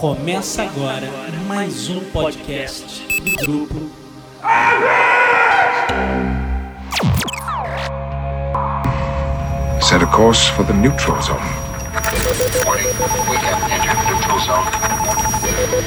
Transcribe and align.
Começa 0.00 0.62
agora 0.62 1.06
mais 1.46 1.88
um 1.88 2.00
podcast 2.10 3.06
do 3.22 3.46
grupo. 3.46 3.90
Set 9.80 10.02
a 10.02 10.06
course 10.06 10.50
for 10.50 10.64
the 10.66 10.72
neutral 10.72 11.20
zone. 11.22 11.38
Warning, 12.66 12.86
we 13.30 13.36
have 13.38 13.62
entered 13.72 13.98
neutral 14.08 14.40
zone. 14.40 14.66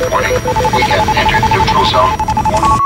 Warning, 0.09 0.35
we 0.75 0.83
have 0.83 1.07
entered 1.17 1.45
neutral 1.51 1.85
zone. 1.85 2.17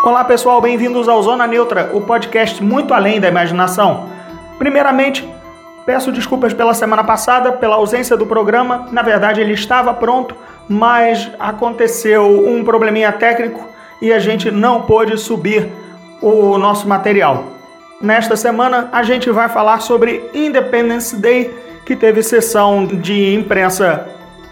Olá 0.04 0.24
pessoal, 0.26 0.60
bem-vindos 0.60 1.08
ao 1.08 1.22
Zona 1.22 1.48
Neutra, 1.48 1.92
o 1.94 2.02
podcast 2.02 2.62
muito 2.64 2.94
além 2.94 3.20
da 3.22 3.28
imaginação. 3.28 4.10
Primeiramente, 4.58 5.28
peço 5.86 6.12
desculpas 6.12 6.54
pela 6.54 6.74
semana 6.74 7.04
passada, 7.04 7.52
pela 7.52 7.76
ausência 7.76 8.16
do 8.16 8.26
programa. 8.26 8.88
Na 8.92 9.02
verdade, 9.02 9.42
ele 9.42 9.54
estava 9.54 9.94
pronto, 9.94 10.36
mas 10.68 11.30
aconteceu 11.40 12.48
um 12.48 12.64
probleminha 12.64 13.12
técnico 13.12 13.68
e 14.02 14.12
a 14.12 14.20
gente 14.20 14.52
não 14.52 14.82
pôde 14.82 15.18
subir 15.18 15.70
o 16.22 16.58
nosso 16.58 16.88
material. 16.88 17.46
Nesta 18.02 18.36
semana, 18.36 18.90
a 18.92 19.04
gente 19.04 19.30
vai 19.30 19.48
falar 19.48 19.80
sobre 19.82 20.30
Independence 20.34 21.16
Day, 21.16 21.54
que 21.86 21.96
teve 21.96 22.22
sessão 22.22 22.86
de 22.86 23.34
imprensa 23.34 24.08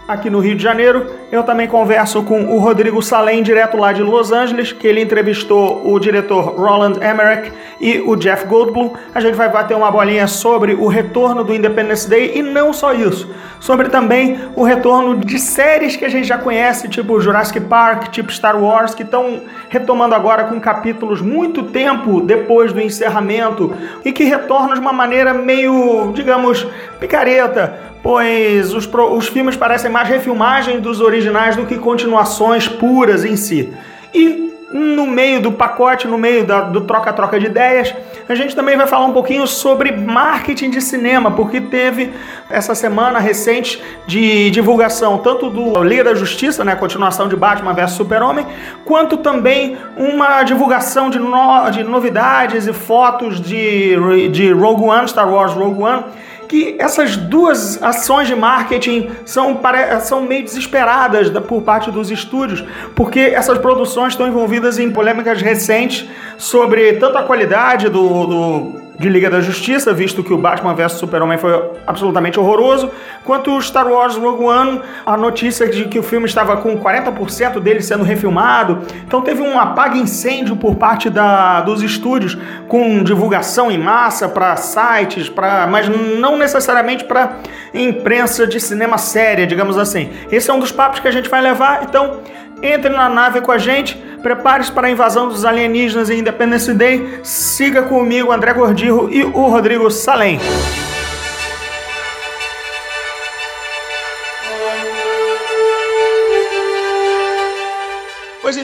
aqui 0.06 0.28
no 0.28 0.40
Rio 0.40 0.54
de 0.54 0.62
Janeiro. 0.62 1.06
Eu 1.30 1.42
também 1.42 1.66
converso 1.66 2.22
com 2.22 2.44
o 2.44 2.58
Rodrigo 2.58 3.00
Salem, 3.02 3.42
direto 3.42 3.76
lá 3.76 3.92
de 3.92 4.02
Los 4.02 4.32
Angeles, 4.32 4.72
que 4.72 4.86
ele 4.86 5.00
entrevistou 5.00 5.90
o 5.90 5.98
diretor 5.98 6.54
Roland 6.58 6.96
Emmerich 6.96 7.52
e 7.80 8.00
o 8.00 8.16
Jeff 8.16 8.46
Goldblum. 8.46 8.92
A 9.14 9.20
gente 9.20 9.34
vai 9.34 9.48
bater 9.48 9.76
uma 9.76 9.90
bolinha 9.90 10.26
sobre 10.26 10.74
o 10.74 10.86
retorno 10.86 11.42
do 11.44 11.54
Independence 11.54 12.08
Day 12.08 12.32
e 12.34 12.42
não 12.42 12.72
só 12.72 12.92
isso, 12.92 13.30
sobre 13.60 13.88
também 13.88 14.38
o 14.54 14.62
retorno 14.62 15.16
de 15.16 15.38
séries 15.38 15.96
que 15.96 16.04
a 16.04 16.08
gente 16.08 16.26
já 16.26 16.38
conhece, 16.38 16.88
tipo 16.88 17.20
Jurassic 17.20 17.60
Park, 17.60 18.08
tipo 18.08 18.32
Star 18.32 18.60
Wars, 18.60 18.94
que 18.94 19.02
estão 19.02 19.42
retomando 19.68 20.14
agora 20.14 20.44
com 20.44 20.60
capítulos 20.60 21.20
muito 21.20 21.64
tempo 21.64 22.20
depois 22.20 22.72
do 22.72 22.80
encerramento 22.80 23.72
e 24.04 24.12
que 24.12 24.24
retornam 24.24 24.74
de 24.74 24.80
uma 24.80 24.92
maneira 24.92 25.32
meio, 25.32 26.12
digamos, 26.12 26.66
picareta, 27.00 27.91
pois 28.02 28.74
os, 28.74 28.88
os 29.12 29.28
filmes 29.28 29.56
parecem 29.56 29.90
mais 29.90 30.08
refilmagens 30.08 30.80
dos 30.80 31.00
originais 31.00 31.56
do 31.56 31.66
que 31.66 31.78
continuações 31.78 32.66
puras 32.68 33.24
em 33.24 33.36
si. 33.36 33.72
E 34.14 34.50
no 34.72 35.06
meio 35.06 35.38
do 35.42 35.52
pacote, 35.52 36.08
no 36.08 36.16
meio 36.16 36.44
da- 36.46 36.62
do 36.62 36.80
troca-troca 36.80 37.38
de 37.38 37.44
ideias, 37.44 37.94
a 38.26 38.34
gente 38.34 38.56
também 38.56 38.74
vai 38.74 38.86
falar 38.86 39.04
um 39.04 39.12
pouquinho 39.12 39.46
sobre 39.46 39.92
marketing 39.92 40.70
de 40.70 40.80
cinema, 40.80 41.30
porque 41.30 41.60
teve 41.60 42.10
essa 42.48 42.74
semana 42.74 43.18
recente 43.18 43.82
de 44.06 44.50
divulgação 44.50 45.18
tanto 45.18 45.50
do 45.50 45.82
Liga 45.84 46.04
da 46.04 46.14
Justiça, 46.14 46.64
né, 46.64 46.74
continuação 46.74 47.28
de 47.28 47.36
Batman 47.36 47.74
vs 47.74 47.90
Super-Homem, 47.92 48.46
quanto 48.86 49.18
também 49.18 49.76
uma 49.94 50.42
divulgação 50.42 51.10
de, 51.10 51.18
no- 51.18 51.68
de 51.70 51.84
novidades 51.84 52.66
e 52.66 52.72
fotos 52.72 53.38
de, 53.42 54.28
de 54.30 54.50
Rogue 54.52 54.84
One, 54.84 55.06
Star 55.06 55.30
Wars 55.30 55.52
Rogue 55.52 55.82
One, 55.82 56.04
que 56.52 56.76
essas 56.78 57.16
duas 57.16 57.82
ações 57.82 58.28
de 58.28 58.34
marketing 58.34 59.08
são, 59.24 59.58
são 60.02 60.20
meio 60.20 60.44
desesperadas 60.44 61.30
da- 61.30 61.40
por 61.40 61.62
parte 61.62 61.90
dos 61.90 62.10
estúdios, 62.10 62.62
porque 62.94 63.20
essas 63.20 63.56
produções 63.56 64.12
estão 64.12 64.28
envolvidas 64.28 64.78
em 64.78 64.90
polêmicas 64.90 65.40
recentes 65.40 66.06
sobre 66.36 66.92
tanto 66.94 67.16
a 67.16 67.22
qualidade 67.22 67.88
do, 67.88 68.26
do- 68.26 68.81
de 69.02 69.08
Liga 69.08 69.28
da 69.28 69.40
Justiça, 69.40 69.92
visto 69.92 70.22
que 70.22 70.32
o 70.32 70.38
Batman 70.38 70.74
vs 70.74 70.92
Super-Homem 70.92 71.36
foi 71.36 71.52
absolutamente 71.84 72.38
horroroso, 72.38 72.88
quanto 73.24 73.50
o 73.50 73.60
Star 73.60 73.88
Wars 73.88 74.16
Rogue 74.16 74.44
One, 74.44 74.80
a 75.04 75.16
notícia 75.16 75.68
de 75.68 75.86
que 75.86 75.98
o 75.98 76.02
filme 76.04 76.26
estava 76.26 76.56
com 76.58 76.78
40% 76.78 77.58
dele 77.58 77.82
sendo 77.82 78.04
refilmado. 78.04 78.78
Então 79.04 79.20
teve 79.20 79.42
um 79.42 79.58
apaga-incêndio 79.58 80.54
por 80.54 80.76
parte 80.76 81.10
da, 81.10 81.62
dos 81.62 81.82
estúdios, 81.82 82.38
com 82.68 83.02
divulgação 83.02 83.72
em 83.72 83.78
massa 83.78 84.28
para 84.28 84.54
sites, 84.54 85.28
pra, 85.28 85.66
mas 85.66 85.88
não 85.88 86.38
necessariamente 86.38 87.04
para 87.04 87.38
imprensa 87.74 88.46
de 88.46 88.60
cinema 88.60 88.98
séria, 88.98 89.46
digamos 89.48 89.76
assim. 89.76 90.10
Esse 90.30 90.48
é 90.48 90.54
um 90.54 90.60
dos 90.60 90.70
papos 90.70 91.00
que 91.00 91.08
a 91.08 91.12
gente 91.12 91.28
vai 91.28 91.42
levar, 91.42 91.82
então 91.82 92.20
entre 92.62 92.90
na 92.90 93.08
nave 93.08 93.40
com 93.40 93.50
a 93.50 93.58
gente, 93.58 93.96
prepare-se 94.22 94.70
para 94.70 94.86
a 94.86 94.90
invasão 94.90 95.28
dos 95.28 95.44
alienígenas 95.44 96.08
em 96.08 96.20
Independence 96.20 96.72
Day, 96.72 97.20
siga 97.22 97.82
comigo 97.82 98.30
André 98.30 98.52
Gordirro 98.54 99.08
e 99.10 99.24
o 99.24 99.48
Rodrigo 99.48 99.90
Salem. 99.90 100.38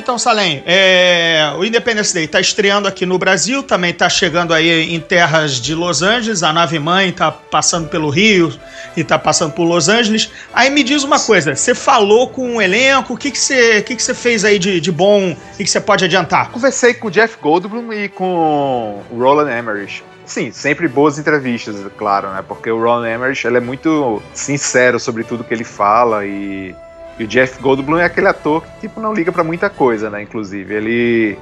Então, 0.09 0.19
Salem, 0.19 0.63
é, 0.65 1.53
o 1.59 1.67
Independence 1.67 2.15
Day 2.15 2.25
está 2.25 2.41
estreando 2.41 2.89
aqui 2.89 3.05
no 3.05 3.19
Brasil, 3.19 3.63
também 3.63 3.91
está 3.91 4.09
chegando 4.09 4.55
aí 4.55 4.95
em 4.95 4.99
terras 4.99 5.61
de 5.61 5.75
Los 5.75 6.01
Angeles, 6.01 6.43
a 6.43 6.51
nave 6.51 6.79
mãe 6.79 7.11
está 7.11 7.31
passando 7.31 7.91
pelo 7.91 8.09
Rio 8.09 8.51
e 8.97 9.03
está 9.03 9.19
passando 9.19 9.53
por 9.53 9.65
Los 9.65 9.87
Angeles. 9.87 10.31
Aí 10.55 10.71
me 10.71 10.83
diz 10.83 11.05
uma 11.05 11.21
coisa, 11.21 11.55
você 11.55 11.75
falou 11.75 12.27
com 12.31 12.57
o 12.57 12.63
elenco, 12.63 13.13
o 13.13 13.17
que, 13.19 13.31
que, 13.31 13.39
você, 13.39 13.83
que, 13.83 13.95
que 13.95 14.03
você 14.03 14.15
fez 14.15 14.47
aí 14.47 14.59
de, 14.59 14.81
de 14.81 14.91
bom 14.91 15.37
e 15.59 15.63
que 15.63 15.69
você 15.69 15.79
pode 15.79 16.07
adiantar? 16.07 16.53
Conversei 16.53 16.95
com 16.95 17.09
o 17.09 17.11
Jeff 17.11 17.37
Goldblum 17.39 17.93
e 17.93 18.09
com 18.09 19.05
o 19.11 19.19
Roland 19.19 19.59
Emmerich. 19.59 20.03
Sim, 20.25 20.51
sempre 20.53 20.89
boas 20.89 21.19
entrevistas, 21.19 21.77
claro, 21.99 22.31
né? 22.31 22.43
Porque 22.49 22.71
o 22.71 22.83
Roland 22.83 23.15
Emmerich 23.15 23.47
ele 23.47 23.59
é 23.59 23.61
muito 23.61 24.23
sincero 24.33 24.99
sobre 24.99 25.23
tudo 25.23 25.45
que 25.45 25.53
ele 25.53 25.65
fala 25.65 26.25
e, 26.25 26.75
e 27.19 27.25
o 27.25 27.27
Jeff 27.27 27.61
Goldblum 27.61 27.99
é 27.99 28.05
aquele 28.05 28.29
ator 28.29 28.63
que 28.65 28.81
tipo 28.89 29.01
não 29.01 29.13
liga 29.13 29.33
pra 29.33 29.43
muita 29.45 29.69
coisa, 29.69 30.09
né? 30.11 30.23
Inclusive 30.23 30.75
ele, 30.75 31.39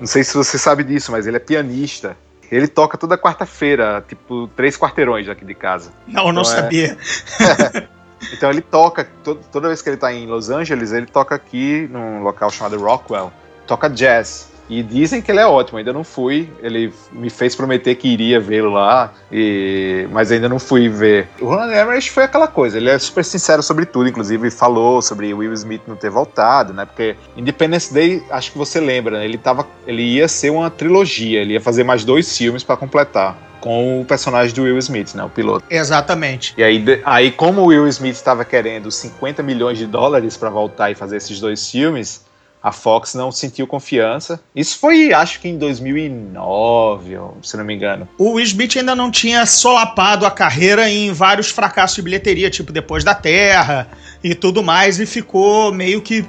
não 0.00 0.06
sei 0.06 0.24
se 0.24 0.34
você 0.34 0.56
sabe 0.58 0.82
disso, 0.84 1.12
mas 1.12 1.26
ele 1.26 1.36
é 1.36 1.40
pianista. 1.40 2.16
Ele 2.50 2.66
toca 2.66 2.96
toda 2.96 3.18
quarta-feira, 3.18 4.02
tipo 4.08 4.48
três 4.56 4.76
quarteirões 4.76 5.28
aqui 5.28 5.44
de 5.44 5.54
casa. 5.54 5.92
Não, 6.06 6.32
não 6.32 6.42
Então 6.42 6.42
é- 6.42 6.44
sabia. 6.62 6.98
Então 8.32 8.50
ele 8.50 8.60
toca, 8.60 9.08
to- 9.22 9.38
toda 9.52 9.68
vez 9.68 9.80
que 9.80 9.88
ele 9.90 9.96
tá 9.96 10.12
em 10.12 10.26
Los 10.26 10.50
Angeles, 10.50 10.90
ele 10.92 11.06
toca 11.06 11.36
aqui 11.36 11.88
num 11.92 12.20
local 12.20 12.50
chamado 12.50 12.76
Rockwell, 12.76 13.32
toca 13.64 13.88
jazz. 13.88 14.48
E 14.68 14.82
dizem 14.82 15.22
que 15.22 15.30
ele 15.30 15.40
é 15.40 15.46
ótimo, 15.46 15.78
ainda 15.78 15.92
não 15.92 16.04
fui. 16.04 16.50
Ele 16.62 16.92
me 17.12 17.30
fez 17.30 17.54
prometer 17.54 17.94
que 17.94 18.08
iria 18.08 18.38
vê-lo 18.38 18.70
lá, 18.70 19.12
e... 19.32 20.06
mas 20.10 20.30
ainda 20.30 20.48
não 20.48 20.58
fui 20.58 20.88
ver. 20.88 21.28
O 21.40 21.46
Roland 21.46 21.72
Emmerich 21.72 22.10
foi 22.10 22.24
aquela 22.24 22.46
coisa, 22.46 22.76
ele 22.76 22.90
é 22.90 22.98
super 22.98 23.24
sincero 23.24 23.62
sobre 23.62 23.86
tudo, 23.86 24.08
inclusive 24.08 24.50
falou 24.50 25.00
sobre 25.00 25.32
Will 25.32 25.52
Smith 25.52 25.82
não 25.86 25.96
ter 25.96 26.10
voltado, 26.10 26.72
né? 26.72 26.84
Porque 26.84 27.16
Independence 27.36 27.92
Day, 27.92 28.22
acho 28.30 28.52
que 28.52 28.58
você 28.58 28.80
lembra, 28.80 29.18
né? 29.18 29.24
Ele, 29.24 29.38
tava, 29.38 29.66
ele 29.86 30.02
ia 30.02 30.28
ser 30.28 30.50
uma 30.50 30.70
trilogia, 30.70 31.40
ele 31.40 31.54
ia 31.54 31.60
fazer 31.60 31.84
mais 31.84 32.04
dois 32.04 32.36
filmes 32.36 32.62
pra 32.62 32.76
completar. 32.76 33.36
Com 33.60 34.00
o 34.00 34.04
personagem 34.04 34.54
do 34.54 34.62
Will 34.62 34.78
Smith, 34.78 35.14
né? 35.14 35.24
O 35.24 35.28
piloto. 35.28 35.64
Exatamente. 35.68 36.54
E 36.56 36.62
aí, 36.62 36.84
aí 37.04 37.32
como 37.32 37.62
o 37.62 37.66
Will 37.66 37.88
Smith 37.88 38.14
estava 38.14 38.44
querendo 38.44 38.88
50 38.88 39.42
milhões 39.42 39.76
de 39.76 39.86
dólares 39.86 40.36
para 40.36 40.48
voltar 40.48 40.92
e 40.92 40.94
fazer 40.94 41.16
esses 41.16 41.40
dois 41.40 41.68
filmes, 41.68 42.24
a 42.62 42.72
Fox 42.72 43.14
não 43.14 43.30
sentiu 43.30 43.66
confiança. 43.66 44.40
Isso 44.54 44.78
foi, 44.78 45.12
acho 45.12 45.40
que 45.40 45.48
em 45.48 45.56
2009, 45.58 47.16
ou- 47.16 47.36
se 47.42 47.56
não 47.56 47.64
me 47.64 47.74
engano. 47.74 48.08
O 48.18 48.32
Will 48.32 48.44
Smith 48.44 48.76
ainda 48.76 48.94
não 48.94 49.10
tinha 49.10 49.46
solapado 49.46 50.26
a 50.26 50.30
carreira 50.30 50.88
em 50.90 51.12
vários 51.12 51.50
fracassos 51.50 51.96
de 51.96 52.02
bilheteria, 52.02 52.50
tipo 52.50 52.72
Depois 52.72 53.04
da 53.04 53.14
Terra 53.14 53.88
e 54.22 54.34
tudo 54.34 54.62
mais, 54.62 54.98
e 54.98 55.06
ficou 55.06 55.72
meio 55.72 56.02
que 56.02 56.24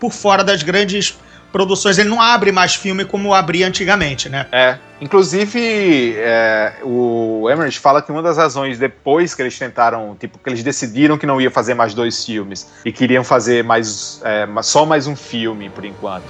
por 0.00 0.12
fora 0.12 0.42
das 0.42 0.62
grandes 0.62 1.16
produções. 1.52 1.98
Ele 1.98 2.08
não 2.08 2.20
abre 2.20 2.52
mais 2.52 2.74
filme 2.74 3.04
como 3.04 3.34
abria 3.34 3.66
antigamente, 3.66 4.28
né? 4.28 4.46
É. 4.52 4.76
Inclusive, 5.00 6.14
é, 6.16 6.74
o 6.82 7.48
Emmerich 7.50 7.78
fala 7.78 8.02
que 8.02 8.10
uma 8.10 8.22
das 8.22 8.36
razões 8.36 8.78
depois 8.78 9.34
que 9.34 9.42
eles 9.42 9.56
tentaram, 9.58 10.16
tipo, 10.18 10.38
que 10.38 10.48
eles 10.50 10.62
decidiram 10.62 11.16
que 11.16 11.26
não 11.26 11.40
ia 11.40 11.50
fazer 11.50 11.74
mais 11.74 11.94
dois 11.94 12.24
filmes 12.24 12.68
e 12.84 12.90
queriam 12.90 13.22
fazer 13.22 13.62
mais, 13.62 14.20
é, 14.24 14.46
só 14.62 14.84
mais 14.84 15.06
um 15.06 15.14
filme 15.14 15.70
por 15.70 15.84
enquanto, 15.84 16.26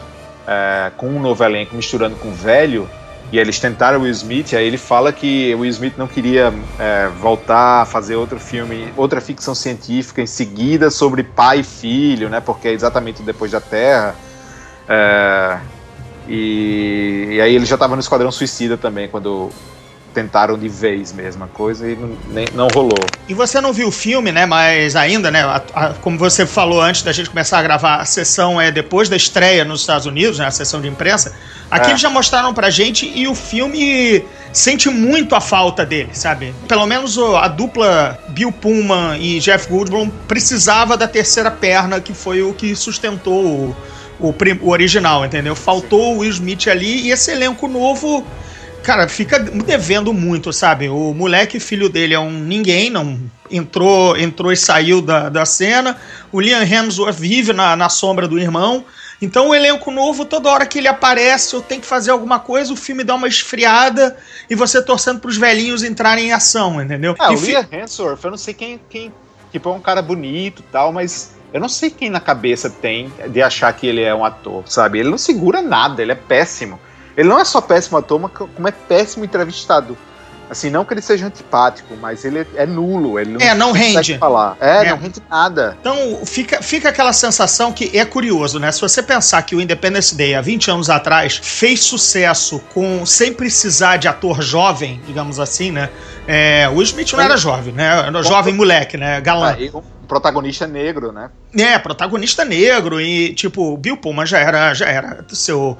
é, 0.47 0.91
com 0.97 1.09
um 1.09 1.21
novo 1.21 1.43
elenco 1.43 1.75
misturando 1.75 2.17
com 2.17 2.29
o 2.29 2.35
velho, 2.35 2.89
e 3.31 3.39
eles 3.39 3.59
tentaram 3.59 4.01
o 4.01 4.03
Will 4.03 4.13
Smith, 4.13 4.55
aí 4.55 4.67
ele 4.67 4.79
fala 4.79 5.13
que 5.13 5.55
o 5.55 5.61
Will 5.61 5.71
Smith 5.71 5.95
não 5.99 6.07
queria 6.07 6.53
é, 6.79 7.09
voltar 7.21 7.83
a 7.83 7.85
fazer 7.85 8.17
outro 8.17 8.41
filme, 8.41 8.91
outra 8.97 9.21
ficção 9.21 9.55
científica 9.55 10.23
em 10.23 10.27
seguida 10.27 10.91
sobre 10.91 11.23
pai 11.23 11.61
e 11.61 11.63
filho, 11.63 12.31
né? 12.31 12.41
Porque 12.41 12.69
é 12.69 12.73
exatamente 12.73 13.23
depois 13.23 13.51
da 13.53 13.61
Terra. 13.61 14.15
É, 14.89 15.59
e, 16.29 17.29
e 17.33 17.41
aí 17.41 17.55
ele 17.55 17.67
já 17.67 17.77
tava 17.77 17.95
no 17.97 18.01
Esquadrão 18.01 18.31
Suicida 18.31 18.77
também, 18.77 19.09
quando 19.09 19.51
tentaram 20.15 20.59
de 20.59 20.69
vez 20.69 21.13
mesmo 21.13 21.45
a 21.45 21.47
coisa 21.47 21.89
e 21.89 21.95
não, 21.95 22.17
nem- 22.31 22.49
não 22.55 22.67
rolou. 22.69 22.99
E 23.29 23.35
você 23.35 23.61
não 23.61 23.73
viu 23.73 23.89
o 23.89 23.93
filme, 23.93 24.33
né? 24.33 24.47
Mas 24.47 24.97
ainda, 24.97 25.31
né? 25.31 25.43
a- 25.45 25.63
a- 25.75 25.95
como 26.01 26.19
você 26.19 26.45
falou 26.47 26.81
antes 26.81 27.03
da 27.03 27.13
gente 27.13 27.29
começar 27.31 27.59
a 27.59 27.63
gravar, 27.63 27.97
a 27.97 28.05
sessão 28.05 28.61
é 28.61 28.71
depois 28.73 29.09
da 29.09 29.17
estreia 29.17 29.65
nos 29.65 29.81
Estados 29.83 30.07
Unidos, 30.07 30.39
né? 30.39 30.47
A 30.47 30.51
sessão 30.51 30.81
de 30.81 30.89
imprensa. 30.89 31.37
Aqui 31.71 31.87
É. 31.89 31.91
eles 31.91 32.01
já 32.01 32.09
mostraram 32.11 32.53
pra 32.55 32.69
gente 32.71 33.07
e 33.15 33.29
o 33.29 33.35
filme 33.35 34.25
sente 34.53 34.89
muito 34.89 35.35
a 35.37 35.41
falta 35.41 35.85
dele, 35.87 36.09
sabe? 36.15 36.53
Pelo 36.67 36.87
menos 36.87 37.17
a 37.19 37.47
dupla 37.47 38.19
Bill 38.29 38.51
Pullman 38.51 39.19
e 39.21 39.39
Jeff 39.39 39.69
Goldblum 39.69 40.11
precisava 40.27 40.97
da 40.97 41.07
terceira 41.07 41.51
perna, 41.51 42.01
que 42.01 42.15
foi 42.15 42.43
o 42.43 42.55
que 42.55 42.75
sustentou 42.75 43.45
o, 43.45 43.77
o, 44.21 44.35
o 44.63 44.71
original, 44.71 45.25
entendeu? 45.25 45.55
Faltou 45.55 46.15
o 46.15 46.19
Will 46.19 46.31
Smith 46.31 46.67
ali 46.69 47.07
e 47.07 47.11
esse 47.11 47.31
elenco 47.31 47.69
novo 47.69 48.25
cara, 48.83 49.09
fica 49.09 49.39
devendo 49.39 50.13
muito, 50.15 50.53
sabe? 50.53 50.89
O 50.89 51.13
moleque, 51.13 51.61
filho 51.61 51.89
dele, 51.89 52.15
é 52.15 52.19
um 52.19 52.31
ninguém, 52.31 52.91
não 52.91 53.19
entrou 53.51 54.17
entrou 54.17 54.53
e 54.53 54.57
saiu 54.57 55.01
da, 55.01 55.29
da 55.29 55.45
cena. 55.45 55.97
O 56.33 56.41
Liam 56.41 56.63
Hemsworth 56.63 57.17
vive 57.17 57.53
na, 57.53 57.77
na 57.77 57.89
sombra 57.89 58.29
do 58.29 58.39
irmão. 58.39 58.85
Então 59.21 59.49
o 59.49 59.55
elenco 59.55 59.91
novo, 59.91 60.25
toda 60.25 60.49
hora 60.49 60.65
que 60.65 60.79
ele 60.79 60.87
aparece 60.89 61.57
ou 61.57 61.63
tem 61.63 61.81
que 61.81 61.87
fazer 61.87 62.13
alguma 62.13 62.39
coisa, 62.39 62.73
o 62.73 62.77
filme 62.77 63.03
dá 63.03 63.15
uma 63.15 63.27
esfriada 63.27 64.17
e 64.49 64.55
você 64.55 64.81
torcendo 64.81 65.21
pros 65.21 65.37
velhinhos 65.37 65.83
entrarem 65.83 66.29
em 66.29 66.33
ação, 66.33 66.81
entendeu? 66.81 67.17
Ah, 67.19 67.33
e 67.33 67.35
o 67.35 67.39
fi- 67.39 67.51
Liam 67.51 67.67
Hemsworth, 67.71 68.25
eu 68.25 68.31
não 68.31 68.39
sei 68.39 68.55
quem, 68.55 68.81
quem. 68.89 69.13
Tipo, 69.51 69.71
é 69.71 69.73
um 69.73 69.81
cara 69.81 70.01
bonito 70.03 70.61
e 70.61 70.73
tal, 70.73 70.93
mas 70.93 71.33
eu 71.53 71.61
não 71.61 71.69
sei 71.69 71.91
quem 71.91 72.11
na 72.11 72.21
cabeça 72.21 72.69
tem 72.71 73.13
de 73.29 73.43
achar 73.43 73.73
que 73.73 73.87
ele 73.87 74.03
é 74.03 74.15
um 74.15 74.25
ator, 74.25 74.63
sabe? 74.67 74.99
Ele 75.01 75.11
não 75.11 75.19
segura 75.19 75.63
nada, 75.63 76.03
ele 76.03 76.13
é 76.13 76.17
péssimo. 76.17 76.79
Ele 77.17 77.29
não 77.29 77.39
é 77.41 77.45
só 77.45 77.61
péssimo 77.61 77.99
ator, 77.99 78.21
mas 78.21 78.31
como 78.33 78.69
é 78.69 78.73
péssimo 78.73 79.25
entrevistado. 79.25 79.97
Assim, 80.51 80.71
não 80.71 80.83
que 80.83 80.95
ele 80.95 81.03
seja 81.03 81.27
antipático, 81.27 81.95
mas 82.01 82.25
ele 82.25 82.47
é 82.55 82.65
nulo. 82.65 83.19
Ele 83.19 83.33
não, 83.33 83.41
É, 83.41 83.55
não 83.55 83.71
rende. 83.73 84.17
falar. 84.17 84.57
É, 84.59 84.87
É. 84.87 84.91
não 84.93 84.97
rende 84.97 85.21
nada. 85.29 85.77
Então 85.79 86.25
fica, 86.25 86.63
fica 86.63 86.89
aquela 86.89 87.13
sensação 87.13 87.71
que 87.71 87.99
é 87.99 88.03
curioso, 88.05 88.59
né? 88.59 88.73
Se 88.73 88.81
você 88.81 89.03
pensar 89.03 89.43
que 89.43 89.55
o 89.55 89.61
Independence 89.61 90.15
Day, 90.17 90.35
há 90.35 90.41
20 90.41 90.71
anos 90.71 90.89
atrás, 90.89 91.39
fez 91.43 91.81
sucesso 91.85 92.61
com 92.73 93.05
sem 93.05 93.35
precisar 93.35 93.99
de 93.99 94.09
ator 94.09 94.41
jovem, 94.41 95.03
digamos 95.07 95.39
assim, 95.39 95.71
né? 95.71 95.91
É, 96.27 96.67
o 96.73 96.81
Smith 96.83 97.13
não 97.13 97.21
era 97.21 97.37
jovem, 97.37 97.75
né? 97.75 98.05
Era 98.07 98.23
jovem 98.23 98.55
moleque, 98.55 98.97
né? 98.97 99.21
Galã. 99.21 99.55
Ah, 99.55 99.61
e 99.61 99.69
um 99.69 99.83
protagonista 100.09 100.67
negro, 100.67 101.13
né? 101.13 101.31
É, 101.57 101.79
protagonista 101.79 102.45
negro 102.45 103.01
e, 103.01 103.35
tipo, 103.35 103.77
Bill 103.77 103.99
Pullman 103.99 104.27
já 104.27 104.39
era, 104.39 104.73
já 104.73 104.87
era 104.87 105.25
seu, 105.29 105.77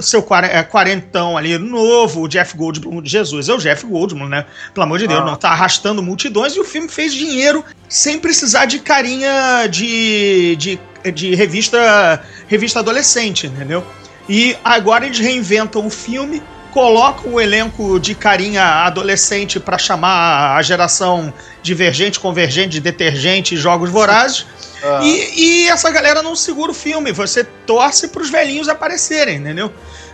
seu 0.00 0.24
é, 0.42 0.62
quarentão 0.62 1.36
ali 1.36 1.58
novo, 1.58 2.22
o 2.22 2.28
Jeff 2.28 2.56
Goldblum, 2.56 3.04
Jesus, 3.04 3.48
é 3.48 3.54
o 3.54 3.58
Jeff 3.58 3.84
Goldblum, 3.84 4.28
né? 4.28 4.46
Pelo 4.72 4.84
amor 4.84 4.98
de 4.98 5.08
Deus, 5.08 5.20
Ah. 5.20 5.24
não 5.24 5.36
tá 5.36 5.50
arrastando 5.50 6.02
multidões 6.02 6.54
e 6.54 6.60
o 6.60 6.64
filme 6.64 6.88
fez 6.88 7.12
dinheiro 7.12 7.64
sem 7.88 8.18
precisar 8.18 8.66
de 8.66 8.78
carinha 8.78 9.66
de, 9.66 10.56
de, 10.56 10.78
de 11.12 11.34
revista, 11.34 12.22
revista 12.46 12.78
adolescente, 12.78 13.48
entendeu? 13.48 13.84
E 14.28 14.56
agora 14.62 15.06
eles 15.06 15.18
reinventam 15.18 15.86
o 15.86 15.90
filme, 15.90 16.42
colocam 16.72 17.34
o 17.34 17.40
elenco 17.40 17.98
de 17.98 18.14
carinha 18.14 18.62
adolescente 18.62 19.58
pra 19.58 19.78
chamar 19.78 20.56
a 20.56 20.62
geração 20.62 21.32
divergente, 21.62 22.20
convergente, 22.20 22.70
de 22.70 22.80
detergente 22.80 23.54
e 23.54 23.58
jogos 23.58 23.90
vorazes. 23.90 24.46
Ah. 24.82 25.00
E, 25.02 25.64
e 25.64 25.68
essa 25.68 25.90
galera 25.90 26.22
não 26.22 26.36
segura 26.36 26.70
o 26.70 26.74
filme, 26.74 27.12
você 27.12 27.44
torce 27.44 28.08
pros 28.08 28.30
velhinhos 28.30 28.68
aparecerem, 28.68 29.38
entendeu? 29.38 29.72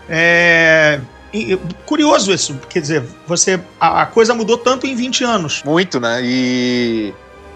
É. 0.09 1.01
curioso 1.87 2.33
isso, 2.33 2.59
quer 2.69 2.81
dizer, 2.81 3.03
você 3.27 3.61
a, 3.81 4.03
a 4.03 4.07
coisa 4.07 4.35
mudou 4.35 4.59
tanto 4.59 4.87
em 4.87 4.95
20 4.95 5.25
anos. 5.25 5.63
Muito, 5.65 6.01
né? 6.01 6.21
E, 6.23 7.15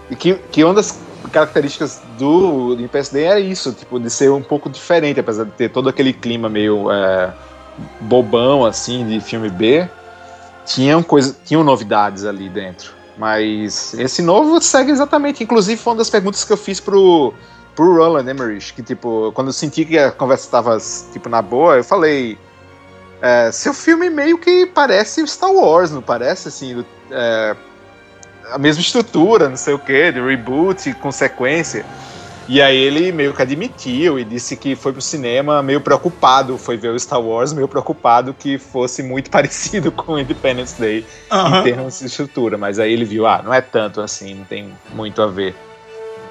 e 0.09 0.15
que, 0.15 0.35
que 0.51 0.63
uma 0.63 0.73
das 0.73 0.99
características 1.31 2.01
do, 2.17 2.75
do 2.75 2.89
PSD 2.89 3.23
é 3.23 3.39
isso, 3.39 3.71
tipo, 3.73 3.99
de 3.99 4.09
ser 4.09 4.31
um 4.31 4.41
pouco 4.41 4.69
diferente, 4.69 5.19
apesar 5.19 5.45
de 5.45 5.51
ter 5.51 5.69
todo 5.69 5.89
aquele 5.89 6.13
clima 6.13 6.49
meio 6.49 6.91
é, 6.91 7.33
bobão, 8.01 8.65
assim, 8.65 9.05
de 9.05 9.19
filme 9.19 9.49
B, 9.49 9.87
tinham, 10.65 11.01
coisa, 11.01 11.35
tinham 11.45 11.63
novidades 11.63 12.25
ali 12.25 12.49
dentro. 12.49 12.93
Mas 13.17 13.93
esse 13.95 14.21
novo 14.21 14.61
segue 14.61 14.91
exatamente, 14.91 15.43
inclusive 15.43 15.81
foi 15.81 15.91
uma 15.91 15.97
das 15.97 16.09
perguntas 16.09 16.43
que 16.43 16.53
eu 16.53 16.57
fiz 16.57 16.79
pro, 16.79 17.33
pro 17.75 17.95
Roland 17.97 18.29
Emmerich, 18.29 18.73
que 18.73 18.81
tipo, 18.81 19.31
quando 19.33 19.47
eu 19.47 19.53
senti 19.53 19.83
que 19.83 19.97
a 19.97 20.11
conversa 20.11 20.45
estava 20.45 20.77
tipo, 21.11 21.27
na 21.27 21.41
boa, 21.41 21.77
eu 21.77 21.83
falei, 21.83 22.37
é, 23.21 23.51
seu 23.51 23.73
filme 23.73 24.09
meio 24.09 24.37
que 24.37 24.65
parece 24.65 25.25
Star 25.27 25.51
Wars, 25.51 25.91
não 25.91 26.01
parece, 26.01 26.47
assim, 26.47 26.85
é, 27.11 27.55
a 28.51 28.57
mesma 28.57 28.81
estrutura, 28.81 29.49
não 29.49 29.57
sei 29.57 29.73
o 29.73 29.79
que, 29.79 30.11
de 30.11 30.21
reboot 30.21 30.93
com 30.95 31.11
sequência. 31.11 31.85
E 32.51 32.59
aí 32.63 32.75
ele 32.75 33.11
meio 33.11 33.31
que 33.31 33.43
admitiu 33.43 34.17
e 34.19 34.23
disse 34.25 34.57
que 34.57 34.75
foi 34.75 34.91
pro 34.91 35.01
cinema 35.03 35.61
meio 35.61 35.79
preocupado, 35.81 36.57
foi 36.57 36.77
ver 36.77 36.89
o 36.89 36.99
Star 36.99 37.21
Wars 37.21 37.53
meio 37.53 37.67
preocupado 37.67 38.33
que 38.33 38.57
fosse 38.57 39.03
muito 39.03 39.29
parecido 39.31 39.91
com 39.91 40.17
Independence 40.17 40.73
Day 40.81 41.05
em 41.59 41.63
termos 41.63 41.99
de 41.99 42.07
estrutura. 42.07 42.57
Mas 42.57 42.79
aí 42.79 42.91
ele 42.91 43.05
viu, 43.05 43.27
ah, 43.27 43.41
não 43.43 43.53
é 43.53 43.61
tanto 43.61 44.01
assim, 44.01 44.33
não 44.33 44.45
tem 44.45 44.67
muito 44.95 45.21
a 45.21 45.27
ver. 45.27 45.55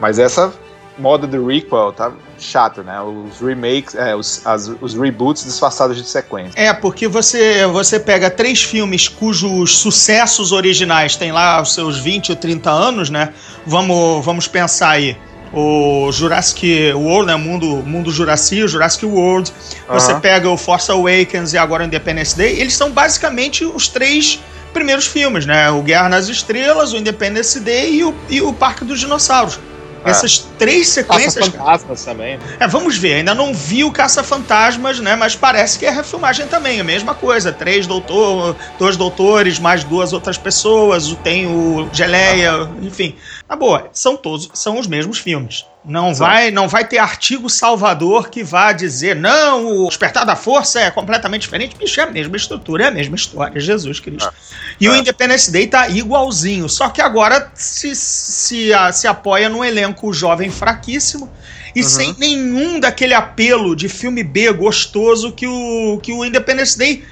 Mas 0.01 0.19
essa 0.19 0.53
moda 0.99 1.25
do 1.25 1.47
requel 1.47 1.93
tá 1.93 2.11
chato, 2.37 2.83
né? 2.83 3.01
Os 3.01 3.39
remakes, 3.41 3.95
é, 3.95 4.17
os, 4.17 4.45
as- 4.45 4.73
os 4.81 4.95
reboots 4.95 5.45
disfarçados 5.45 5.97
de 5.97 6.05
sequência. 6.05 6.59
É, 6.61 6.73
porque 6.73 7.07
você, 7.07 7.65
você 7.69 8.01
pega 8.01 8.29
três 8.29 8.61
filmes 8.61 9.07
cujos 9.07 9.79
sucessos 9.79 10.51
originais 10.51 11.15
têm 11.15 11.31
lá 11.31 11.63
os 11.63 11.75
seus 11.75 11.97
20 11.97 12.31
ou 12.31 12.37
30 12.37 12.71
anos, 12.73 13.09
né? 13.09 13.33
Vamos, 13.65 14.25
vamos 14.25 14.49
pensar 14.49 14.91
aí. 14.91 15.17
O 15.53 16.11
Jurassic 16.13 16.93
World, 16.93 17.27
né? 17.27 17.37
Mundo, 17.37 17.83
mundo 17.87 18.11
Jurassic, 18.11 18.63
o 18.63 18.69
Jurassic 18.69 19.05
World. 19.07 19.53
Você 19.89 20.13
Aham. 20.13 20.21
pega 20.21 20.51
o 20.51 20.57
Force 20.57 20.91
Awakens 20.91 21.53
e 21.53 21.59
agora 21.59 21.85
o 21.85 21.87
Independence 21.87 22.37
Day. 22.37 22.61
Eles 22.61 22.75
são 22.75 22.91
basicamente 22.91 23.65
os 23.65 23.89
três 23.89 24.41
primeiros 24.73 25.07
filmes, 25.07 25.47
né? 25.47 25.71
O 25.71 25.83
Guerra 25.83 26.09
nas 26.09 26.29
Estrelas, 26.29 26.93
o 26.93 26.97
Independence 26.97 27.59
Day 27.61 27.95
e 27.95 28.05
o, 28.05 28.15
e 28.29 28.41
o 28.43 28.53
Parque 28.53 28.85
dos 28.85 29.01
Dinossauros. 29.01 29.59
É. 30.05 30.11
Essas 30.11 30.39
três 30.59 30.89
sequências. 30.89 31.49
fantasmas 31.49 32.05
também. 32.05 32.39
É, 32.59 32.67
vamos 32.67 32.97
ver, 32.97 33.15
ainda 33.15 33.35
não 33.35 33.53
vi 33.53 33.85
o 33.85 33.91
Caça-Fantasmas, 33.91 35.01
né? 35.01 35.17
Mas 35.17 35.35
parece 35.35 35.79
que 35.79 35.87
é 35.87 35.91
refilmagem 35.91 36.47
também, 36.47 36.81
a 36.81 36.85
mesma 36.85 37.15
coisa. 37.15 37.53
Três 37.53 37.87
doutor, 37.87 38.55
dois 38.79 38.97
doutores, 38.97 39.59
mais 39.59 39.85
duas 39.85 40.13
outras 40.13 40.39
pessoas, 40.39 41.15
tem 41.23 41.47
o 41.47 41.89
Geleia, 41.93 42.69
enfim. 42.81 43.17
Na 43.49 43.57
boa, 43.57 43.89
são 43.95 44.15
todos, 44.15 44.51
são 44.53 44.79
os 44.79 44.87
mesmos 44.87 45.19
filmes. 45.19 45.65
Não 45.83 46.15
vai, 46.15 46.51
não 46.51 46.69
vai 46.69 46.87
ter 46.87 46.99
artigo 46.99 47.49
salvador 47.49 48.29
que 48.29 48.45
vá 48.45 48.73
dizer, 48.73 49.17
não, 49.17 49.85
o 49.85 49.89
Despertar 49.89 50.27
da 50.27 50.37
Força 50.37 50.81
é 50.81 50.91
completamente 50.91 51.43
diferente. 51.43 51.75
Bicho, 51.75 51.99
é 51.99 52.05
a 52.05 52.11
mesma 52.11 52.37
estrutura, 52.37 52.85
é 52.85 52.89
a 52.89 52.91
mesma 52.91 53.17
história, 53.17 53.59
Jesus 53.59 54.01
Cristo. 54.01 54.31
E 54.79 54.87
o 54.87 54.95
É. 54.95 54.99
Independence 54.99 55.51
Day 55.51 55.67
tá 55.67 55.89
igualzinho, 55.89 56.69
só 56.69 56.91
que 56.91 57.01
agora 57.01 57.51
se, 57.55 57.97
se, 57.97 58.71
se 58.93 59.07
apoia 59.07 59.49
num 59.49 59.65
elenco 59.65 60.13
jovem 60.13 60.51
fraquíssimo 60.51 61.33
e 61.75 61.83
sem 61.83 62.15
nenhum 62.19 62.79
daquele 62.79 63.15
apelo 63.15 63.75
de 63.75 63.89
filme 63.89 64.23
B 64.23 64.53
gostoso 64.53 65.33
que 65.33 65.47
o, 65.47 65.99
que 66.03 66.13
o 66.13 66.25
Independence 66.25 66.77
Day 66.77 67.05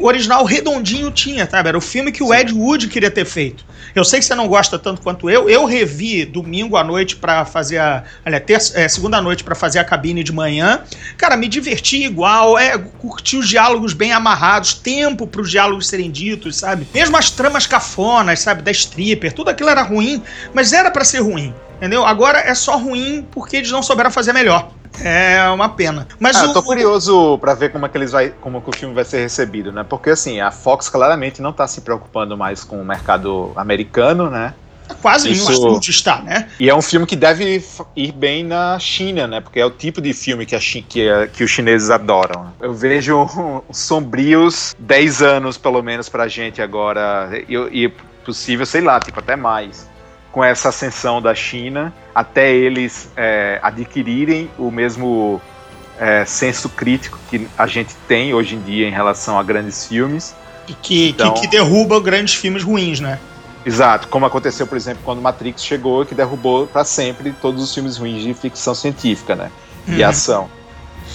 original 0.00 0.44
redondinho 0.44 1.10
tinha, 1.10 1.48
sabe? 1.48 1.68
Era 1.68 1.78
o 1.78 1.80
filme 1.80 2.12
que 2.12 2.22
o 2.22 2.32
Ed 2.32 2.52
Wood 2.52 2.88
queria 2.88 3.10
ter 3.10 3.24
feito. 3.24 3.64
Eu 3.94 4.04
sei 4.04 4.20
que 4.20 4.24
você 4.24 4.34
não 4.34 4.48
gosta 4.48 4.78
tanto 4.78 5.02
quanto 5.02 5.28
eu. 5.28 5.48
Eu 5.48 5.64
revi 5.64 6.24
domingo 6.24 6.76
à 6.76 6.84
noite 6.84 7.16
pra 7.16 7.44
fazer 7.44 7.78
a. 7.78 8.04
Terça, 8.46 8.78
é, 8.78 8.88
segunda 8.88 9.20
noite 9.20 9.44
pra 9.44 9.54
fazer 9.54 9.78
a 9.78 9.84
cabine 9.84 10.22
de 10.22 10.32
manhã. 10.32 10.82
Cara, 11.16 11.36
me 11.36 11.48
diverti 11.48 12.04
igual, 12.04 12.58
é, 12.58 12.78
curti 12.78 13.36
os 13.36 13.48
diálogos 13.48 13.92
bem 13.92 14.12
amarrados, 14.12 14.74
tempo 14.74 15.26
pros 15.26 15.50
diálogos 15.50 15.88
serem 15.88 16.10
ditos, 16.10 16.56
sabe? 16.56 16.86
Mesmo 16.94 17.16
as 17.16 17.30
tramas 17.30 17.66
cafonas, 17.66 18.40
sabe? 18.40 18.62
Da 18.62 18.70
stripper, 18.70 19.32
tudo 19.32 19.50
aquilo 19.50 19.68
era 19.68 19.82
ruim, 19.82 20.22
mas 20.54 20.72
era 20.72 20.90
pra 20.90 21.04
ser 21.04 21.20
ruim. 21.20 21.54
Entendeu? 21.76 22.06
Agora 22.06 22.38
é 22.38 22.54
só 22.54 22.76
ruim 22.76 23.26
porque 23.30 23.56
eles 23.56 23.70
não 23.70 23.82
souberam 23.82 24.10
fazer 24.10 24.32
melhor. 24.32 24.70
É 25.00 25.48
uma 25.50 25.68
pena. 25.68 26.06
Mas 26.18 26.36
Ah, 26.36 26.44
o, 26.44 26.46
eu 26.48 26.52
tô 26.52 26.62
curioso 26.62 27.38
pra 27.38 27.54
ver 27.54 27.70
como 27.72 27.86
é 27.86 27.88
que 27.88 27.96
eles 27.96 28.12
vai, 28.12 28.30
como 28.40 28.60
que 28.60 28.70
o 28.70 28.76
filme 28.76 28.94
vai 28.94 29.04
ser 29.04 29.20
recebido, 29.20 29.72
né? 29.72 29.84
Porque 29.88 30.10
assim, 30.10 30.40
a 30.40 30.50
Fox 30.50 30.88
claramente 30.88 31.40
não 31.42 31.52
tá 31.52 31.66
se 31.66 31.80
preocupando 31.80 32.36
mais 32.36 32.62
com 32.64 32.80
o 32.80 32.84
mercado 32.84 33.52
americano, 33.56 34.30
né? 34.30 34.54
quase 35.00 35.30
nenhum 35.30 35.42
isso- 35.42 35.52
assunto 35.52 35.88
está, 35.88 36.20
né? 36.20 36.48
E 36.60 36.68
é 36.68 36.74
um 36.74 36.82
filme 36.82 37.06
que 37.06 37.16
deve 37.16 37.64
ir 37.96 38.12
bem 38.12 38.44
na 38.44 38.78
China, 38.78 39.26
né? 39.26 39.40
Porque 39.40 39.58
é 39.58 39.64
o 39.64 39.70
tipo 39.70 40.02
de 40.02 40.12
filme 40.12 40.44
que, 40.44 40.54
a 40.54 40.60
chi- 40.60 40.82
que, 40.82 41.08
a- 41.08 41.26
que 41.26 41.42
os 41.42 41.50
chineses 41.50 41.88
adoram. 41.88 42.52
Eu 42.60 42.74
vejo 42.74 43.26
sombrios 43.72 44.74
10 44.78 45.22
anos, 45.22 45.56
pelo 45.56 45.82
menos, 45.82 46.08
pra 46.10 46.28
gente 46.28 46.60
agora. 46.60 47.30
E, 47.48 47.84
e 47.84 47.88
possível, 48.24 48.66
sei 48.66 48.80
lá, 48.82 49.00
tipo, 49.00 49.18
até 49.18 49.34
mais. 49.34 49.90
Com 50.32 50.42
essa 50.42 50.70
ascensão 50.70 51.20
da 51.20 51.34
China, 51.34 51.92
até 52.14 52.50
eles 52.52 53.10
é, 53.16 53.60
adquirirem 53.62 54.50
o 54.58 54.70
mesmo 54.70 55.40
é, 56.00 56.24
senso 56.24 56.68
crítico 56.70 57.18
que 57.28 57.46
a 57.56 57.66
gente 57.66 57.94
tem 58.08 58.32
hoje 58.32 58.54
em 58.56 58.60
dia 58.62 58.88
em 58.88 58.90
relação 58.90 59.38
a 59.38 59.42
grandes 59.42 59.86
filmes. 59.86 60.34
E 60.66 60.72
que, 60.74 61.10
Então- 61.10 61.34
que, 61.34 61.42
que 61.42 61.46
derruba 61.48 62.00
grandes 62.00 62.34
filmes 62.34 62.62
ruins, 62.62 62.98
né? 62.98 63.18
Exato, 63.64 64.08
como 64.08 64.24
aconteceu, 64.26 64.66
por 64.66 64.76
exemplo, 64.76 65.02
quando 65.04 65.20
Matrix 65.22 65.62
chegou, 65.62 66.04
que 66.04 66.14
derrubou 66.14 66.66
para 66.66 66.82
sempre 66.82 67.32
todos 67.40 67.62
os 67.62 67.72
filmes 67.72 67.96
ruins 67.98 68.22
de 68.22 68.34
ficção 68.34 68.74
científica, 68.74 69.36
né? 69.36 69.50
E 69.86 70.02
Uhum. 70.02 70.08
ação. 70.08 70.50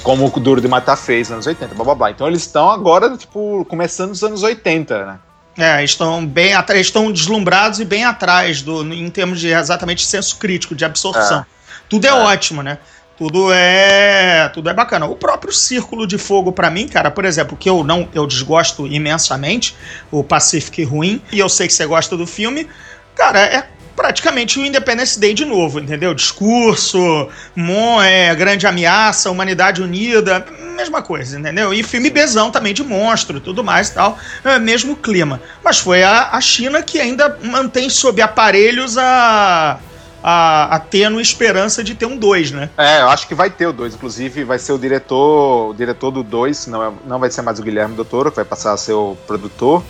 Como 0.03 0.25
o 0.33 0.39
Duro 0.39 0.61
de 0.61 0.67
Matar 0.67 0.95
fez 0.95 1.27
nos 1.29 1.33
anos 1.33 1.47
80, 1.47 1.73
blá 1.75 1.83
blá 1.83 1.95
blá. 1.95 2.11
Então 2.11 2.27
eles 2.27 2.41
estão 2.41 2.69
agora, 2.69 3.17
tipo, 3.17 3.65
começando 3.67 4.09
nos 4.09 4.23
anos 4.23 4.43
80, 4.43 5.05
né? 5.05 5.19
É, 5.57 5.83
estão 5.83 6.25
bem 6.25 6.53
atrás, 6.53 6.81
estão 6.81 7.11
deslumbrados 7.11 7.79
e 7.79 7.85
bem 7.85 8.05
atrás 8.05 8.61
do, 8.61 8.93
em 8.93 9.09
termos 9.09 9.39
de 9.39 9.47
exatamente 9.47 10.05
senso 10.05 10.37
crítico, 10.37 10.75
de 10.75 10.85
absorção. 10.85 11.39
É. 11.39 11.45
Tudo 11.89 12.05
é, 12.05 12.09
É. 12.09 12.13
ótimo, 12.13 12.61
né? 12.61 12.77
Tudo 13.17 13.51
é, 13.51 14.47
tudo 14.53 14.69
é 14.69 14.73
bacana. 14.75 15.07
O 15.07 15.15
próprio 15.15 15.51
Círculo 15.51 16.05
de 16.05 16.19
Fogo 16.19 16.51
pra 16.51 16.69
mim, 16.69 16.87
cara, 16.87 17.09
por 17.09 17.25
exemplo, 17.25 17.57
que 17.57 17.67
eu 17.67 17.83
não 17.83 18.07
eu 18.13 18.27
desgosto 18.27 18.85
imensamente, 18.85 19.75
o 20.11 20.23
Pacific 20.23 20.83
ruim, 20.83 21.19
e 21.31 21.39
eu 21.39 21.49
sei 21.49 21.65
que 21.65 21.73
você 21.73 21.87
gosta 21.87 22.15
do 22.15 22.27
filme, 22.27 22.67
cara, 23.15 23.39
é 23.39 23.67
praticamente 23.95 24.59
o 24.59 24.65
Independence 24.65 25.19
Day 25.19 25.33
de 25.33 25.43
novo, 25.43 25.79
entendeu? 25.79 26.13
Discurso, 26.13 27.27
mon, 27.55 27.99
é, 27.99 28.35
grande 28.35 28.67
ameaça, 28.67 29.31
humanidade 29.31 29.81
unida, 29.81 30.45
mesma 30.77 31.01
coisa, 31.01 31.39
entendeu? 31.39 31.73
E 31.73 31.83
filme 31.83 32.09
bezão 32.09 32.49
também 32.51 32.73
de 32.73 32.83
monstro, 32.83 33.41
tudo 33.41 33.63
mais 33.63 33.89
e 33.89 33.93
tal, 33.95 34.17
é, 34.43 34.57
mesmo 34.59 34.95
clima. 34.95 35.41
Mas 35.63 35.79
foi 35.79 36.03
a, 36.03 36.29
a 36.31 36.39
China 36.39 36.81
que 36.81 36.99
ainda 36.99 37.37
mantém 37.43 37.89
sob 37.89 38.21
aparelhos 38.21 38.97
a 38.97 39.79
a, 40.23 40.75
a 40.75 40.79
tênue 40.79 41.21
esperança 41.21 41.83
de 41.83 41.95
ter 41.95 42.05
um 42.05 42.17
2, 42.17 42.51
né? 42.51 42.69
É, 42.77 43.01
eu 43.01 43.09
acho 43.09 43.27
que 43.27 43.35
vai 43.35 43.49
ter 43.49 43.67
o 43.67 43.71
2. 43.71 43.95
Inclusive, 43.95 44.43
vai 44.43 44.59
ser 44.59 44.73
o 44.73 44.77
diretor, 44.77 45.69
o 45.69 45.73
diretor 45.73 46.11
do 46.11 46.23
2, 46.23 46.67
não, 46.67 46.83
é- 46.83 46.91
não 47.05 47.19
vai 47.19 47.29
ser 47.29 47.41
mais 47.43 47.59
o 47.59 47.63
Guilherme 47.63 47.95
Del 47.95 48.03
Toro, 48.03 48.29
que 48.29 48.35
vai 48.35 48.43
passar 48.45 48.73
a 48.73 48.77
ser 48.77 48.93
o 48.93 49.15
produtor. 49.27 49.83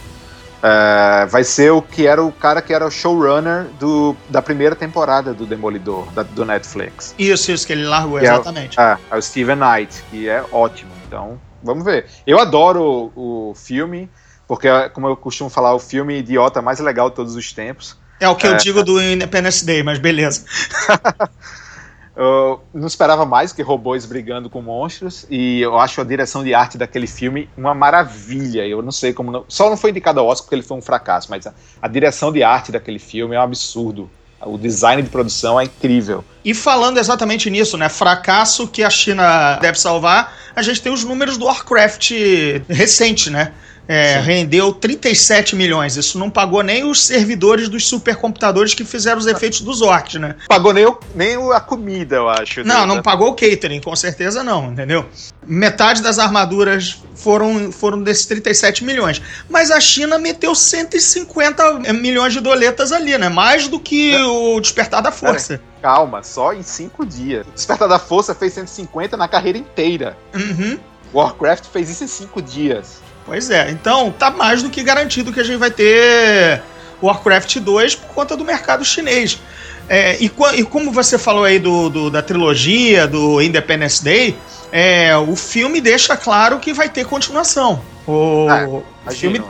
É, 0.63 1.25
vai 1.27 1.43
ser 1.43 1.71
o 1.71 1.81
que 1.81 2.07
era 2.07 2.23
o 2.23 2.31
cara 2.31 2.61
que 2.61 2.73
era 2.73 2.85
o 2.85 2.91
showrunner 2.91 3.65
do, 3.79 4.15
da 4.29 4.41
primeira 4.41 4.75
temporada 4.75 5.33
do 5.33 5.45
Demolidor, 5.45 6.05
da- 6.13 6.23
do 6.23 6.43
Netflix. 6.45 7.13
Isso, 7.17 7.51
isso 7.51 7.65
que 7.67 7.73
ele 7.73 7.85
largou, 7.85 8.19
Que 8.19 8.25
é 8.25 8.29
exatamente. 8.33 8.79
É, 8.79 8.97
é 9.11 9.17
o 9.17 9.21
Steven 9.21 9.55
Knight, 9.57 10.03
que 10.09 10.27
é 10.27 10.43
ótimo. 10.51 10.91
Então, 11.07 11.39
vamos 11.63 11.85
ver. 11.85 12.07
Eu 12.25 12.39
adoro 12.39 13.11
o, 13.15 13.49
o 13.51 13.55
filme, 13.55 14.09
porque, 14.47 14.67
como 14.93 15.07
eu 15.07 15.15
costumo 15.15 15.49
falar, 15.49 15.73
o 15.75 15.79
filme 15.79 16.17
idiota 16.17 16.61
mais 16.61 16.79
legal 16.79 17.09
de 17.09 17.15
todos 17.15 17.35
os 17.35 17.53
tempos. 17.53 17.95
É 18.19 18.27
o 18.27 18.35
que 18.35 18.47
eu 18.47 18.53
É. 18.53 18.57
digo 18.57 18.83
do 18.83 18.99
Independence 18.99 19.63
Day, 19.63 19.83
mas 19.83 19.99
beleza. 19.99 20.43
Eu 22.17 22.63
não 22.73 22.87
esperava 22.87 23.25
mais 23.25 23.53
que 23.53 23.61
robôs 23.61 24.03
brigando 24.03 24.49
com 24.49 24.59
monstros 24.59 25.27
e 25.29 25.61
eu 25.61 25.77
acho 25.77 26.01
a 26.01 26.03
direção 26.03 26.43
de 26.43 26.51
arte 26.51 26.75
daquele 26.75 27.05
filme 27.05 27.47
uma 27.55 27.75
maravilha. 27.75 28.65
Eu 28.65 28.81
não 28.81 28.91
sei 28.91 29.13
como. 29.13 29.31
Não, 29.31 29.45
só 29.47 29.69
não 29.69 29.77
foi 29.77 29.91
indicado 29.91 30.19
ao 30.19 30.25
Oscar 30.25 30.45
porque 30.45 30.55
ele 30.55 30.63
foi 30.63 30.77
um 30.77 30.81
fracasso, 30.81 31.29
mas 31.29 31.45
a, 31.45 31.53
a 31.79 31.87
direção 31.87 32.31
de 32.31 32.41
arte 32.41 32.71
daquele 32.71 32.97
filme 32.97 33.35
é 33.35 33.39
um 33.39 33.43
absurdo. 33.43 34.09
O 34.41 34.57
design 34.57 35.01
de 35.01 35.09
produção 35.09 35.59
é 35.59 35.65
incrível. 35.65 36.23
E 36.43 36.53
falando 36.53 36.97
exatamente 36.97 37.49
nisso, 37.49 37.77
né? 37.77 37.87
Fracasso 37.87 38.67
que 38.67 38.83
a 38.83 38.89
China 38.89 39.57
deve 39.61 39.79
salvar, 39.79 40.35
a 40.55 40.61
gente 40.61 40.81
tem 40.81 40.91
os 40.91 41.03
números 41.03 41.37
do 41.37 41.45
Warcraft 41.45 42.11
recente, 42.67 43.29
né? 43.29 43.53
É, 43.87 44.19
rendeu 44.19 44.73
37 44.73 45.55
milhões. 45.55 45.95
Isso 45.95 46.19
não 46.19 46.29
pagou 46.29 46.61
nem 46.61 46.83
os 46.83 47.03
servidores 47.05 47.69
dos 47.69 47.87
supercomputadores 47.87 48.73
que 48.73 48.83
fizeram 48.83 49.17
os 49.19 49.27
efeitos 49.27 49.61
dos 49.61 49.81
orcs, 49.81 50.15
né? 50.19 50.35
Pagou 50.47 50.73
nem, 50.73 50.85
o- 50.85 50.99
nem 51.15 51.35
a 51.53 51.59
comida, 51.59 52.17
eu 52.17 52.27
acho. 52.29 52.63
Não, 52.63 52.81
né? 52.85 52.95
não 52.95 53.01
pagou 53.01 53.29
o 53.29 53.33
catering, 53.35 53.79
com 53.79 53.95
certeza 53.95 54.43
não, 54.43 54.71
entendeu? 54.71 55.05
Metade 55.45 56.01
das 56.01 56.19
armaduras 56.19 57.01
foram, 57.15 57.71
foram 57.71 58.03
desses 58.03 58.25
37 58.25 58.83
milhões. 58.83 59.21
Mas 59.49 59.71
a 59.71 59.79
China 59.79 60.17
meteu 60.19 60.53
150 60.53 61.93
milhões 61.93 62.33
de 62.33 62.39
doletas 62.39 62.91
ali, 62.91 63.17
né? 63.17 63.29
Mais 63.29 63.67
do 63.67 63.79
que 63.79 64.15
o 64.15 64.59
Despertar 64.59 65.01
da 65.01 65.11
Força. 65.11 65.61
Calma, 65.81 66.23
só 66.23 66.53
em 66.53 66.63
cinco 66.63 67.05
dias. 67.05 67.45
O 67.47 67.51
Despertar 67.51 67.87
da 67.87 67.99
Força 67.99 68.35
fez 68.35 68.53
150 68.53 69.15
na 69.15 69.27
carreira 69.27 69.57
inteira. 69.57 70.17
Uhum. 70.35 70.77
Warcraft 71.13 71.65
fez 71.71 71.89
isso 71.89 72.03
em 72.03 72.07
cinco 72.07 72.41
dias. 72.41 73.01
Pois 73.27 73.49
é, 73.51 73.69
então 73.69 74.09
tá 74.11 74.31
mais 74.31 74.63
do 74.63 74.69
que 74.69 74.81
garantido 74.81 75.31
que 75.31 75.39
a 75.39 75.43
gente 75.43 75.57
vai 75.57 75.69
ter 75.69 76.63
Warcraft 77.03 77.57
2 77.59 77.95
por 77.95 78.07
conta 78.15 78.35
do 78.35 78.43
mercado 78.43 78.83
chinês. 78.83 79.39
É, 79.89 80.17
e, 80.21 80.31
e 80.55 80.63
como 80.63 80.91
você 80.91 81.17
falou 81.17 81.43
aí 81.43 81.59
do, 81.59 81.89
do- 81.89 82.09
da 82.09 82.21
trilogia, 82.21 83.05
do 83.05 83.41
Independence 83.41 84.03
Day, 84.03 84.35
é, 84.71 85.15
o 85.17 85.35
filme 85.35 85.79
deixa 85.81 86.15
claro 86.17 86.57
que 86.59 86.73
vai 86.73 86.89
ter 86.89 87.05
continuação. 87.05 87.81
O, 88.07 88.47
É, 88.49 88.65
o 88.65 88.83
filme, 89.11 89.39
né? 89.39 89.45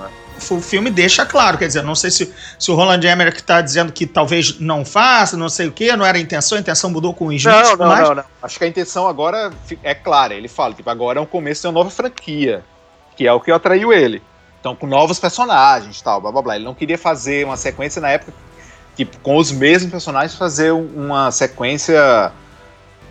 o 0.52 0.62
filme 0.62 0.90
deixa 0.92 1.26
claro, 1.26 1.58
quer 1.58 1.68
dizer, 1.68 1.84
não 1.84 1.96
sei 1.96 2.10
se, 2.12 2.32
se 2.60 2.72
o 2.72 2.76
Roland 2.76 3.00
Emmerich 3.04 3.42
tá 3.44 3.62
dizendo 3.62 3.92
que 3.92 4.06
talvez 4.08 4.60
não 4.60 4.84
faça, 4.86 5.38
não 5.38 5.50
sei 5.50 5.68
o 5.68 5.72
que, 5.72 5.96
não 5.96 6.06
era 6.06 6.18
a 6.18 6.22
intenção, 6.22 6.58
a 6.58 6.62
intenção 6.62 6.90
mudou 6.90 7.14
com 7.14 7.28
o 7.28 7.34
Smith, 7.34 7.54
Não, 7.56 7.76
não, 7.76 7.88
mas 7.88 8.08
não, 8.10 8.16
não. 8.16 8.24
Acho 8.42 8.58
que 8.58 8.64
a 8.64 8.68
intenção 8.68 9.08
agora 9.08 9.52
é 9.84 9.94
clara. 9.96 10.34
Ele 10.36 10.48
fala, 10.48 10.74
tipo, 10.76 10.90
agora 10.90 11.20
é 11.20 11.22
um 11.22 11.26
começo 11.28 11.62
de 11.62 11.68
uma 11.68 11.74
nova 11.74 11.90
franquia, 11.90 12.64
que 13.18 13.28
é 13.28 13.34
o 13.34 13.40
que 13.42 13.52
atraiu 13.52 13.92
ele. 13.92 14.22
Então, 14.60 14.76
com 14.76 14.88
novos 14.88 15.20
personagens 15.20 16.02
tal, 16.02 16.22
blá 16.22 16.32
blá 16.32 16.42
blá. 16.42 16.56
Ele 16.56 16.66
não 16.66 16.74
queria 16.74 16.98
fazer 16.98 17.46
uma 17.46 17.58
sequência 17.58 18.02
na 18.02 18.10
época, 18.10 18.32
tipo, 18.96 19.18
com 19.20 19.36
os 19.38 19.52
mesmos 19.52 19.92
personagens, 19.92 20.36
fazer 20.36 20.72
um- 20.72 20.88
uma 20.96 21.32
sequência. 21.32 22.32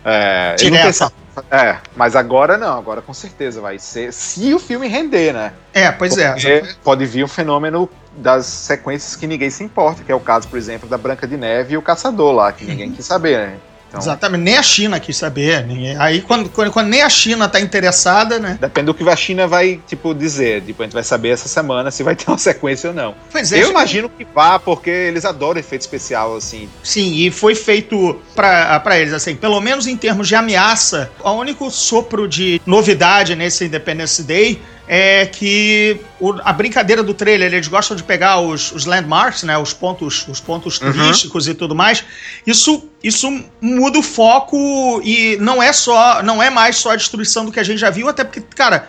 É, 0.05 0.55
ele 0.59 0.69
não 0.71 0.77
Direta. 0.77 0.85
pensava- 0.87 1.13
é, 1.51 1.77
mas 1.95 2.15
agora 2.15 2.57
não, 2.57 2.77
agora 2.77 3.01
com 3.01 3.13
certeza 3.13 3.59
vai 3.59 3.77
ser. 3.77 4.13
Se 4.13 4.53
o 4.53 4.59
filme 4.59 4.87
render, 4.87 5.33
né? 5.33 5.53
é, 5.73 5.91
pois 5.91 6.17
é. 6.17 6.31
Porque 6.31 6.63
pode 6.83 7.05
vir 7.05 7.23
um 7.23 7.27
fenômeno 7.27 7.89
das 8.15 8.45
sequências 8.45 9.15
que 9.15 9.27
ninguém 9.27 9.49
se 9.49 9.63
importa, 9.63 10.03
que 10.03 10.11
é 10.11 10.15
o 10.15 10.19
caso, 10.19 10.47
por 10.47 10.57
exemplo, 10.57 10.87
da 10.89 10.97
Branca 10.97 11.27
de 11.27 11.37
Neve 11.37 11.73
e 11.73 11.77
o 11.77 11.81
Caçador 11.81 12.31
lá, 12.33 12.51
que 12.51 12.65
ninguém 12.65 12.91
quis 12.91 13.05
saber, 13.05 13.37
né? 13.37 13.57
Então, 13.87 13.99
Exatamente, 13.99 14.41
nem 14.41 14.57
a 14.57 14.63
China 14.63 14.99
quis 14.99 15.15
saber. 15.15 15.65
Ninguém, 15.65 15.97
aí 15.97 16.21
quando, 16.21 16.49
quando, 16.49 16.71
quando 16.71 16.87
nem 16.87 17.01
a 17.01 17.09
China 17.09 17.47
tá 17.47 17.59
interessada, 17.59 18.37
né? 18.37 18.57
Depende 18.59 18.87
do 18.87 18.93
que 18.93 19.07
a 19.07 19.15
China 19.15 19.47
vai, 19.47 19.79
tipo, 19.87 20.13
dizer. 20.13 20.61
Tipo, 20.61 20.83
a 20.83 20.85
gente 20.85 20.93
vai 20.93 21.03
saber 21.03 21.29
essa 21.29 21.47
semana 21.47 21.89
se 21.89 22.03
vai 22.03 22.15
ter 22.15 22.25
uma 22.27 22.37
sequência 22.39 22.89
ou 22.89 22.95
não. 22.95 23.15
Pois 23.31 23.51
é, 23.51 23.63
Eu 23.63 23.69
imagino 23.69 24.09
que 24.09 24.25
vá, 24.25 24.59
porque 24.59 24.89
eles 24.89 25.23
adoram 25.23 25.59
efeito 25.59 25.81
especial, 25.81 26.35
assim. 26.35 26.69
Sim, 26.83 27.13
e 27.15 27.31
foi 27.31 27.55
feito 27.55 28.19
pra 28.35 28.99
eles, 28.99 29.13
assim, 29.13 29.35
pelo 29.35 29.59
menos 29.61 29.87
em 29.87 29.95
termos 29.95 30.27
de 30.27 30.35
ameaça, 30.35 31.09
o 31.23 31.31
único 31.31 31.71
sopro 31.71 32.27
de 32.27 32.61
novidade 32.65 33.35
nesse 33.35 33.65
Independence 33.65 34.21
Day 34.23 34.61
é 34.87 35.25
que 35.25 35.97
o- 36.19 36.35
a 36.45 36.53
brincadeira 36.53 37.03
do 37.03 37.13
trailer, 37.13 37.53
eles 37.53 37.67
gostam 37.67 37.95
de 37.97 38.03
pegar 38.03 38.39
os, 38.39 38.71
os 38.71 38.85
landmarks, 38.85 39.43
né, 39.43 39.57
os 39.57 39.73
pontos, 39.73 40.25
os 40.27 40.39
pontos 40.39 40.79
Uhum. 40.79 40.91
turísticos 40.93 41.47
e 41.47 41.53
tudo 41.53 41.75
mais. 41.75 42.03
Isso, 42.45 42.87
isso 43.03 43.29
muda 43.59 43.99
o 43.99 44.03
foco 44.03 45.01
e 45.03 45.35
não 45.41 45.61
é 45.61 45.73
só, 45.73 46.23
não 46.23 46.41
é 46.41 46.49
mais 46.49 46.77
só 46.77 46.91
a 46.91 46.95
destruição 46.95 47.43
do 47.45 47.51
que 47.51 47.59
a 47.59 47.63
gente 47.63 47.79
já 47.79 47.89
viu, 47.89 48.07
até 48.07 48.23
porque, 48.23 48.41
cara, 48.55 48.87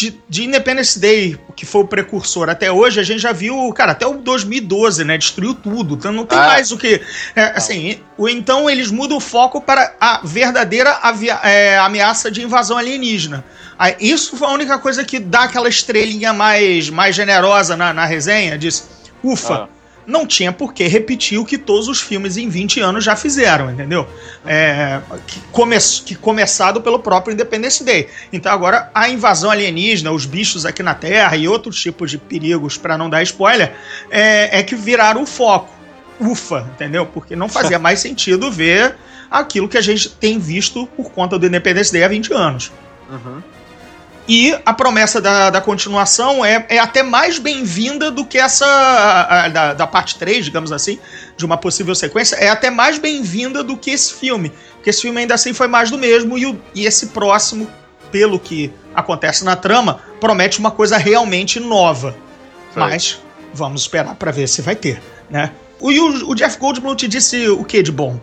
de, 0.00 0.18
de 0.28 0.44
Independence 0.44 0.98
Day, 0.98 1.38
que 1.54 1.66
foi 1.66 1.82
o 1.82 1.86
precursor 1.86 2.48
até 2.48 2.72
hoje, 2.72 2.98
a 2.98 3.02
gente 3.02 3.20
já 3.20 3.32
viu, 3.32 3.70
cara, 3.74 3.92
até 3.92 4.06
o 4.06 4.14
2012, 4.14 5.04
né? 5.04 5.18
Destruiu 5.18 5.54
tudo. 5.54 5.94
Então 5.94 6.10
não 6.10 6.24
tem 6.24 6.38
Ah. 6.38 6.46
mais 6.46 6.72
o 6.72 6.78
que. 6.78 7.02
é, 7.36 7.52
assim, 7.54 8.00
o- 8.16 8.26
então 8.26 8.70
eles 8.70 8.90
mudam 8.90 9.18
o 9.18 9.20
foco 9.20 9.60
para 9.60 9.94
a 10.00 10.20
verdadeira 10.24 10.98
avia- 11.02 11.38
é, 11.42 11.76
ameaça 11.78 12.30
de 12.30 12.42
invasão 12.42 12.78
alienígena. 12.78 13.44
Aí, 13.78 13.94
isso 14.00 14.36
foi 14.38 14.48
a 14.48 14.52
única 14.52 14.78
coisa 14.78 15.04
que 15.04 15.18
dá 15.18 15.42
aquela 15.42 15.68
estrelinha 15.68 16.32
mais, 16.32 16.88
mais 16.88 17.14
generosa 17.14 17.76
na, 17.76 17.92
na 17.92 18.06
resenha. 18.06 18.56
Diz, 18.56 18.88
ufa. 19.22 19.54
Ah. 19.54 19.79
Não 20.10 20.26
tinha 20.26 20.52
por 20.52 20.74
que 20.74 20.88
repetir 20.88 21.38
o 21.38 21.44
que 21.44 21.56
todos 21.56 21.86
os 21.86 22.00
filmes 22.00 22.36
em 22.36 22.48
20 22.48 22.80
anos 22.80 23.04
já 23.04 23.14
fizeram, 23.14 23.70
entendeu? 23.70 24.08
É, 24.44 25.00
que, 25.24 25.38
come, 25.52 25.76
que 26.04 26.16
começado 26.16 26.80
pelo 26.80 26.98
próprio 26.98 27.32
Independence 27.32 27.84
Day. 27.84 28.08
Então 28.32 28.52
agora 28.52 28.90
a 28.92 29.08
invasão 29.08 29.52
alienígena, 29.52 30.10
os 30.10 30.26
bichos 30.26 30.66
aqui 30.66 30.82
na 30.82 30.94
Terra 30.94 31.36
e 31.36 31.46
outros 31.46 31.80
tipos 31.80 32.10
de 32.10 32.18
perigos, 32.18 32.76
para 32.76 32.98
não 32.98 33.08
dar 33.08 33.22
spoiler, 33.22 33.72
é, 34.10 34.58
é 34.58 34.62
que 34.64 34.74
viraram 34.74 35.22
o 35.22 35.26
foco. 35.26 35.72
Ufa, 36.20 36.68
entendeu? 36.74 37.06
Porque 37.06 37.36
não 37.36 37.48
fazia 37.48 37.78
mais 37.78 38.00
sentido 38.00 38.50
ver 38.50 38.96
aquilo 39.30 39.68
que 39.68 39.78
a 39.78 39.80
gente 39.80 40.10
tem 40.10 40.40
visto 40.40 40.88
por 40.88 41.12
conta 41.12 41.38
do 41.38 41.46
Independence 41.46 41.92
Day 41.92 42.02
há 42.02 42.08
20 42.08 42.32
anos. 42.34 42.72
Uhum. 43.08 43.40
E 44.28 44.56
a 44.64 44.72
promessa 44.72 45.20
da, 45.20 45.50
da 45.50 45.60
continuação 45.60 46.44
é, 46.44 46.64
é 46.68 46.78
até 46.78 47.02
mais 47.02 47.38
bem-vinda 47.38 48.10
do 48.10 48.24
que 48.24 48.38
essa. 48.38 48.64
a- 48.64 49.44
a- 49.44 49.48
da, 49.48 49.74
da 49.74 49.86
parte 49.86 50.16
3, 50.18 50.44
digamos 50.44 50.70
assim, 50.72 50.98
de 51.36 51.44
uma 51.44 51.56
possível 51.56 51.94
sequência, 51.94 52.36
é 52.36 52.48
até 52.48 52.70
mais 52.70 52.98
bem-vinda 52.98 53.62
do 53.64 53.76
que 53.76 53.90
esse 53.90 54.14
filme. 54.14 54.52
Porque 54.74 54.90
esse 54.90 55.02
filme 55.02 55.20
ainda 55.20 55.34
assim 55.34 55.52
foi 55.52 55.66
mais 55.66 55.90
do 55.90 55.98
mesmo, 55.98 56.38
e, 56.38 56.46
o- 56.46 56.60
e 56.74 56.86
esse 56.86 57.08
próximo, 57.08 57.68
pelo 58.12 58.38
que 58.38 58.72
acontece 58.94 59.44
na 59.44 59.56
trama, 59.56 60.00
promete 60.20 60.58
uma 60.60 60.70
coisa 60.70 60.96
realmente 60.96 61.58
nova. 61.58 62.14
Mas 62.88 63.18
vamos 63.52 63.82
esperar 63.82 64.14
pra 64.14 64.30
ver 64.30 64.46
se 64.48 64.62
vai 64.62 64.76
ter, 64.76 65.02
né? 65.28 65.50
O, 65.80 65.90
e 65.90 65.98
o, 65.98 66.28
o 66.30 66.34
Jeff 66.36 66.56
Goldblum 66.58 66.94
te 66.94 67.08
disse 67.08 67.48
o 67.48 67.64
que 67.64 67.82
de 67.82 67.90
bom? 67.90 68.20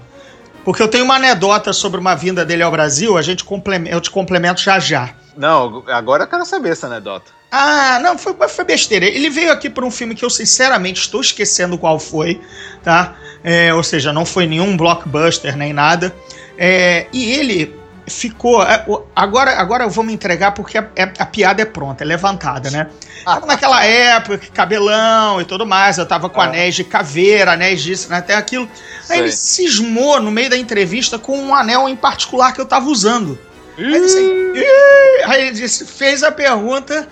Porque 0.64 0.82
eu 0.82 0.88
tenho 0.88 1.04
uma 1.04 1.16
anedota 1.16 1.74
sobre 1.74 2.00
uma 2.00 2.16
vinda 2.16 2.46
dele 2.46 2.64
ao 2.64 2.72
Brasil, 2.72 3.18
a 3.18 3.22
gente 3.22 3.44
complementa, 3.44 3.94
eu 3.96 4.00
te 4.00 4.10
complemento 4.12 4.62
já 4.62 4.80
já. 4.80 5.10
Não, 5.38 5.84
agora 5.88 6.24
eu 6.24 6.28
quero 6.28 6.46
saber 6.46 6.70
essa 6.72 6.88
anedota. 6.88 7.32
Ah, 7.52 8.00
não, 8.02 8.18
foi, 8.18 8.34
foi 8.50 8.66
besteira. 8.66 9.06
Ele 9.06 9.30
veio 9.30 9.52
aqui 9.52 9.70
por 9.70 9.84
um 9.84 9.92
filme 9.92 10.14
que 10.16 10.26
eu 10.26 10.30
sinceramente 10.30 11.00
estou 11.02 11.22
esquecendo 11.22 11.78
qual 11.78 11.98
foi, 12.00 12.42
tá? 12.84 13.16
É, 13.44 13.74
ou 13.74 13.84
seja, 13.84 14.12
não 14.12 14.26
foi 14.26 14.46
nenhum 14.46 14.76
blockbuster 14.76 15.56
nem 15.56 15.72
nada. 15.72 16.14
É, 16.58 17.08
e 17.14 17.32
ele 17.32 17.74
ficou. 18.06 18.64
é, 18.64 18.86
Agora, 19.16 19.52
agora 19.60 19.84
eu 19.86 19.90
vou 19.90 20.04
me 20.04 20.12
entregar 20.12 20.52
porque 20.54 20.78
a, 20.78 20.90
é- 20.96 21.14
a 21.20 21.26
piada 21.26 21.62
é 21.62 21.66
pronta, 21.66 22.04
é 22.04 22.08
levantada, 22.08 22.70
né? 22.70 22.88
Tava 23.24 23.46
naquela 23.46 23.84
época, 23.86 24.40
cabelão 24.54 25.40
e 25.40 25.46
tudo 25.46 25.66
mais, 25.66 25.98
eu 25.98 26.06
tava 26.06 26.30
com 26.30 26.42
Ah. 26.42 26.46
anéis 26.46 26.76
de 26.76 26.84
caveira, 26.84 27.54
anéis 27.54 27.82
disso, 27.82 28.10
né, 28.10 28.18
até 28.18 28.36
aquilo. 28.36 28.68
Aí 29.10 29.20
ele 29.20 29.32
cismou 29.32 30.20
no 30.22 30.32
meio 30.32 30.50
da 30.50 30.58
entrevista 30.58 31.18
com 31.20 31.38
um 31.38 31.54
anel 31.56 31.88
em 31.88 31.96
particular 31.96 32.54
que 32.54 32.60
eu 32.62 32.66
tava 32.66 32.88
usando. 32.88 33.38
Aí 33.78 33.86
ele, 33.86 34.00
disse, 34.00 34.20
"Ih!" 34.20 35.24
Aí 35.26 35.42
ele 35.42 35.52
disse, 35.52 35.86
fez 35.86 36.24
a 36.24 36.32
pergunta 36.32 37.08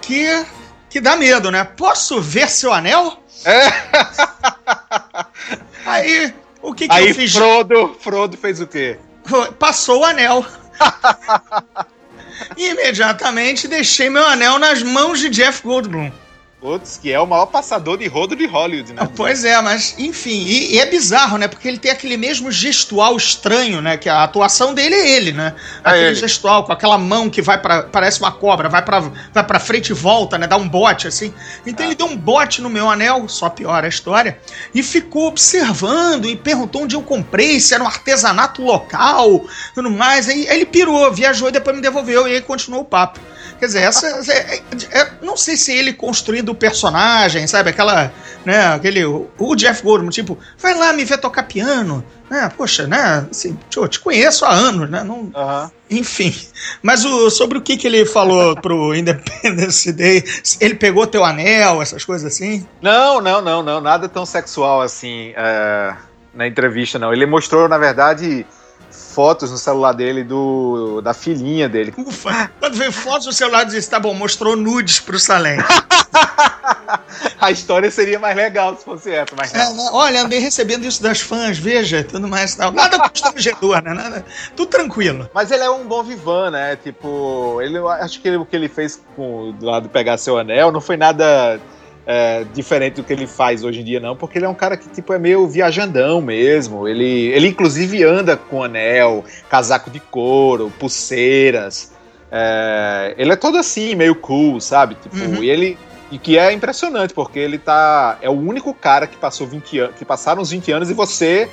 que, 0.00 0.44
que 0.88 1.00
dá 1.00 1.16
medo, 1.16 1.50
né? 1.50 1.64
Posso 1.64 2.20
ver 2.20 2.48
seu 2.50 2.72
anel? 2.72 3.22
Aí, 5.86 6.34
o 6.60 6.74
que, 6.74 6.88
que 6.88 6.94
Aí 6.94 7.08
eu 7.08 7.14
fiz? 7.14 7.32
Frodo, 7.32 7.96
Frodo 8.00 8.36
fez 8.36 8.60
o 8.60 8.66
quê? 8.66 8.98
Passou 9.58 10.00
o 10.00 10.04
anel. 10.04 10.44
Imediatamente 12.56 13.68
deixei 13.68 14.10
meu 14.10 14.26
anel 14.26 14.58
nas 14.58 14.82
mãos 14.82 15.20
de 15.20 15.28
Jeff 15.28 15.62
Goldblum. 15.62 16.10
Putz, 16.60 16.98
que 17.00 17.10
é 17.10 17.18
o 17.18 17.26
maior 17.26 17.46
passador 17.46 17.96
de 17.96 18.06
rodo 18.06 18.36
de 18.36 18.44
Hollywood, 18.44 18.92
né? 18.92 19.08
Pois 19.16 19.44
é, 19.44 19.58
mas 19.62 19.94
enfim, 19.98 20.42
e, 20.42 20.74
e 20.74 20.78
é 20.78 20.84
bizarro, 20.84 21.38
né? 21.38 21.48
Porque 21.48 21.66
ele 21.66 21.78
tem 21.78 21.90
aquele 21.90 22.18
mesmo 22.18 22.52
gestual 22.52 23.16
estranho, 23.16 23.80
né? 23.80 23.96
Que 23.96 24.10
a 24.10 24.24
atuação 24.24 24.74
dele 24.74 24.94
é 24.94 25.08
ele, 25.08 25.32
né? 25.32 25.54
Aquele 25.82 26.08
ele. 26.08 26.14
gestual 26.16 26.64
com 26.64 26.72
aquela 26.72 26.98
mão 26.98 27.30
que 27.30 27.40
vai 27.40 27.60
para 27.60 27.84
parece 27.84 28.20
uma 28.20 28.30
cobra, 28.30 28.68
vai 28.68 28.84
pra, 28.84 29.00
vai 29.00 29.42
pra 29.42 29.58
frente 29.58 29.88
e 29.88 29.94
volta, 29.94 30.36
né? 30.36 30.46
Dá 30.46 30.58
um 30.58 30.68
bote 30.68 31.08
assim. 31.08 31.32
Então 31.64 31.86
ele 31.86 31.94
deu 31.94 32.06
um 32.06 32.16
bote 32.16 32.60
no 32.60 32.68
meu 32.68 32.90
anel, 32.90 33.26
só 33.26 33.48
piora 33.48 33.86
a 33.86 33.88
história, 33.88 34.38
e 34.74 34.82
ficou 34.82 35.28
observando 35.28 36.26
e 36.26 36.36
perguntou 36.36 36.82
onde 36.82 36.94
eu 36.94 37.00
comprei, 37.00 37.58
se 37.58 37.72
era 37.72 37.82
um 37.82 37.86
artesanato 37.86 38.62
local, 38.62 39.46
tudo 39.74 39.90
mais. 39.90 40.28
Aí, 40.28 40.46
aí 40.46 40.56
ele 40.56 40.66
pirou, 40.66 41.10
viajou 41.10 41.48
e 41.48 41.52
depois 41.52 41.74
me 41.74 41.80
devolveu 41.80 42.28
e 42.28 42.34
aí 42.34 42.42
continuou 42.42 42.82
o 42.82 42.84
papo. 42.84 43.18
Quer 43.58 43.66
dizer, 43.66 43.82
essa. 43.82 44.06
é- 44.32 44.56
é- 44.56 44.62
é- 45.00 45.10
não 45.22 45.36
sei 45.36 45.56
se 45.56 45.72
ele 45.72 45.92
construindo 45.92 46.49
o 46.50 46.54
personagem, 46.54 47.46
sabe? 47.46 47.70
Aquela. 47.70 48.12
Né, 48.44 48.66
aquele. 48.66 49.04
O, 49.04 49.54
Jeff 49.54 49.82
Goldblum, 49.82 50.10
tipo, 50.10 50.38
vai 50.58 50.74
lá 50.74 50.92
me 50.92 51.04
ver 51.04 51.18
tocar 51.18 51.42
piano. 51.44 52.04
Né? 52.30 52.50
Poxa, 52.56 52.86
né? 52.86 53.26
Assim, 53.30 53.58
eu 53.76 53.88
te 53.88 53.98
conheço 53.98 54.44
há 54.44 54.52
anos, 54.52 54.88
né? 54.88 55.02
Não, 55.02 55.32
enfim. 55.90 56.34
Mas 56.80 57.04
o, 57.04 57.28
sobre 57.28 57.58
o 57.58 57.60
que, 57.60 57.76
que 57.76 57.86
ele 57.86 58.06
falou 58.06 58.54
pro 58.56 58.94
Independence 58.96 59.92
Day, 59.92 60.24
ele 60.60 60.74
pegou 60.74 61.06
teu 61.06 61.24
anel, 61.24 61.82
essas 61.82 62.04
coisas 62.04 62.32
assim. 62.32 62.66
Não, 62.80 63.20
não, 63.20 63.42
não, 63.42 63.62
não. 63.62 63.80
Nada 63.80 64.08
tão 64.08 64.24
sexual 64.24 64.80
assim 64.80 65.32
é, 65.36 65.94
na 66.32 66.46
entrevista, 66.46 66.98
não. 66.98 67.12
Ele 67.12 67.26
mostrou, 67.26 67.68
na 67.68 67.78
verdade, 67.78 68.46
fotos 69.14 69.50
no 69.50 69.58
celular 69.58 69.92
dele 69.92 70.22
do 70.24 71.00
da 71.02 71.12
filhinha 71.14 71.68
dele. 71.68 71.92
Ufa. 71.96 72.50
Quando 72.58 72.76
veio 72.76 72.92
fotos 72.92 73.26
no 73.26 73.32
celular, 73.32 73.64
disse: 73.64 73.88
tá 73.90 73.98
bom, 73.98 74.14
mostrou 74.14 74.56
nudes 74.56 75.00
pro 75.00 75.18
Salem. 75.18 75.58
A 77.40 77.50
história 77.50 77.90
seria 77.90 78.18
mais 78.18 78.36
legal 78.36 78.76
se 78.76 78.84
fosse 78.84 79.10
essa, 79.12 79.34
mas 79.36 79.54
É, 79.54 79.58
né? 79.58 79.88
Olha, 79.92 80.22
andei 80.22 80.38
recebendo 80.38 80.84
isso 80.84 81.02
das 81.02 81.20
fãs, 81.20 81.58
veja, 81.58 82.04
tudo 82.04 82.28
mais 82.28 82.54
tal. 82.54 82.70
Nada 82.72 82.98
constrangedor, 82.98 83.82
né? 83.82 83.94
Nada, 83.94 84.24
tudo 84.56 84.68
tranquilo. 84.68 85.28
Mas 85.32 85.50
ele 85.50 85.62
é 85.62 85.70
um 85.70 85.84
bom 85.86 86.02
vivan, 86.02 86.50
né? 86.50 86.76
Tipo, 86.76 87.60
ele, 87.62 87.78
acho 87.78 88.20
que 88.20 88.28
ele- 88.28 88.36
o 88.36 88.44
que 88.44 88.56
ele 88.56 88.68
fez 88.68 89.00
com 89.16 89.52
do 89.52 89.66
lado 89.66 89.84
de 89.84 89.88
pegar 89.88 90.18
seu 90.18 90.38
anel 90.38 90.70
não 90.72 90.80
foi 90.80 90.96
nada 90.96 91.58
é, 92.06 92.44
diferente 92.54 92.94
do 92.96 93.04
que 93.04 93.12
ele 93.12 93.26
faz 93.26 93.62
hoje 93.62 93.80
em 93.80 93.84
dia, 93.84 94.00
não, 94.00 94.16
porque 94.16 94.38
ele 94.38 94.44
é 94.46 94.48
um 94.48 94.54
cara 94.54 94.76
que 94.76 94.88
tipo 94.88 95.12
é 95.12 95.18
meio 95.18 95.46
viajandão 95.46 96.20
mesmo. 96.20 96.88
Ele, 96.88 97.28
ele 97.28 97.48
inclusive 97.48 98.02
anda 98.02 98.36
com 98.36 98.64
anel, 98.64 99.24
casaco 99.48 99.90
de 99.90 100.00
couro, 100.00 100.72
pulseiras. 100.78 101.92
É, 102.32 103.14
ele 103.18 103.32
é 103.32 103.36
todo 103.36 103.58
assim, 103.58 103.94
meio 103.94 104.14
cool, 104.14 104.60
sabe? 104.60 104.96
Tipo, 104.96 105.16
Uhum. 105.16 105.42
e 105.42 105.50
ele 105.50 105.78
e 106.12 106.18
que 106.18 106.36
é 106.36 106.52
impressionante, 106.52 107.14
porque 107.14 107.38
ele 107.38 107.56
tá 107.58 108.18
é 108.20 108.28
o 108.28 108.32
único 108.32 108.74
cara 108.74 109.06
que 109.06 109.16
passou 109.16 109.46
20 109.46 109.78
anos, 109.78 109.96
que 109.96 110.04
passaram 110.04 110.42
os 110.42 110.50
20 110.50 110.72
anos 110.72 110.90
e 110.90 110.94
você 110.94 111.48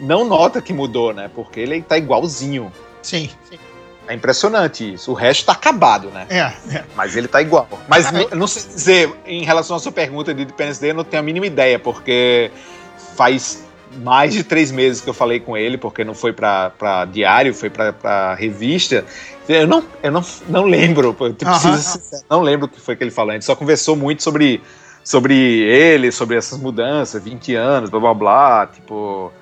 não 0.00 0.26
nota 0.26 0.60
que 0.60 0.72
mudou, 0.72 1.14
né? 1.14 1.30
Porque 1.34 1.60
ele 1.60 1.80
tá 1.80 1.96
igualzinho. 1.96 2.70
Sim. 3.00 3.30
É 4.08 4.14
impressionante 4.14 4.94
isso. 4.94 5.10
O 5.12 5.14
resto 5.14 5.46
tá 5.46 5.52
acabado, 5.52 6.08
né? 6.08 6.26
É, 6.28 6.76
é. 6.76 6.84
Mas 6.96 7.16
ele 7.16 7.28
tá 7.28 7.40
igual. 7.40 7.68
Mas 7.88 8.06
Ah, 8.06 8.12
não, 8.12 8.28
não 8.30 8.46
sei 8.46 8.62
dizer, 8.62 9.14
em 9.24 9.44
relação 9.44 9.76
à 9.76 9.78
sua 9.78 9.92
pergunta 9.92 10.34
de 10.34 10.42
Independence 10.42 10.80
Day, 10.80 10.90
eu 10.90 10.94
não 10.94 11.04
tenho 11.04 11.22
a 11.22 11.24
mínima 11.24 11.46
ideia, 11.46 11.78
porque 11.78 12.50
faz 13.16 13.64
mais 14.02 14.32
de 14.32 14.42
três 14.42 14.70
meses 14.70 15.00
que 15.00 15.08
eu 15.08 15.14
falei 15.14 15.38
com 15.38 15.56
ele, 15.56 15.76
porque 15.76 16.02
não 16.02 16.14
foi 16.14 16.32
pra, 16.32 16.70
pra 16.70 17.04
diário, 17.04 17.54
foi 17.54 17.70
pra, 17.70 17.92
pra 17.92 18.34
revista. 18.34 19.04
Eu 19.48 19.66
não, 19.66 19.84
eu 20.02 20.10
não, 20.10 20.24
não 20.48 20.64
lembro, 20.64 21.16
eu 21.20 21.34
preciso 21.34 21.78
ser 21.78 21.98
sincero, 21.98 22.22
não 22.28 22.40
lembro 22.40 22.66
o 22.66 22.68
que 22.68 22.80
foi 22.80 22.96
que 22.96 23.04
ele 23.04 23.10
falou. 23.10 23.30
A 23.30 23.34
gente 23.34 23.44
só 23.44 23.54
conversou 23.54 23.94
muito 23.96 24.22
sobre, 24.22 24.62
sobre 25.04 25.34
ele, 25.34 26.10
sobre 26.10 26.36
essas 26.36 26.58
mudanças, 26.58 27.22
20 27.22 27.54
anos, 27.54 27.90
blá 27.90 28.00
blá 28.00 28.14
blá, 28.14 28.66
tipo. 28.66 29.32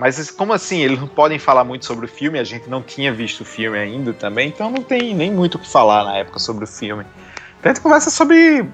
Mas 0.00 0.30
como 0.30 0.54
assim? 0.54 0.80
Eles 0.80 0.98
não 0.98 1.06
podem 1.06 1.38
falar 1.38 1.62
muito 1.62 1.84
sobre 1.84 2.06
o 2.06 2.08
filme, 2.08 2.38
a 2.38 2.44
gente 2.44 2.70
não 2.70 2.82
tinha 2.82 3.12
visto 3.12 3.42
o 3.42 3.44
filme 3.44 3.76
ainda 3.76 4.14
também, 4.14 4.48
então 4.48 4.70
não 4.70 4.82
tem 4.82 5.14
nem 5.14 5.30
muito 5.30 5.56
o 5.56 5.58
que 5.58 5.68
falar 5.68 6.04
na 6.04 6.16
época 6.16 6.38
sobre 6.38 6.64
o 6.64 6.66
filme. 6.66 7.04
Então 7.58 7.70
a 7.70 7.74
gente 7.74 7.82
conversa 7.82 8.08
sobre 8.08 8.66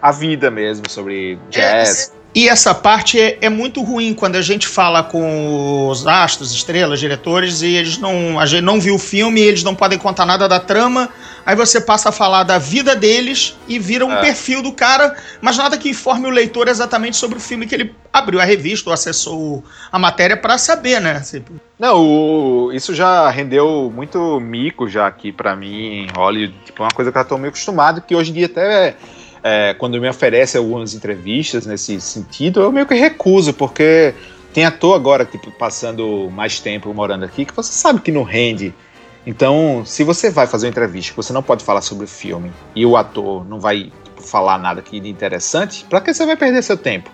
a 0.00 0.10
vida 0.10 0.50
mesmo, 0.50 0.88
sobre 0.88 1.38
jazz. 1.50 2.14
E 2.32 2.48
essa 2.48 2.72
parte 2.72 3.18
é, 3.20 3.38
é 3.40 3.48
muito 3.48 3.82
ruim 3.82 4.14
quando 4.14 4.36
a 4.36 4.42
gente 4.42 4.68
fala 4.68 5.02
com 5.02 5.88
os 5.88 6.06
astros, 6.06 6.52
estrelas, 6.54 7.00
diretores, 7.00 7.60
e 7.60 7.74
eles 7.74 7.98
não. 7.98 8.38
A 8.38 8.46
gente 8.46 8.62
não 8.62 8.80
viu 8.80 8.94
o 8.94 8.98
filme, 8.98 9.40
eles 9.40 9.64
não 9.64 9.74
podem 9.74 9.98
contar 9.98 10.24
nada 10.24 10.48
da 10.48 10.60
trama. 10.60 11.08
Aí 11.44 11.56
você 11.56 11.80
passa 11.80 12.10
a 12.10 12.12
falar 12.12 12.44
da 12.44 12.56
vida 12.56 12.94
deles 12.94 13.56
e 13.66 13.80
vira 13.80 14.06
um 14.06 14.12
É. 14.12 14.20
perfil 14.20 14.62
do 14.62 14.70
cara, 14.72 15.16
mas 15.40 15.56
nada 15.56 15.76
que 15.76 15.88
informe 15.88 16.28
o 16.28 16.30
leitor 16.30 16.68
exatamente 16.68 17.16
sobre 17.16 17.38
o 17.38 17.40
filme 17.40 17.66
que 17.66 17.74
ele 17.74 17.94
abriu 18.12 18.40
a 18.40 18.44
revista 18.44 18.90
ou 18.90 18.94
acessou 18.94 19.64
a 19.90 19.98
matéria 19.98 20.36
pra 20.36 20.56
saber, 20.56 21.00
né? 21.00 21.12
Assim, 21.12 21.42
Não, 21.78 21.96
o- 21.98 22.70
isso 22.72 22.94
já 22.94 23.28
rendeu 23.30 23.90
muito 23.92 24.38
mico 24.38 24.86
já 24.88 25.06
aqui 25.06 25.32
pra 25.32 25.56
mim 25.56 26.04
em 26.04 26.06
Hollywood. 26.14 26.54
Tipo, 26.66 26.82
uma 26.84 26.90
coisa 26.90 27.10
que 27.10 27.18
eu 27.18 27.24
tô 27.24 27.36
meio 27.38 27.48
acostumado, 27.48 28.02
que 28.02 28.14
hoje 28.14 28.30
em 28.30 28.34
dia 28.34 28.46
até 28.46 28.88
é, 28.88 28.96
quando 29.78 30.00
me 30.00 30.08
oferece 30.08 30.56
algumas 30.56 30.94
entrevistas 30.94 31.66
nesse 31.66 32.00
sentido, 32.00 32.60
eu 32.60 32.70
meio 32.72 32.86
que 32.86 32.94
recuso, 32.94 33.54
porque 33.54 34.14
tem 34.52 34.64
ator 34.64 34.94
agora, 34.94 35.24
tipo, 35.24 35.50
passando 35.50 36.30
mais 36.30 36.58
tempo 36.60 36.92
morando 36.92 37.24
aqui, 37.24 37.44
que 37.44 37.54
você 37.54 37.72
sabe 37.72 38.00
que 38.00 38.10
não 38.10 38.22
rende. 38.22 38.74
Então, 39.26 39.82
se 39.84 40.02
você 40.02 40.30
vai 40.30 40.46
fazer 40.46 40.66
uma 40.66 40.70
entrevista 40.70 41.12
que 41.12 41.16
você 41.16 41.32
não 41.32 41.42
pode 41.42 41.62
falar 41.62 41.82
sobre 41.82 42.04
o 42.04 42.08
filme 42.08 42.50
e 42.74 42.86
o 42.86 42.96
ator 42.96 43.46
não 43.46 43.60
vai 43.60 43.92
tipo, 44.04 44.22
falar 44.22 44.58
nada 44.58 44.80
aqui 44.80 44.98
de 44.98 45.08
interessante, 45.08 45.84
pra 45.88 46.00
que 46.00 46.12
você 46.12 46.24
vai 46.24 46.36
perder 46.36 46.62
seu 46.62 46.76
tempo? 46.76 47.10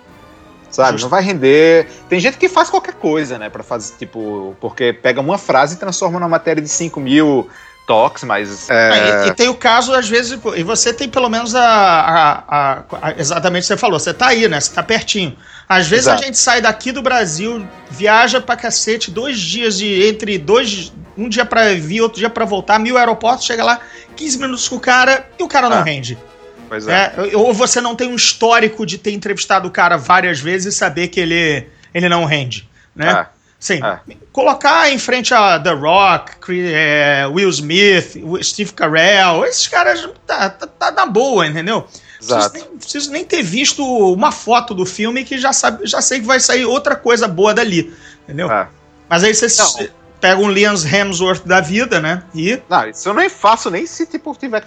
Sabe? 0.70 0.92
Justo. 0.92 1.04
Não 1.04 1.10
vai 1.10 1.22
render. 1.22 1.88
Tem 2.08 2.18
gente 2.20 2.38
que 2.38 2.48
faz 2.48 2.70
qualquer 2.70 2.94
coisa, 2.94 3.38
né? 3.38 3.48
Pra 3.48 3.62
fazer, 3.62 3.94
tipo, 3.98 4.54
porque 4.60 4.92
pega 4.92 5.20
uma 5.20 5.36
frase 5.36 5.74
e 5.74 5.78
transforma 5.78 6.18
numa 6.18 6.28
matéria 6.28 6.62
de 6.62 6.68
5 6.68 6.98
mil 7.00 7.48
toques, 7.86 8.24
mas. 8.24 8.68
é, 8.68 8.90
Ah, 8.90 9.26
e, 9.26 9.28
e 9.28 9.34
tem 9.34 9.48
o 9.48 9.54
caso, 9.54 9.94
às 9.94 10.08
vezes, 10.08 10.38
e 10.56 10.62
você 10.62 10.92
tem 10.92 11.08
pelo 11.08 11.28
menos 11.28 11.54
a, 11.54 11.62
a- 11.64 12.44
a- 12.48 12.82
a- 13.02 13.14
Exatamente 13.16 13.62
o 13.62 13.64
que 13.64 13.68
você 13.68 13.76
falou, 13.76 13.98
você 13.98 14.12
tá 14.12 14.28
aí, 14.28 14.48
né? 14.48 14.60
Você 14.60 14.72
tá 14.74 14.82
pertinho. 14.82 15.36
Às 15.68 15.86
vezes 15.88 16.06
Exato. 16.06 16.22
a 16.22 16.26
gente 16.26 16.38
sai 16.38 16.60
daqui 16.60 16.92
do 16.92 17.02
Brasil, 17.02 17.66
viaja 17.90 18.40
pra 18.40 18.56
cacete, 18.56 19.10
dois 19.10 19.38
dias 19.38 19.78
de. 19.78 20.06
Entre 20.08 20.36
dois. 20.38 20.92
Um 21.18 21.28
dia 21.30 21.46
pra 21.46 21.72
vir, 21.72 22.02
outro 22.02 22.18
dia 22.18 22.28
pra 22.28 22.44
voltar, 22.44 22.78
mil 22.78 22.98
aeroportos, 22.98 23.46
chega 23.46 23.64
lá, 23.64 23.80
15 24.14 24.38
minutos 24.38 24.68
com 24.68 24.76
o 24.76 24.80
cara 24.80 25.26
e 25.38 25.42
o 25.42 25.48
cara 25.48 25.70
não 25.70 25.78
Ah, 25.78 25.82
rende. 25.82 26.18
Pois 26.68 26.86
é. 26.86 27.14
É, 27.32 27.36
ou 27.36 27.54
você 27.54 27.80
não 27.80 27.94
tem 27.96 28.06
um 28.08 28.14
histórico 28.16 28.84
de 28.84 28.98
ter 28.98 29.12
entrevistado 29.12 29.66
o 29.66 29.70
cara 29.70 29.96
várias 29.96 30.40
vezes 30.40 30.74
e 30.74 30.76
saber 30.76 31.08
que 31.08 31.18
ele, 31.18 31.66
ele 31.94 32.08
não 32.08 32.24
rende. 32.26 32.68
Né? 32.94 33.10
É. 33.10 33.26
Sim. 33.66 33.80
É. 33.82 33.98
Colocar 34.30 34.92
em 34.92 34.98
frente 34.98 35.34
a 35.34 35.58
The 35.58 35.72
Rock, 35.72 36.32
é, 36.72 37.26
Will 37.26 37.48
Smith, 37.48 38.16
Steve 38.40 38.72
Carell, 38.72 39.44
esses 39.44 39.66
caras 39.66 40.08
tá, 40.24 40.48
tá, 40.50 40.68
tá 40.68 40.92
na 40.92 41.04
boa, 41.04 41.44
entendeu? 41.44 41.82
Preciso 42.16 42.38
Exato. 42.38 42.54
nem, 42.54 42.78
preciso 42.78 43.10
nem 43.10 43.24
ter 43.24 43.42
visto 43.42 43.84
uma 43.84 44.30
foto 44.30 44.72
do 44.72 44.86
filme 44.86 45.24
que 45.24 45.36
já, 45.36 45.52
sabe, 45.52 45.84
já 45.84 46.00
sei 46.00 46.20
que 46.20 46.26
vai 46.26 46.38
sair 46.38 46.64
outra 46.64 46.94
coisa 46.94 47.26
boa 47.26 47.52
dali, 47.52 47.92
entendeu? 48.22 48.48
É. 48.52 48.68
Mas 49.08 49.24
aí 49.24 49.34
você 49.34 49.48
Não. 49.60 49.88
pega 50.20 50.40
um 50.40 50.48
Liam 50.48 50.74
Hemsworth 50.74 51.44
da 51.44 51.60
vida, 51.60 52.00
né? 52.00 52.22
E 52.32 52.62
Não, 52.68 52.88
isso 52.88 53.08
eu 53.08 53.14
nem 53.14 53.28
faço 53.28 53.68
nem 53.68 53.84
se 53.84 54.06
tipo, 54.06 54.32
tiver 54.36 54.62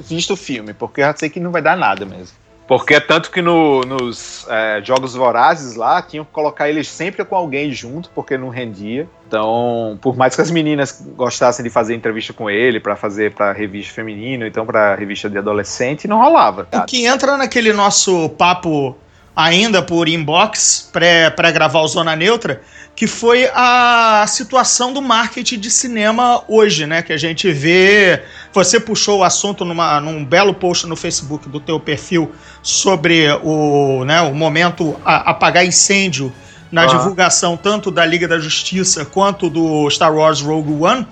visto 0.00 0.32
o 0.32 0.36
filme, 0.36 0.74
porque 0.74 1.02
eu 1.02 1.04
já 1.04 1.16
sei 1.16 1.30
que 1.30 1.38
não 1.38 1.52
vai 1.52 1.62
dar 1.62 1.76
nada 1.76 2.04
mesmo. 2.04 2.36
Porque 2.66 2.94
é 2.94 3.00
tanto 3.00 3.30
que 3.30 3.42
no- 3.42 3.82
nos 3.82 4.46
é, 4.48 4.80
Jogos 4.82 5.14
Vorazes 5.14 5.76
lá, 5.76 6.00
tinham 6.00 6.24
que 6.24 6.30
colocar 6.32 6.68
eles 6.68 6.88
sempre 6.88 7.22
com 7.24 7.36
alguém 7.36 7.70
junto, 7.72 8.08
porque 8.14 8.38
não 8.38 8.48
rendia. 8.48 9.06
Então, 9.28 9.98
por 10.00 10.16
mais 10.16 10.34
que 10.34 10.40
as 10.40 10.50
meninas 10.50 11.04
gostassem 11.14 11.62
de 11.62 11.70
fazer 11.70 11.94
entrevista 11.94 12.32
com 12.32 12.48
ele, 12.48 12.80
pra 12.80 12.96
fazer 12.96 13.32
pra 13.34 13.52
revista 13.52 13.92
feminina, 13.92 14.46
então 14.46 14.64
pra 14.64 14.94
revista 14.94 15.28
de 15.28 15.36
adolescente, 15.36 16.08
não 16.08 16.18
rolava. 16.22 16.66
o 16.72 16.86
que 16.86 17.04
entra 17.04 17.36
naquele 17.36 17.72
nosso 17.72 18.28
papo 18.30 18.96
ainda 19.36 19.82
por 19.82 20.08
inbox, 20.08 20.88
para 20.92 21.50
gravar 21.50 21.80
o 21.80 21.88
Zona 21.88 22.14
Neutra, 22.14 22.62
que 22.96 23.06
foi 23.06 23.50
a 23.52 24.24
situação 24.28 24.92
do 24.92 25.02
marketing 25.02 25.58
de 25.58 25.70
cinema 25.70 26.44
hoje, 26.46 26.86
né? 26.86 27.02
Que 27.02 27.12
a 27.12 27.16
gente 27.16 27.50
vê. 27.50 28.22
Você 28.52 28.78
puxou 28.78 29.18
o 29.18 29.24
assunto 29.24 29.64
numa, 29.64 30.00
num 30.00 30.24
belo 30.24 30.54
post 30.54 30.86
no 30.86 30.94
Facebook 30.94 31.48
do 31.48 31.58
teu 31.58 31.80
perfil 31.80 32.32
sobre 32.62 33.26
o, 33.42 34.04
né, 34.04 34.20
o 34.20 34.34
momento 34.34 34.96
a, 35.04 35.30
apagar 35.30 35.66
incêndio 35.66 36.32
na 36.70 36.82
Ah. 36.82 36.86
divulgação 36.86 37.56
tanto 37.56 37.90
da 37.90 38.06
Liga 38.06 38.28
da 38.28 38.38
Justiça 38.38 39.04
quanto 39.04 39.50
do 39.50 39.90
Star 39.90 40.14
Wars 40.14 40.40
Rogue 40.40 40.72
One, 40.72 41.06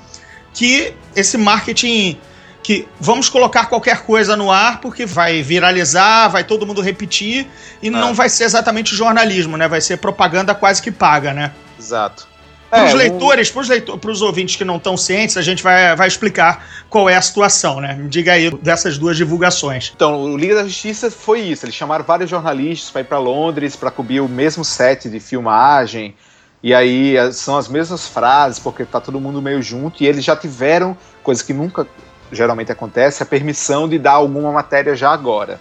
que 0.54 0.94
esse 1.16 1.36
marketing 1.36 2.16
que 2.62 2.86
vamos 3.00 3.28
colocar 3.28 3.66
qualquer 3.66 4.02
coisa 4.02 4.36
no 4.36 4.50
ar 4.50 4.80
porque 4.80 5.04
vai 5.04 5.42
viralizar, 5.42 6.28
vai 6.28 6.44
todo 6.44 6.66
mundo 6.66 6.80
repetir 6.80 7.46
e 7.82 7.90
não 7.90 8.14
vai 8.14 8.28
ser 8.28 8.44
exatamente 8.44 8.94
jornalismo, 8.94 9.56
né? 9.56 9.66
Vai 9.66 9.80
ser 9.80 9.96
propaganda 9.96 10.54
quase 10.54 10.80
que 10.80 10.90
paga, 10.92 11.32
né? 11.34 11.52
Exato. 11.78 12.30
Para 12.70 12.84
os 12.84 12.92
É, 12.92 12.94
um- 12.94 12.96
leitores, 12.98 13.50
para 13.50 14.10
os 14.10 14.22
ouvintes 14.22 14.56
que 14.56 14.64
não 14.64 14.76
estão 14.76 14.96
cientes, 14.96 15.36
a 15.36 15.42
gente 15.42 15.62
vai, 15.62 15.94
vai 15.94 16.08
explicar 16.08 16.64
qual 16.88 17.10
é 17.10 17.16
a 17.16 17.20
situação, 17.20 17.80
né? 17.80 17.94
Me 17.94 18.08
diga 18.08 18.32
aí 18.32 18.50
dessas 18.62 18.96
duas 18.96 19.16
divulgações. 19.16 19.92
Então, 19.94 20.22
o 20.22 20.38
Liga 20.38 20.54
da 20.54 20.64
Justiça 20.64 21.10
foi 21.10 21.40
isso. 21.40 21.66
Eles 21.66 21.74
chamaram 21.74 22.02
vários 22.04 22.30
jornalistas 22.30 22.90
para 22.90 23.00
ir 23.02 23.04
para 23.04 23.18
Londres 23.18 23.76
para 23.76 23.90
cobrir 23.90 24.20
o 24.20 24.28
mesmo 24.28 24.64
set 24.64 25.10
de 25.10 25.20
filmagem. 25.20 26.14
E 26.62 26.72
aí 26.72 27.18
as- 27.18 27.36
são 27.36 27.58
as 27.58 27.68
mesmas 27.68 28.06
frases, 28.06 28.58
porque 28.58 28.84
tá 28.86 29.00
todo 29.00 29.20
mundo 29.20 29.42
meio 29.42 29.60
junto. 29.60 30.02
E 30.02 30.06
eles 30.06 30.24
já 30.24 30.34
tiveram, 30.34 30.96
coisa 31.22 31.44
que 31.44 31.52
nunca 31.52 31.86
geralmente 32.32 32.72
acontece, 32.72 33.22
a 33.22 33.26
permissão 33.26 33.88
de 33.88 33.98
dar 33.98 34.12
alguma 34.12 34.50
matéria 34.50 34.96
já 34.96 35.10
agora. 35.12 35.60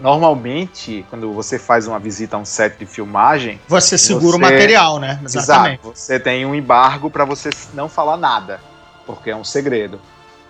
Normalmente, 0.00 1.04
quando 1.10 1.32
você 1.32 1.58
faz 1.58 1.86
uma 1.86 1.98
visita 1.98 2.36
a 2.36 2.38
um 2.38 2.44
set 2.44 2.78
de 2.78 2.86
filmagem, 2.86 3.60
Você 3.68 3.98
segura 3.98 4.32
Você- 4.32 4.36
o 4.36 4.40
material, 4.40 4.98
né? 4.98 5.20
Exatamente. 5.22 5.80
Exato. 5.82 5.98
Você 5.98 6.18
tem 6.18 6.46
um 6.46 6.54
embargo 6.54 7.10
para 7.10 7.24
você 7.26 7.50
não 7.74 7.88
falar 7.88 8.16
nada, 8.16 8.58
porque 9.06 9.30
é 9.30 9.36
um 9.36 9.44
segredo. 9.44 10.00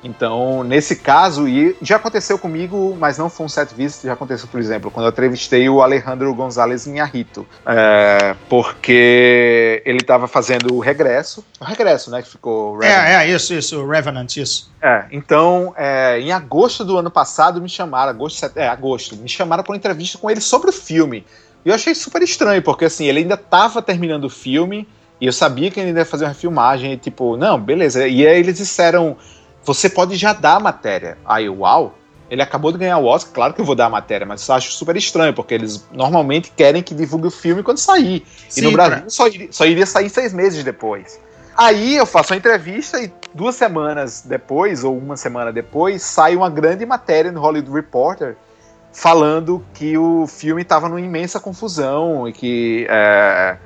Então, 0.03 0.63
nesse 0.63 0.97
caso, 0.97 1.49
e 1.49 1.77
já 1.83 1.97
aconteceu 1.97 2.39
comigo, 2.39 2.97
mas 2.99 3.19
não 3.19 3.29
foi 3.29 3.47
um 3.47 3.49
set 3.49 3.75
visit, 3.75 4.07
já 4.07 4.13
aconteceu, 4.13 4.47
por 4.47 4.61
exemplo, 4.61 4.91
quando 4.91 5.07
eu 5.07 5.11
entrevistei 5.11 5.69
o 5.69 5.83
Alejandro 5.83 6.33
Gonzalez 6.35 6.87
Inharrito, 6.87 7.47
é, 7.67 8.37
porque 8.49 9.83
ele 9.85 9.99
estava 9.99 10.29
fazendo 10.29 10.75
o 10.75 10.79
regresso, 10.79 11.45
o 11.61 11.65
regresso, 11.65 12.11
né, 12.11 12.23
que 12.23 12.29
ficou 12.29 12.79
Revenant. 12.79 13.07
É, 13.07 13.15
é, 13.15 13.29
isso, 13.29 13.55
isso, 13.55 13.87
Revenant, 13.87 14.37
isso. 14.37 14.71
É, 14.81 15.07
então, 15.11 15.75
é, 15.77 16.21
em 16.21 16.31
agosto 16.31 16.85
do 16.85 16.97
ano 16.99 17.11
passado, 17.11 17.61
me 17.61 17.69
chamaram, 17.69 18.11
agosto, 18.11 18.51
é, 18.55 18.69
agosto, 18.69 19.17
me 19.17 19.29
chamaram 19.29 19.65
para 19.65 19.73
uma 19.73 19.77
entrevista 19.77 20.19
com 20.19 20.31
ele 20.31 20.41
sobre 20.41 20.71
o 20.71 20.73
filme. 20.73 21.25
E 21.65 21.69
eu 21.69 21.75
achei 21.75 21.95
super 21.95 22.23
estranho, 22.23 22.63
porque 22.63 22.85
assim, 22.85 23.07
ele 23.07 23.21
ainda 23.21 23.35
estava 23.35 23.83
terminando 23.83 24.25
o 24.25 24.31
filme, 24.31 24.87
e 25.21 25.27
eu 25.27 25.33
sabia 25.33 25.71
que 25.71 25.81
ele 25.81 25.99
ia 25.99 26.05
fazer 26.05 26.27
uma 26.27 26.35
filmagem, 26.35 26.93
e 26.93 26.97
tipo, 26.97 27.37
não, 27.37 27.59
beleza. 27.59 28.07
E 28.07 28.27
aí 28.27 28.39
eles 28.39 28.59
disseram, 28.59 29.17
você 29.67 29.91
pode 29.91 30.17
já 30.17 30.33
dar 30.33 30.57
a 30.57 30.61
matéria. 30.61 31.19
Aí, 31.27 31.49
uau, 31.49 31.95
ele 32.31 32.41
acabou 32.41 32.73
de 32.73 32.79
ganhar 32.79 32.99
o 32.99 33.05
Oscar, 33.05 33.33
claro 33.35 33.55
que 33.55 33.61
eu 33.61 33.65
vou 33.65 33.75
dar 33.75 33.87
a 33.87 33.91
matéria, 33.91 34.27
mas 34.27 34.47
eu 34.49 34.55
acho 34.55 34.73
super 34.73 34.97
estranho, 34.97 35.35
porque 35.35 35.53
eles 35.55 35.87
normalmente 35.93 36.53
querem 36.57 36.83
que 36.83 36.95
divulgue 36.95 37.27
o 37.27 37.31
filme 37.31 37.63
quando 37.63 37.79
sair. 37.79 38.25
E 38.49 38.53
Sim, 38.53 38.61
no 38.63 38.73
Brasil 38.73 39.01
pra- 39.01 39.11
só, 39.11 39.27
iria, 39.27 39.49
só 39.51 39.67
iria 39.67 39.87
sair 39.87 40.09
seis 40.09 40.33
meses 40.33 40.63
depois. 40.65 41.21
Aí 41.57 41.97
eu 41.97 42.05
faço 42.07 42.35
a 42.35 42.37
entrevista 42.37 43.01
e 43.01 43.11
duas 43.35 43.55
semanas 43.55 44.23
depois, 44.25 44.85
ou 44.85 44.97
uma 44.97 45.17
semana 45.17 45.53
depois, 45.53 46.03
sai 46.03 46.37
uma 46.37 46.51
grande 46.51 46.85
matéria 46.85 47.33
no 47.33 47.41
Hollywood 47.41 47.73
Reporter 47.73 48.37
falando 48.93 49.65
que 49.75 49.97
o 49.99 50.27
filme 50.27 50.63
estava 50.63 50.89
numa 50.89 51.01
imensa 51.01 51.39
confusão 51.39 52.27
e 52.29 52.33
que 52.33 52.87
é, 52.89 53.57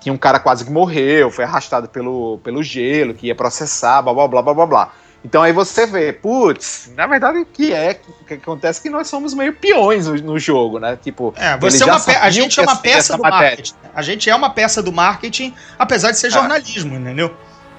que 0.00 0.10
um 0.10 0.16
cara 0.16 0.38
quase 0.38 0.64
que 0.64 0.70
morreu, 0.70 1.30
foi 1.30 1.44
arrastado 1.44 1.88
pelo, 1.88 2.38
pelo 2.44 2.62
gelo, 2.62 3.14
que 3.14 3.26
ia 3.28 3.34
processar, 3.34 4.02
blá 4.02 4.12
blá 4.12 4.28
blá 4.28 4.42
blá 4.42 4.54
blá 4.54 4.66
blá. 4.66 4.92
Então 5.26 5.42
aí 5.42 5.52
você 5.52 5.86
vê, 5.86 6.12
putz, 6.12 6.88
na 6.96 7.04
verdade 7.06 7.38
o 7.38 7.44
que 7.44 7.72
é, 7.72 7.98
o 8.20 8.24
que 8.24 8.34
acontece 8.34 8.78
é 8.78 8.82
que 8.84 8.90
nós 8.90 9.08
somos 9.08 9.34
meio 9.34 9.52
peões 9.52 10.06
no, 10.06 10.14
no 10.22 10.38
jogo, 10.38 10.78
né? 10.78 10.96
Tipo, 11.02 11.34
É, 11.36 11.56
você 11.58 11.82
é 11.82 11.86
uma 11.86 11.96
a 12.20 12.30
gente 12.30 12.60
é 12.60 12.62
uma 12.62 12.76
peça 12.76 13.16
do 13.16 13.22
matéria. 13.22 13.48
marketing. 13.48 13.74
A 13.92 14.02
gente 14.02 14.30
é 14.30 14.34
uma 14.36 14.50
peça 14.50 14.80
do 14.82 14.92
marketing, 14.92 15.52
apesar 15.76 16.12
de 16.12 16.18
ser 16.20 16.30
jornalismo, 16.30 16.94
entendeu? 16.94 17.34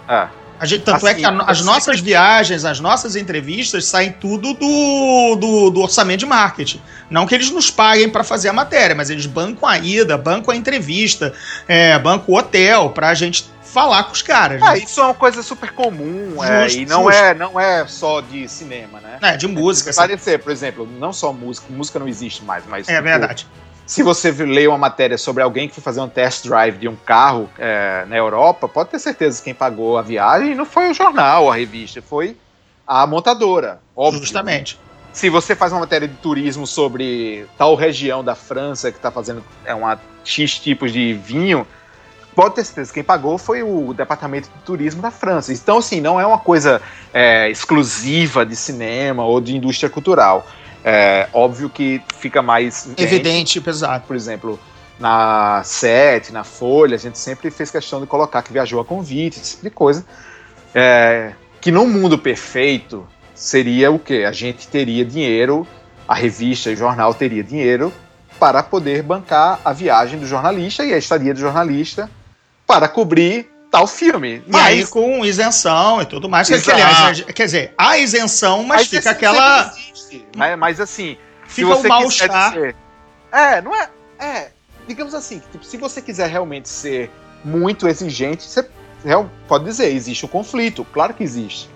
É. 0.10 0.28
A 0.60 0.66
gente, 0.66 0.82
tanto 0.84 1.08
é 1.08 1.12
Assim, 1.12 1.20
que 1.22 1.26
a 1.26 1.30
no- 1.32 1.44
as 1.48 1.60
eu 1.60 1.66
nossas 1.66 2.00
viagens, 2.00 2.66
as 2.66 2.80
nossas 2.80 3.16
entrevistas 3.16 3.86
saem 3.86 4.12
tudo 4.12 4.56
do, 4.56 5.36
do, 5.36 5.70
do 5.70 5.80
orçamento 5.82 6.22
de 6.22 6.26
marketing. 6.26 6.82
Não 7.12 7.28
que 7.28 7.36
eles 7.36 7.52
nos 7.52 7.70
paguem 7.70 8.10
para 8.10 8.24
fazer 8.24 8.50
a 8.50 8.54
matéria, 8.54 8.96
mas 8.96 9.10
eles 9.12 9.28
bancam 9.28 9.70
a 9.70 9.78
ida, 9.78 10.18
bancam 10.18 10.52
a 10.54 10.58
entrevista, 10.58 11.32
é, 11.68 11.98
bancam 12.00 12.34
o 12.34 12.38
hotel 12.38 12.90
pra 12.90 13.14
gente 13.14 13.46
falar 13.68 14.04
com 14.06 14.14
os 14.14 14.22
caras. 14.22 14.62
Ah, 14.62 14.72
né? 14.74 14.80
isso 14.80 15.00
é 15.00 15.04
uma 15.04 15.14
coisa 15.14 15.44
super 15.44 15.72
comum, 15.72 16.44
é, 16.44 16.64
Justo, 16.64 16.80
e 16.82 16.86
não 16.86 17.04
justo. 17.04 17.22
é, 17.22 17.34
não 17.34 17.60
é 17.60 17.86
só 17.88 18.22
de 18.22 18.48
cinema, 18.48 19.00
né? 19.00 19.20
É, 19.22 19.38
de 19.38 19.48
música. 19.48 19.92
Vai 19.92 20.06
assim. 20.06 20.14
parecer, 20.14 20.40
por 20.40 20.52
exemplo, 20.52 20.88
não 21.00 21.12
só 21.14 21.32
música, 21.34 21.68
música 21.70 22.00
não 22.00 22.08
existe 22.08 22.44
mais, 22.44 22.64
mas 22.68 22.88
É 22.88 22.94
tipo, 22.94 23.04
verdade. 23.04 23.48
se 23.86 24.02
você 24.04 24.32
lê 24.32 24.68
uma 24.68 24.78
matéria 24.78 25.18
sobre 25.18 25.44
alguém 25.44 25.68
que 25.68 25.76
foi 25.76 25.84
fazer 25.84 26.02
um 26.02 26.10
test 26.10 26.46
drive 26.48 26.78
de 26.78 26.88
um 26.88 26.96
carro 26.96 27.50
é, 27.60 28.06
na 28.08 28.16
Europa, 28.16 28.68
pode 28.68 28.90
ter 28.90 29.00
certeza 29.00 29.38
que 29.40 29.46
quem 29.46 29.54
pagou 29.54 29.98
a 29.98 30.02
viagem 30.02 30.56
não 30.56 30.66
foi 30.66 30.90
o 30.90 30.94
jornal, 30.94 31.52
a 31.52 31.56
revista, 31.56 32.02
foi 32.02 32.38
a 32.86 33.06
montadora, 33.06 33.80
óbvio. 33.96 34.22
Justamente. 34.22 34.80
Se 35.12 35.30
você 35.30 35.56
faz 35.56 35.72
uma 35.74 35.80
matéria 35.82 36.08
de 36.08 36.14
turismo 36.16 36.68
sobre 36.68 37.48
tal 37.58 37.74
região 37.76 38.24
da 38.24 38.36
França 38.36 38.92
que 38.92 38.98
está 38.98 39.10
fazendo 39.10 39.44
é, 39.66 39.74
uma 39.74 40.00
X 40.24 40.60
tipos 40.60 40.94
de 40.94 41.14
vinho, 41.14 41.66
pode 42.38 42.54
ter 42.54 42.64
certeza 42.64 42.92
que 42.92 42.94
quem 42.94 43.04
pagou 43.04 43.36
foi 43.40 43.64
o 43.64 43.96
departamento 43.96 44.48
de 44.48 44.64
turismo 44.64 45.02
da 45.02 45.10
França. 45.10 45.52
Então, 45.52 45.80
assim, 45.80 46.00
não 46.00 46.22
é 46.22 46.26
uma 46.28 46.38
coisa 46.38 46.80
é, 47.12 47.50
exclusiva 47.50 48.46
de 48.46 48.56
cinema 48.56 49.26
ou 49.26 49.42
de 49.42 49.58
indústria 49.58 49.90
cultural. 49.90 50.46
É 50.86 51.28
óbvio 51.34 51.68
que 51.68 52.00
fica 52.20 52.44
mais 52.44 52.90
Evidente, 52.96 53.60
pesado. 53.60 54.06
por 54.06 54.16
exemplo, 54.16 54.60
na 55.00 55.64
Sete, 55.64 56.32
na 56.32 56.44
Folha, 56.44 56.94
a 56.94 57.00
gente 57.00 57.18
sempre 57.18 57.50
fez 57.50 57.72
questão 57.72 58.00
de 58.00 58.06
colocar 58.06 58.44
que 58.44 58.54
viajou 58.54 58.80
a 58.80 58.86
convite, 58.86 59.40
esse 59.40 59.52
tipo 59.54 59.64
de 59.64 59.72
coisa. 59.72 60.06
É, 60.76 61.34
que 61.60 61.72
num 61.72 61.90
mundo 61.90 62.20
perfeito 62.20 63.08
seria 63.34 63.90
o 63.90 63.98
quê? 63.98 64.26
A 64.28 64.32
gente 64.32 64.68
teria 64.68 65.04
dinheiro, 65.04 65.68
a 66.08 66.14
revista 66.14 66.70
e 66.70 66.76
o 66.76 66.78
jornal 66.78 67.16
teria 67.16 67.44
dinheiro 67.44 67.92
para 68.40 68.62
poder 68.62 69.02
bancar 69.02 69.60
a 69.66 69.74
viagem 69.74 70.20
do 70.20 70.28
jornalista 70.28 70.86
e 70.86 70.94
a 70.94 71.00
estadia 71.00 71.34
do 71.34 71.40
jornalista 71.40 72.08
para 72.68 72.88
cobrir 72.88 73.50
tal 73.72 73.88
filme. 73.88 74.44
E 74.46 74.56
aí 74.56 74.82
Mas 74.82 74.90
com 74.90 75.26
isenção 75.26 76.02
e 76.02 76.06
tudo 76.06 76.30
mais. 76.30 76.48
Que, 76.48 76.72
aliás, 76.72 77.22
quer 77.22 77.46
dizer, 77.46 77.74
há 77.78 77.98
isenção, 77.98 78.64
mas, 78.64 78.82
mas 78.82 78.88
fica 78.88 79.12
aquela. 79.12 79.74
existe. 79.74 80.28
Mas, 80.36 80.60
mas 80.60 80.80
assim, 80.80 81.18
se 81.48 81.56
Fica 81.56 81.68
você 81.68 81.88
o 81.88 81.90
mal-estar. 81.90 82.54
É, 83.32 83.62
não 83.62 83.74
é. 83.74 83.90
É, 84.20 84.50
digamos 84.88 85.14
assim, 85.14 85.42
tipo, 85.52 85.64
se 85.64 85.78
você 85.78 86.02
quiser 86.02 86.30
realmente 86.30 86.68
ser 86.70 87.10
muito 87.44 87.88
exigente, 87.88 88.44
você 88.44 88.68
pode 89.48 89.66
dizer, 89.66 89.94
existe 89.94 90.26
o 90.26 90.28
conflito, 90.28 90.86
claro 90.86 91.14
que 91.14 91.24
existe. 91.24 91.70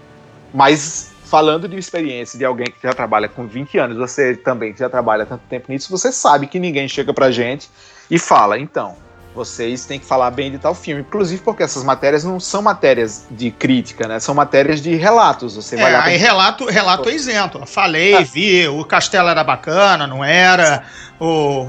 Mas 0.54 1.12
falando 1.26 1.68
de 1.68 1.78
experiência 1.78 2.38
de 2.38 2.44
alguém 2.44 2.68
que 2.68 2.82
já 2.82 2.94
trabalha 2.94 3.30
com 3.30 3.48
20 3.48 3.78
anos, 3.78 3.98
você 3.98 4.36
também 4.36 4.74
que 4.74 4.80
já 4.80 4.90
trabalha 4.90 5.26
tanto 5.26 5.44
tempo 5.48 5.72
nisso, 5.72 5.90
você 5.90 6.12
sabe 6.12 6.48
que 6.48 6.60
ninguém 6.60 6.90
chega 6.90 7.14
pra 7.14 7.32
gente 7.32 7.70
e 8.10 8.20
fala, 8.20 8.58
então, 8.60 8.98
vocês 9.34 9.86
têm 9.86 9.98
que 10.00 10.06
falar 10.06 10.30
bem 10.32 10.52
de 10.52 10.58
tal 10.58 10.76
filme. 10.76 11.02
Inclusive 11.02 11.42
porque 11.42 11.64
essas 11.64 11.84
matérias 11.84 12.24
não 12.24 12.40
são 12.40 12.62
matérias 12.62 13.26
de 13.32 13.50
crítica, 13.50 14.08
né? 14.08 14.20
São 14.20 14.36
matérias 14.36 14.82
de 14.82 14.96
relatos. 14.96 15.56
Você 15.56 15.78
vai 15.78 15.94
É, 15.94 15.98
lá 15.98 16.04
aí 16.04 16.18
relato, 16.18 16.66
relato 16.66 17.08
é 17.10 17.14
isento. 17.14 17.66
Falei, 17.66 18.14
Ah. 18.16 18.22
vi, 18.22 18.68
o 18.68 18.84
castelo 18.84 19.30
era 19.30 19.44
bacana, 19.44 20.06
não 20.06 20.24
era, 20.24 20.84
o- 21.20 21.26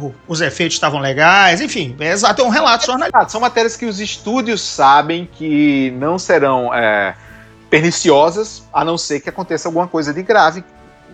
o- 0.08 0.14
os 0.26 0.40
efeitos 0.40 0.74
estavam 0.74 0.98
legais, 0.98 1.60
enfim, 1.60 1.94
é 2.00 2.10
exato, 2.10 2.42
é 2.42 2.44
um 2.44 2.48
relato 2.48 2.86
jornalístico. 2.86 3.24
Ah, 3.24 3.28
são 3.28 3.40
matérias 3.40 3.76
que 3.76 3.86
os 3.86 4.00
estúdios 4.00 4.60
sabem 4.60 5.28
que 5.32 5.92
não 5.98 6.18
serão 6.18 6.74
é, 6.74 7.14
perniciosas, 7.70 8.62
a 8.72 8.84
não 8.84 8.98
ser 8.98 9.20
que 9.20 9.28
aconteça 9.28 9.66
alguma 9.68 9.88
coisa 9.88 10.12
de 10.12 10.22
grave 10.22 10.62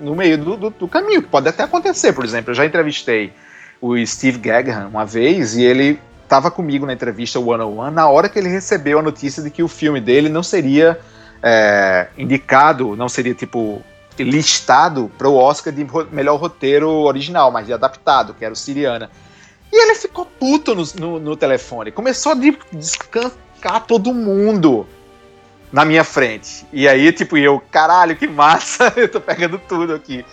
no 0.00 0.14
meio 0.14 0.36
do, 0.36 0.56
do- 0.56 0.70
do 0.70 0.88
caminho, 0.88 1.22
que 1.22 1.28
pode 1.28 1.48
até 1.48 1.62
acontecer. 1.62 2.12
Por 2.12 2.24
exemplo, 2.24 2.50
eu 2.50 2.54
já 2.54 2.66
entrevistei 2.66 3.32
o 3.80 3.96
Steve 4.04 4.38
Gaghan 4.38 4.88
uma 4.88 5.04
vez 5.06 5.56
e 5.56 5.62
ele 5.62 6.00
estava 6.28 6.50
comigo 6.50 6.84
na 6.84 6.92
entrevista 6.92 7.40
One 7.40 7.62
on 7.64 7.78
One 7.78 7.94
na 7.94 8.06
hora 8.06 8.28
que 8.28 8.38
ele 8.38 8.50
recebeu 8.50 8.98
a 8.98 9.02
notícia 9.02 9.42
de 9.42 9.50
que 9.50 9.62
o 9.62 9.68
filme 9.68 9.98
dele 9.98 10.28
não 10.28 10.42
seria 10.42 11.00
é, 11.42 12.08
indicado, 12.18 12.94
não 12.94 13.08
seria 13.08 13.34
tipo 13.34 13.82
listado 14.18 15.10
para 15.16 15.28
o 15.28 15.36
Oscar 15.36 15.72
de 15.72 15.86
melhor 16.12 16.36
roteiro 16.38 16.90
original, 16.90 17.50
mas 17.50 17.66
de 17.66 17.72
adaptado, 17.72 18.34
que 18.34 18.44
era 18.44 18.52
o 18.52 18.56
Siriana. 18.56 19.10
E 19.72 19.82
ele 19.82 19.94
ficou 19.94 20.26
puto 20.26 20.74
no, 20.74 20.84
no, 20.98 21.20
no 21.20 21.36
telefone. 21.36 21.92
Começou 21.92 22.32
a 22.32 22.34
de- 22.34 22.58
descancar 22.72 23.86
todo 23.86 24.12
mundo 24.12 24.86
na 25.72 25.84
minha 25.84 26.04
frente. 26.04 26.66
E 26.72 26.88
aí, 26.88 27.12
tipo, 27.12 27.38
eu, 27.38 27.62
caralho, 27.70 28.16
que 28.16 28.26
massa, 28.26 28.92
eu 28.96 29.08
tô 29.08 29.20
pegando 29.20 29.58
tudo 29.68 29.94
aqui. 29.94 30.24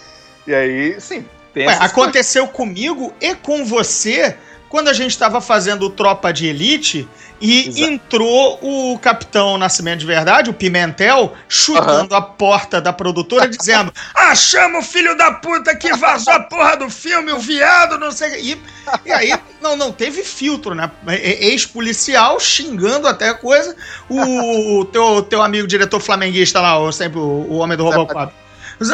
E 0.47 0.53
aí, 0.53 0.99
sim, 0.99 1.25
Ué, 1.55 1.77
aconteceu 1.79 2.47
comigo 2.47 3.13
e 3.21 3.35
com 3.35 3.63
você 3.65 4.35
quando 4.75 4.89
a 4.89 4.93
gente 4.93 5.11
estava 5.11 5.39
fazendo 5.39 5.89
Tropa 5.89 6.33
de 6.33 6.47
Elite 6.47 7.07
e 7.39 7.69
Exato. 7.69 7.93
entrou 7.93 8.59
o 8.61 8.99
Capitão 8.99 9.57
Nascimento 9.57 9.99
de 9.99 10.05
Verdade, 10.05 10.49
o 10.49 10.53
Pimentel, 10.53 11.33
chutando 11.47 12.13
a 12.13 12.21
porta 12.21 12.81
da 12.81 12.91
produtora, 12.91 13.47
dizendo: 13.47 13.93
chama 14.35 14.79
o 14.79 14.81
filho 14.81 15.15
da 15.15 15.31
puta 15.31 15.73
que 15.77 15.95
vazou 15.95 16.33
a 16.33 16.41
porra 16.41 16.75
do 16.75 16.89
filme, 16.89 17.31
o 17.31 17.39
viado, 17.39 17.97
não 17.97 18.11
sei 18.11 18.27
o 18.27 18.31
quê. 18.33 18.39
E, 18.41 19.07
e 19.07 19.13
aí, 19.13 19.39
não, 19.61 19.77
não 19.77 19.93
teve 19.93 20.25
filtro, 20.25 20.75
né? 20.75 20.91
Ex-policial 21.07 22.37
xingando 22.37 23.07
até 23.07 23.29
a 23.29 23.33
coisa. 23.33 23.73
O 24.09 24.83
teu, 24.91 25.23
teu 25.23 25.41
amigo 25.41 25.67
diretor 25.67 26.01
flamenguista 26.01 26.59
lá, 26.59 26.77
o, 26.77 26.91
sempre 26.91 27.17
o, 27.17 27.23
o 27.23 27.55
homem 27.59 27.77
do 27.77 27.85
Robocop. 27.85 28.33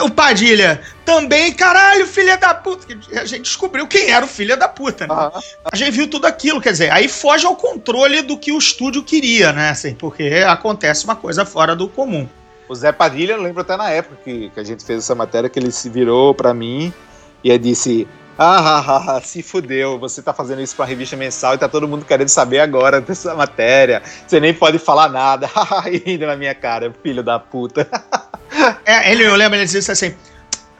O 0.03 0.09
Padilha 0.09 0.81
também, 1.03 1.51
caralho, 1.53 2.05
filha 2.05 2.37
da 2.37 2.53
puta. 2.53 2.85
A 3.19 3.25
gente 3.25 3.41
descobriu 3.41 3.87
quem 3.87 4.09
era 4.09 4.23
o 4.23 4.27
filho 4.27 4.57
da 4.57 4.67
puta, 4.67 5.07
né? 5.07 5.31
A 5.71 5.75
gente 5.75 5.91
viu 5.91 6.07
tudo 6.07 6.25
aquilo, 6.25 6.61
quer 6.61 6.71
dizer, 6.71 6.91
aí 6.91 7.07
foge 7.07 7.45
ao 7.45 7.55
controle 7.55 8.21
do 8.21 8.37
que 8.37 8.51
o 8.51 8.57
estúdio 8.57 9.03
queria, 9.03 9.51
né? 9.51 9.69
Assim, 9.69 9.93
porque 9.93 10.43
acontece 10.47 11.05
uma 11.05 11.15
coisa 11.15 11.45
fora 11.45 11.75
do 11.75 11.87
comum. 11.87 12.27
O 12.69 12.75
Zé 12.75 12.91
Padilha, 12.91 13.33
eu 13.33 13.41
lembro 13.41 13.61
até 13.61 13.75
na 13.75 13.89
época 13.89 14.17
que, 14.23 14.49
que 14.49 14.59
a 14.59 14.63
gente 14.63 14.85
fez 14.85 14.99
essa 14.99 15.15
matéria, 15.15 15.49
que 15.49 15.59
ele 15.59 15.71
se 15.71 15.89
virou 15.89 16.33
pra 16.33 16.53
mim 16.53 16.93
e 17.43 17.57
disse: 17.57 18.07
ah, 18.37 18.79
ah, 18.79 19.17
ah, 19.17 19.21
se 19.21 19.43
fudeu, 19.43 19.99
você 19.99 20.21
tá 20.21 20.33
fazendo 20.33 20.61
isso 20.61 20.75
pra 20.75 20.85
revista 20.85 21.15
mensal 21.17 21.53
e 21.53 21.57
tá 21.57 21.67
todo 21.67 21.87
mundo 21.87 22.05
querendo 22.05 22.29
saber 22.29 22.59
agora 22.59 23.01
dessa 23.01 23.35
matéria. 23.35 24.01
Você 24.25 24.39
nem 24.39 24.53
pode 24.53 24.79
falar 24.79 25.09
nada. 25.09 25.49
rindo 26.05 26.25
na 26.25 26.35
minha 26.35 26.55
cara, 26.55 26.93
filho 27.03 27.21
da 27.21 27.37
puta. 27.37 27.87
É, 28.85 29.11
ele, 29.11 29.23
eu 29.23 29.35
lembro, 29.35 29.57
ele 29.57 29.65
disse 29.65 29.91
assim: 29.91 30.15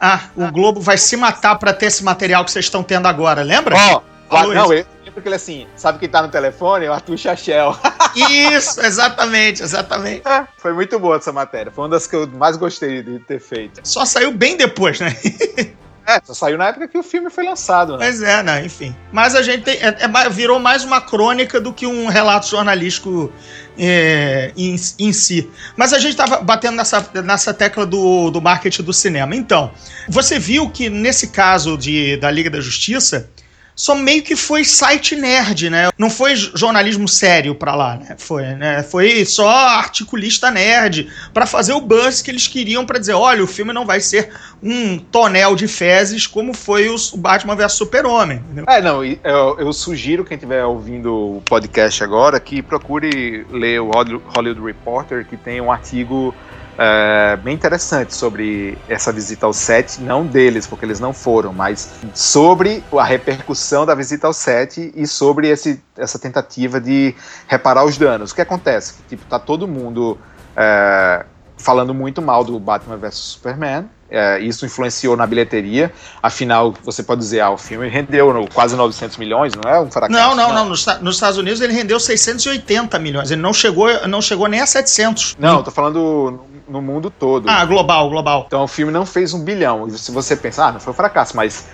Ah, 0.00 0.20
o 0.36 0.50
Globo 0.50 0.80
vai 0.80 0.98
se 0.98 1.16
matar 1.16 1.56
pra 1.56 1.72
ter 1.72 1.86
esse 1.86 2.04
material 2.04 2.44
que 2.44 2.50
vocês 2.50 2.64
estão 2.64 2.82
tendo 2.82 3.06
agora, 3.06 3.42
lembra? 3.42 3.76
Ó, 3.76 4.02
Falou 4.32 4.54
não, 4.54 4.72
isso. 4.72 4.72
eu 4.72 5.04
lembro 5.04 5.22
que 5.22 5.28
ele 5.28 5.34
assim, 5.34 5.66
sabe 5.76 5.98
quem 5.98 6.08
tá 6.08 6.22
no 6.22 6.28
telefone? 6.28 6.88
O 6.88 6.92
Arthur 6.92 7.18
Chachel. 7.18 7.76
Isso, 8.16 8.80
exatamente, 8.80 9.62
exatamente. 9.62 10.22
Foi 10.56 10.72
muito 10.72 10.98
boa 10.98 11.16
essa 11.16 11.32
matéria. 11.32 11.70
Foi 11.70 11.84
uma 11.84 11.90
das 11.90 12.06
que 12.06 12.16
eu 12.16 12.26
mais 12.26 12.56
gostei 12.56 13.02
de 13.02 13.18
ter 13.20 13.40
feito. 13.40 13.80
Só 13.84 14.04
saiu 14.04 14.32
bem 14.32 14.56
depois, 14.56 15.00
né? 15.00 15.16
É, 16.06 16.20
só 16.24 16.34
saiu 16.34 16.58
na 16.58 16.68
época 16.68 16.88
que 16.88 16.98
o 16.98 17.02
filme 17.02 17.30
foi 17.30 17.44
lançado, 17.44 17.96
né? 17.96 18.06
Mas 18.06 18.22
é, 18.22 18.42
né? 18.42 18.64
Enfim. 18.64 18.94
Mas 19.12 19.34
a 19.34 19.42
gente 19.42 19.62
tem, 19.62 19.74
é- 19.76 19.96
é 20.00 20.28
virou 20.28 20.58
mais 20.58 20.84
uma 20.84 21.00
crônica 21.00 21.60
do 21.60 21.72
que 21.72 21.86
um 21.86 22.08
relato 22.08 22.48
jornalístico 22.48 23.32
é, 23.78 24.52
em, 24.56 24.74
em 24.98 25.12
si. 25.12 25.48
Mas 25.76 25.92
a 25.92 25.98
gente 25.98 26.16
tava 26.16 26.40
batendo 26.40 26.76
nessa, 26.76 27.08
nessa 27.22 27.54
tecla 27.54 27.86
do, 27.86 28.30
do 28.30 28.40
marketing 28.40 28.82
do 28.82 28.92
cinema. 28.92 29.36
Então, 29.36 29.70
você 30.08 30.38
viu 30.38 30.68
que 30.68 30.90
nesse 30.90 31.28
caso 31.28 31.76
de, 31.78 32.16
da 32.16 32.30
Liga 32.30 32.50
da 32.50 32.60
Justiça. 32.60 33.30
Só 33.74 33.94
meio 33.94 34.22
que 34.22 34.36
foi 34.36 34.64
site 34.64 35.16
nerd, 35.16 35.70
né? 35.70 35.88
Não 35.98 36.10
foi 36.10 36.36
jornalismo 36.36 37.08
sério 37.08 37.54
pra 37.54 37.74
lá, 37.74 37.96
né? 37.96 38.16
Foi, 38.18 38.42
né? 38.54 38.82
Foi 38.82 39.24
só 39.24 39.48
articulista 39.48 40.50
nerd 40.50 41.10
pra 41.32 41.46
fazer 41.46 41.72
o 41.72 41.80
buzz 41.80 42.20
que 42.20 42.30
eles 42.30 42.46
queriam 42.46 42.84
pra 42.84 42.98
dizer, 42.98 43.14
olha, 43.14 43.42
o 43.42 43.46
filme 43.46 43.72
não 43.72 43.86
vai 43.86 44.00
ser 44.00 44.30
um 44.62 44.98
tonel 44.98 45.56
de 45.56 45.66
fezes 45.66 46.26
como 46.26 46.54
foi 46.54 46.88
o 46.88 46.96
Batman 47.16 47.56
vs 47.56 47.72
Super-Homem. 47.72 48.42
É, 48.66 48.80
não, 48.80 49.04
eu, 49.04 49.56
eu 49.58 49.72
sugiro 49.72 50.24
quem 50.24 50.36
estiver 50.36 50.64
ouvindo 50.64 51.36
o 51.36 51.42
podcast 51.48 52.04
agora 52.04 52.38
que 52.38 52.62
procure 52.62 53.46
ler 53.50 53.80
o 53.80 53.90
Hollywood 53.90 54.60
Reporter, 54.60 55.26
que 55.26 55.36
tem 55.36 55.60
um 55.60 55.72
artigo 55.72 56.34
é, 56.78 57.36
bem 57.42 57.54
interessante 57.54 58.14
sobre 58.14 58.78
essa 58.88 59.12
visita 59.12 59.46
ao 59.46 59.52
set, 59.52 60.00
não 60.00 60.24
deles, 60.26 60.66
porque 60.66 60.84
eles 60.84 60.98
não 61.00 61.12
foram, 61.12 61.52
mas 61.52 61.90
sobre 62.14 62.82
a 62.96 63.04
repercussão 63.04 63.84
da 63.84 63.94
visita 63.94 64.26
ao 64.26 64.32
set 64.32 64.92
e 64.94 65.06
sobre 65.06 65.48
esse, 65.48 65.82
essa 65.96 66.18
tentativa 66.18 66.80
de 66.80 67.14
reparar 67.46 67.84
os 67.84 67.96
danos. 67.98 68.30
O 68.30 68.34
que 68.34 68.40
acontece? 68.40 68.94
Que, 68.94 69.02
tipo, 69.10 69.24
tá 69.26 69.38
todo 69.38 69.68
mundo 69.68 70.18
é, 70.56 71.24
falando 71.56 71.92
muito 71.94 72.20
mal 72.22 72.42
do 72.44 72.58
Batman 72.58 72.96
vs 72.96 73.14
Superman. 73.14 73.84
é, 74.10 74.38
isso 74.40 74.66
influenciou 74.66 75.16
na 75.16 75.26
bilheteria. 75.26 75.90
Afinal, 76.22 76.74
você 76.84 77.02
pode 77.02 77.20
dizer, 77.22 77.40
ah, 77.40 77.50
o 77.50 77.56
filme 77.56 77.88
rendeu 77.88 78.30
no- 78.34 78.46
quase 78.50 78.76
900 78.76 79.16
milhões, 79.16 79.54
não 79.54 79.70
é 79.70 79.80
um 79.80 79.90
fracasso? 79.90 80.12
Não, 80.12 80.34
não, 80.34 80.52
não. 80.52 80.68
Nos, 80.68 80.80
Esta- 80.86 80.98
nos 81.02 81.14
Estados 81.16 81.38
Unidos 81.38 81.60
ele 81.62 81.72
rendeu 81.72 81.98
680 81.98 82.98
milhões. 82.98 83.30
Ele 83.30 83.40
não 83.40 83.54
chegou, 83.54 83.88
não 84.08 84.20
chegou 84.20 84.48
nem 84.48 84.60
a 84.60 84.66
700. 84.66 85.34
Não, 85.38 85.62
tô 85.62 85.70
falando 85.70 86.40
no, 86.72 86.82
mundo 86.82 87.10
todo. 87.10 87.48
Ah, 87.48 87.64
global, 87.64 88.08
global. 88.10 88.44
Então 88.46 88.64
o 88.64 88.68
filme 88.68 88.92
não 88.92 89.04
fez 89.06 89.32
um 89.34 89.44
bilhão. 89.44 89.86
E 89.86 89.92
se 89.98 90.10
você 90.10 90.34
pensar, 90.36 90.68
ah, 90.68 90.72
não 90.72 90.80
foi 90.80 90.92
um 90.92 90.96
fracasso, 90.96 91.36
mas 91.36 91.66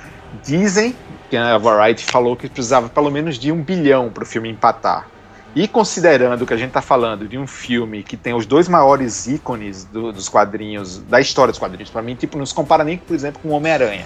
dizem 0.44 0.94
que 1.30 1.36
a 1.36 1.56
Variety 1.58 2.04
falou 2.04 2.36
que 2.36 2.48
precisava 2.48 2.88
pelo 2.88 3.10
menos 3.10 3.38
de 3.38 3.52
um 3.52 3.62
bilhão 3.62 4.10
para 4.10 4.22
o 4.22 4.26
filme 4.26 4.48
empatar. 4.50 5.08
E 5.54 5.66
considerando 5.66 6.46
que 6.46 6.52
a 6.54 6.56
gente 6.56 6.70
tá 6.72 6.82
falando 6.82 7.26
de 7.26 7.38
um 7.38 7.46
filme 7.46 8.02
que 8.02 8.16
tem 8.16 8.34
os 8.34 8.46
dois 8.46 8.68
maiores 8.68 9.26
ícones 9.26 9.84
do- 9.84 10.12
dos 10.12 10.28
quadrinhos, 10.28 10.98
da 10.98 11.20
história 11.20 11.50
dos 11.50 11.58
quadrinhos, 11.58 11.90
para 11.90 12.02
mim, 12.02 12.14
tipo, 12.14 12.38
não 12.38 12.46
se 12.46 12.54
compara 12.54 12.84
nem, 12.84 12.98
por 12.98 13.14
exemplo, 13.14 13.40
com 13.42 13.48
o 13.48 13.52
Homem-Aranha. 13.52 14.04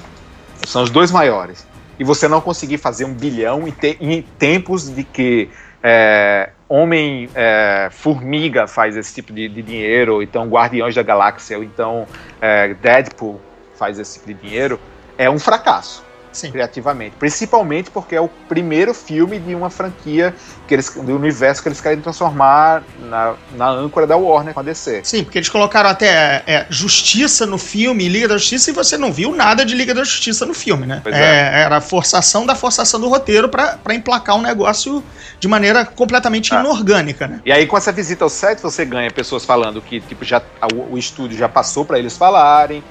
São 0.66 0.83
os 0.83 0.90
dois 0.90 1.11
maiores. 1.11 1.66
E 1.98 2.05
você 2.05 2.26
não 2.26 2.40
conseguir 2.40 2.78
fazer 2.78 3.05
um 3.05 3.12
bilhão 3.12 3.66
em, 3.68 3.70
te- 3.72 3.98
em 4.00 4.22
tempos 4.38 4.88
de 4.88 5.05
que 5.05 5.50
é, 5.83 6.51
Homem 6.68 7.29
é, 7.35 7.88
Formiga 7.90 8.66
faz 8.66 8.97
esse 8.97 9.14
tipo 9.14 9.33
de, 9.33 9.49
de 9.49 9.62
dinheiro, 9.62 10.14
ou 10.14 10.23
então 10.23 10.49
Guardiões 10.49 10.95
da 10.95 11.03
Galáxia, 11.03 11.59
ou 11.59 11.64
então 11.64 12.07
é, 12.40 12.75
Deadpool 12.75 13.40
faz 13.75 13.99
esse 13.99 14.14
tipo 14.14 14.29
de 14.29 14.49
dinheiro, 14.49 14.81
é 15.18 15.29
um 15.29 15.38
fracasso 15.38 16.05
Sim. 16.33 16.51
criativamente. 16.51 17.16
Principalmente 17.16 17.90
porque 17.90 18.14
é 18.16 18.21
o 18.21 18.29
primeiro 18.49 18.95
filme 18.95 19.38
de 19.38 19.55
uma 19.55 19.71
franquia 19.71 20.35
que 20.66 20.75
eles, 20.75 20.90
do 20.90 21.14
universo 21.16 21.62
que 21.62 21.68
eles 21.68 21.81
querem 21.81 22.01
transformar 22.01 22.83
na, 22.99 23.35
na 23.55 23.68
âncora 23.68 24.07
da 24.07 24.16
Warner 24.16 24.55
com 24.55 24.61
a 24.61 24.62
DC. 24.62 25.03
Sim, 25.05 25.25
porque 25.25 25.38
eles 25.38 25.49
colocaram 25.49 25.90
até 25.90 26.42
é, 26.47 26.66
Justiça 26.71 27.47
no 27.47 27.59
filme, 27.59 28.09
Liga 28.09 28.29
da 28.29 28.38
Justiça, 28.38 28.71
e 28.71 28.73
você 28.73 28.97
não 28.97 29.12
viu 29.12 29.35
nada 29.35 29.64
de 29.64 29.75
Liga 29.75 29.95
da 29.95 30.05
Justiça 30.05 30.47
no 30.47 30.55
filme, 30.55 30.87
né? 30.87 31.01
Pois 31.03 31.14
É, 31.14 31.62
Era 31.62 31.77
a 31.77 31.81
forçação 31.81 32.47
da 32.47 32.55
forçação 32.55 33.01
do 33.01 33.09
roteiro 33.09 33.49
pra 33.49 33.79
pra 33.83 33.95
emplacar 33.95 34.37
um 34.37 34.42
negócio 34.42 35.03
de 35.40 35.49
maneira 35.49 35.85
completamente 35.85 36.55
Ah. 36.55 36.61
inorgânica, 36.61 37.27
né? 37.27 37.40
E 37.45 37.53
aí, 37.53 37.66
com 37.66 37.77
essa 37.77 37.90
visita 37.92 38.25
ao 38.25 38.31
set, 38.31 38.61
você 38.62 38.85
ganha 38.85 39.11
pessoas 39.11 39.45
falando 39.45 39.81
que 39.83 40.01
tipo, 40.01 40.25
já, 40.25 40.40
o, 40.75 40.95
o 40.95 40.99
estúdio 40.99 41.37
já 41.37 41.49
passou 41.49 41.85
para 41.85 41.99
eles 41.99 42.16
falarem. 42.16 42.83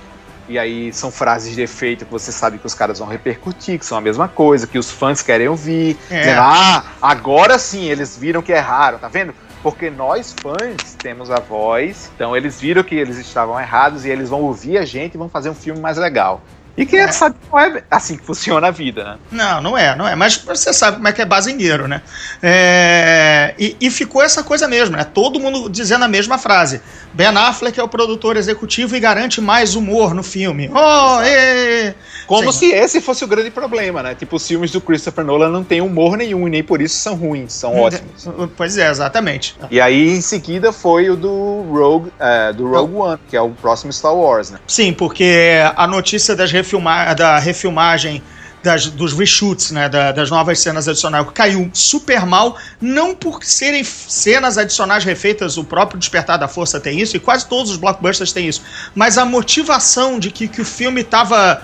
E 0.51 0.59
aí 0.59 0.91
são 0.91 1.09
frases 1.09 1.55
de 1.55 1.61
efeito 1.61 2.05
que 2.05 2.11
você 2.11 2.29
sabe 2.29 2.57
que 2.57 2.65
os 2.65 2.73
caras 2.73 2.99
vão 2.99 3.07
repercutir, 3.07 3.79
que 3.79 3.85
são 3.85 3.97
a 3.97 4.01
mesma 4.01 4.27
coisa, 4.27 4.67
que 4.67 4.77
os 4.77 4.91
fãs 4.91 5.21
querem 5.21 5.47
ouvir. 5.47 5.97
É. 6.09 6.19
Dizendo, 6.19 6.41
ah, 6.41 6.83
agora 7.01 7.57
sim, 7.57 7.85
eles 7.85 8.17
viram 8.17 8.41
que 8.41 8.51
erraram, 8.51 8.99
tá 8.99 9.07
vendo? 9.07 9.33
Porque 9.63 9.89
nós, 9.89 10.35
fãs, 10.41 10.93
temos 10.97 11.31
a 11.31 11.39
voz, 11.39 12.11
então 12.13 12.35
eles 12.35 12.59
viram 12.59 12.83
que 12.83 12.95
eles 12.95 13.17
estavam 13.17 13.57
errados 13.57 14.03
e 14.03 14.09
eles 14.09 14.27
vão 14.27 14.41
ouvir 14.41 14.77
a 14.77 14.83
gente 14.83 15.15
e 15.15 15.17
vão 15.17 15.29
fazer 15.29 15.49
um 15.49 15.55
filme 15.55 15.79
mais 15.79 15.97
legal. 15.97 16.41
E 16.75 16.85
que 16.85 16.95
É. 16.97 17.11
sabe 17.11 17.35
não 17.51 17.59
é 17.59 17.83
assim 17.91 18.17
que 18.17 18.25
funciona 18.25 18.67
a 18.67 18.71
vida, 18.71 19.03
né? 19.03 19.17
Não, 19.31 19.61
não 19.61 19.77
é, 19.77 19.95
não 19.95 20.07
é. 20.07 20.15
Mas 20.15 20.37
você 20.37 20.73
sabe 20.73 20.97
como 20.97 21.07
é 21.07 21.13
que 21.13 21.21
é 21.21 21.25
bazingueiro, 21.25 21.87
né? 21.87 22.01
É, 22.41 23.20
E, 23.61 23.77
e 23.79 23.91
ficou 23.91 24.23
essa 24.23 24.43
coisa 24.43 24.67
mesmo, 24.67 24.97
né? 24.97 25.03
Todo 25.03 25.39
mundo 25.39 25.69
dizendo 25.69 26.03
a 26.03 26.07
mesma 26.07 26.39
frase. 26.39 26.81
Ben 27.13 27.27
Affleck 27.27 27.79
é 27.79 27.83
o 27.83 27.87
produtor 27.87 28.35
executivo 28.35 28.95
e 28.95 28.99
garante 28.99 29.39
mais 29.39 29.75
humor 29.75 30.15
no 30.15 30.23
filme. 30.23 30.67
Oh, 30.73 31.21
ê! 31.21 31.93
Como 32.25 32.51
Sim. 32.51 32.57
se 32.57 32.71
esse 32.73 32.99
fosse 32.99 33.23
o 33.23 33.27
grande 33.27 33.51
problema, 33.51 34.01
né? 34.01 34.15
Tipo, 34.15 34.37
os 34.37 34.47
filmes 34.47 34.71
do 34.71 34.81
Christopher 34.81 35.23
Nolan 35.23 35.49
não 35.49 35.63
têm 35.63 35.79
humor 35.79 36.17
nenhum 36.17 36.47
e 36.47 36.49
nem 36.49 36.63
por 36.63 36.81
isso 36.81 36.95
são 36.95 37.13
ruins, 37.13 37.53
são 37.53 37.77
ótimos. 37.77 38.27
Pois 38.57 38.79
é, 38.79 38.89
exatamente. 38.89 39.55
E 39.69 39.79
aí, 39.79 40.09
em 40.09 40.21
seguida, 40.21 40.71
foi 40.71 41.11
o 41.11 41.15
do 41.15 41.61
Rogue, 41.69 42.11
é, 42.19 42.51
do 42.51 42.67
Rogue 42.67 42.95
One, 42.95 43.19
que 43.29 43.37
é 43.37 43.41
o 43.41 43.51
próximo 43.51 43.93
Star 43.93 44.15
Wars, 44.15 44.49
né? 44.49 44.57
Sim, 44.65 44.91
porque 44.91 45.59
a 45.75 45.85
notícia 45.85 46.35
das 46.35 46.51
refilma 46.51 47.13
da 47.13 47.37
refilmagem 47.37 48.23
das, 48.63 48.87
dos 48.87 49.13
reshoots, 49.13 49.71
né, 49.71 49.89
da- 49.89 50.11
das 50.11 50.29
novas 50.29 50.59
cenas 50.59 50.87
adicionais, 50.87 51.25
caiu 51.33 51.69
super 51.73 52.25
mal, 52.25 52.57
não 52.79 53.15
por 53.15 53.43
serem 53.43 53.83
cenas 53.83 54.57
adicionais 54.57 55.03
refeitas, 55.03 55.57
o 55.57 55.63
próprio 55.63 55.99
Despertar 55.99 56.37
da 56.37 56.47
Força 56.47 56.79
tem 56.79 56.99
isso, 56.99 57.17
e 57.17 57.19
quase 57.19 57.47
todos 57.47 57.71
os 57.71 57.77
blockbusters 57.77 58.31
têm 58.31 58.47
isso, 58.47 58.61
mas 58.93 59.17
a 59.17 59.25
motivação 59.25 60.19
de 60.19 60.29
que, 60.31 60.47
que 60.47 60.61
o 60.61 60.65
filme 60.65 61.03
tava... 61.03 61.61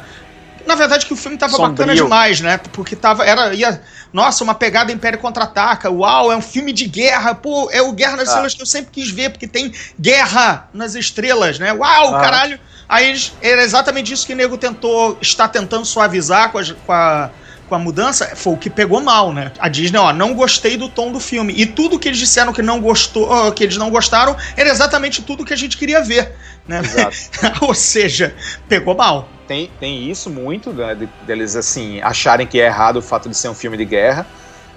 Na 0.66 0.76
verdade, 0.76 1.06
que 1.06 1.14
o 1.14 1.16
filme 1.16 1.38
tava 1.38 1.54
Sombrio. 1.54 1.72
bacana 1.78 1.96
demais, 1.96 2.42
né? 2.42 2.58
Porque 2.74 2.94
tava. 2.94 3.24
Era. 3.26 3.54
Ia, 3.54 3.82
nossa, 4.12 4.44
uma 4.44 4.54
pegada 4.54 4.92
Império 4.92 5.18
Contra-Ataca. 5.18 5.90
Uau, 5.90 6.30
é 6.30 6.36
um 6.36 6.42
filme 6.42 6.74
de 6.74 6.86
guerra. 6.86 7.34
Pô, 7.34 7.70
é 7.72 7.82
o 7.82 7.94
Guerra 7.94 8.18
nas 8.18 8.28
Ah. 8.28 8.32
Estrelas 8.32 8.54
que 8.54 8.62
eu 8.64 8.66
sempre 8.66 8.92
quis 8.92 9.10
ver, 9.10 9.30
porque 9.30 9.48
tem 9.48 9.72
guerra 9.98 10.68
nas 10.74 10.94
estrelas, 10.94 11.58
né? 11.58 11.72
Uau, 11.72 12.14
Ah. 12.14 12.20
caralho. 12.20 12.60
Aí 12.88 13.08
eles- 13.10 13.34
era 13.42 13.64
exatamente 13.64 14.14
isso 14.14 14.26
que 14.26 14.34
o 14.34 14.36
nego 14.36 14.58
tentou, 14.58 15.18
está 15.22 15.48
tentando 15.48 15.86
suavizar 15.86 16.52
com 16.52 16.58
a, 16.58 16.64
com 16.86 16.92
a, 16.94 17.32
com 17.68 17.76
a 17.76 17.80
mudança, 17.80 18.34
foi 18.36 18.54
o 18.54 18.58
que 18.58 18.70
pegou 18.70 19.02
mal, 19.02 19.34
né? 19.34 19.52
A 19.60 19.68
Disney, 19.68 19.98
ó, 20.00 20.14
não 20.14 20.34
gostei 20.34 20.78
do 20.78 20.88
tom 20.88 21.12
do 21.12 21.20
filme. 21.20 21.54
E 21.58 21.66
tudo 21.66 22.00
que 22.00 22.08
eles 22.08 22.18
disseram 22.18 22.54
que 22.54 22.62
não 22.62 22.80
gostou, 22.80 23.52
que 23.52 23.64
eles 23.64 23.76
não 23.76 23.90
gostaram, 23.90 24.38
era 24.56 24.70
exatamente 24.70 25.22
tudo 25.22 25.44
que 25.44 25.54
a 25.54 25.58
gente 25.58 25.76
queria 25.78 26.02
ver, 26.02 26.34
né? 26.66 26.80
Exato. 26.80 27.18
Ou 27.62 27.74
seja, 27.74 28.34
pegou 28.70 28.96
mal. 28.96 29.30
tem, 29.46 29.68
tem 29.80 30.10
isso 30.10 30.30
muito, 30.30 30.72
né, 30.74 30.96
de- 30.96 31.10
deles 31.22 31.56
assim, 31.58 32.00
acharem 32.02 32.48
que 32.48 32.60
é 32.60 32.66
errado 32.68 32.98
o 32.98 33.02
fato 33.02 33.28
de 33.30 33.36
ser 33.36 33.50
um 33.50 33.56
filme 33.56 33.76
de 33.78 33.84
guerra. 33.86 34.26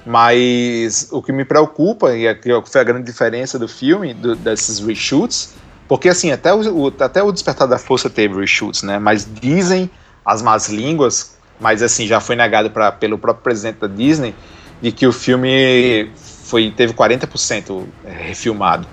Mas 0.04 1.08
o 1.12 1.22
que 1.22 1.30
me 1.32 1.44
preocupa, 1.44 2.16
e 2.16 2.26
é 2.26 2.34
que 2.34 2.48
foi 2.66 2.80
a 2.80 2.84
grande 2.84 3.04
diferença 3.04 3.58
do 3.58 3.68
filme, 3.68 4.14
do- 4.14 4.34
desses 4.34 4.80
reshoots, 4.80 5.59
porque 5.90 6.08
assim, 6.08 6.30
até 6.30 6.54
o, 6.54 6.60
o- 6.86 6.94
até 7.00 7.20
o 7.20 7.32
Despertar 7.32 7.66
da 7.66 7.76
Força 7.76 8.08
teve 8.08 8.38
reshoots, 8.38 8.84
né? 8.84 9.00
Mas 9.00 9.26
dizem 9.28 9.90
as 10.24 10.40
más 10.40 10.68
línguas, 10.68 11.36
mas 11.58 11.82
assim, 11.82 12.06
já 12.06 12.20
foi 12.20 12.36
negado 12.36 12.70
pra, 12.70 12.92
pelo 12.92 13.18
próprio 13.18 13.42
presidente 13.42 13.80
da 13.80 13.88
Disney, 13.88 14.38
de 14.80 14.92
que 14.92 15.04
o 15.04 15.12
filme 15.12 16.12
foi, 16.44 16.70
teve 16.70 16.94
40% 16.94 17.92
refilmado, 18.04 18.88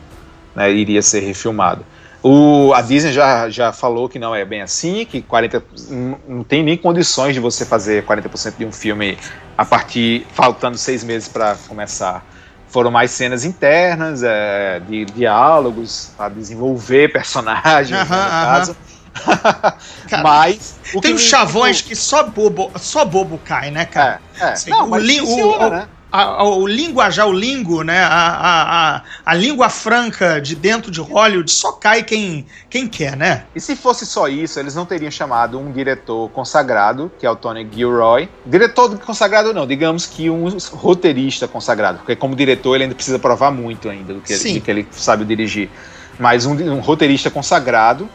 né? 0.55 0.71
Iria 0.73 1.03
ser 1.03 1.19
refilmado. 1.19 1.85
O, 2.23 2.73
a 2.73 2.81
Disney 2.81 3.13
já, 3.13 3.47
já 3.47 3.71
falou 3.71 4.09
que 4.09 4.17
não 4.17 4.33
é 4.33 4.43
bem 4.43 4.63
assim, 4.63 5.05
que 5.05 5.21
40, 5.21 5.63
não, 5.89 6.19
não 6.27 6.43
tem 6.43 6.63
nem 6.63 6.75
condições 6.79 7.35
de 7.35 7.39
você 7.39 7.63
fazer 7.63 8.05
40% 8.05 8.57
de 8.57 8.65
um 8.65 8.71
filme 8.71 9.19
a 9.55 9.63
partir 9.63 10.25
faltando 10.31 10.79
seis 10.79 11.03
meses 11.03 11.29
para 11.29 11.57
começar. 11.67 12.25
Foram 12.69 12.91
mais 12.91 13.11
cenas 13.11 13.45
internas, 13.45 14.21
é, 14.23 14.79
de 14.81 15.05
diálogos, 15.05 16.11
para 16.17 16.29
desenvolver 16.29 17.11
personagens, 17.13 17.89
né, 17.91 18.03
no 18.03 18.11
Aham, 18.13 18.17
aham. 18.27 18.57
caso. 18.59 18.75
Cara, 20.07 20.23
Mas 20.23 20.75
Tem 20.91 21.01
que 21.01 21.13
me- 21.13 21.19
chavões 21.19 21.81
que 21.81 21.95
só 21.95 22.23
bobo, 22.23 22.71
só 22.77 23.03
bobo 23.03 23.39
cai, 23.43 23.71
né, 23.71 23.85
cara? 23.85 24.21
É, 24.39 24.43
é. 24.43 24.51
Assim, 24.51 24.69
não, 24.69 24.85
o 24.85 24.89
mas 24.91 25.03
li- 25.03 25.21
o- 25.21 25.25
funciona, 25.25 25.67
o- 25.67 25.69
né? 25.71 25.87
A- 26.09 26.43
o 26.43 26.65
linguajar, 26.65 27.27
o 27.27 27.33
lingo, 27.33 27.83
né? 27.83 27.99
A, 27.99 28.07
a, 28.07 28.95
a, 28.97 29.01
a 29.25 29.33
língua 29.33 29.69
franca 29.69 30.39
de 30.39 30.55
dentro 30.55 30.89
de 30.89 31.01
Hollywood 31.01 31.51
só 31.51 31.73
cai 31.73 32.01
quem, 32.03 32.45
quem 32.69 32.87
quer, 32.87 33.17
né? 33.17 33.43
E 33.53 33.59
se 33.59 33.75
fosse 33.75 34.05
só 34.05 34.27
isso, 34.29 34.57
eles 34.59 34.73
não 34.73 34.85
teriam 34.85 35.11
chamado 35.11 35.59
um 35.59 35.71
diretor 35.71 36.29
consagrado, 36.29 37.11
que 37.19 37.25
é 37.25 37.29
o 37.29 37.35
Tony 37.35 37.67
Gilroy. 37.69 38.29
Diretor 38.45 38.97
consagrado 38.99 39.53
não, 39.53 39.67
digamos 39.67 40.05
que 40.05 40.29
um 40.29 40.47
roteirista 40.71 41.47
consagrado, 41.47 41.97
porque 41.99 42.15
como 42.15 42.35
diretor 42.35 42.75
ele 42.75 42.85
ainda 42.85 42.95
precisa 42.95 43.19
provar 43.19 43.51
muito 43.51 43.89
ainda 43.89 44.13
do 44.13 44.21
que, 44.21 44.33
Sim. 44.35 44.53
de 44.53 44.59
que 44.61 44.71
ele 44.71 44.87
sabe 44.91 45.25
dirigir. 45.25 45.69
Mas 46.17 46.45
um, 46.45 46.53
um 46.53 46.79
roteirista 46.79 47.29
consagrado 47.29 48.09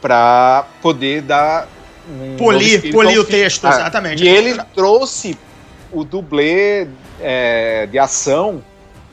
para 0.00 0.64
poder 0.80 1.22
dar 1.22 1.68
um 2.08 2.36
Polir, 2.36 2.90
polir 2.92 3.20
o 3.20 3.24
texto, 3.24 3.66
Ah, 3.66 3.70
exatamente. 3.70 4.24
E 4.24 4.28
ele 4.28 4.60
trouxe 4.74 5.36
o 5.92 6.04
dublê 6.04 6.88
é, 7.20 7.86
de 7.86 7.98
ação 7.98 8.62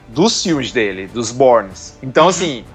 dos 0.07 0.41
filmes 0.41 0.71
dele, 0.71 1.07
dos 1.07 1.31
Borns. 1.31 1.93
Então, 2.01 2.23
Uhum. 2.23 2.29
assim, 2.29 2.65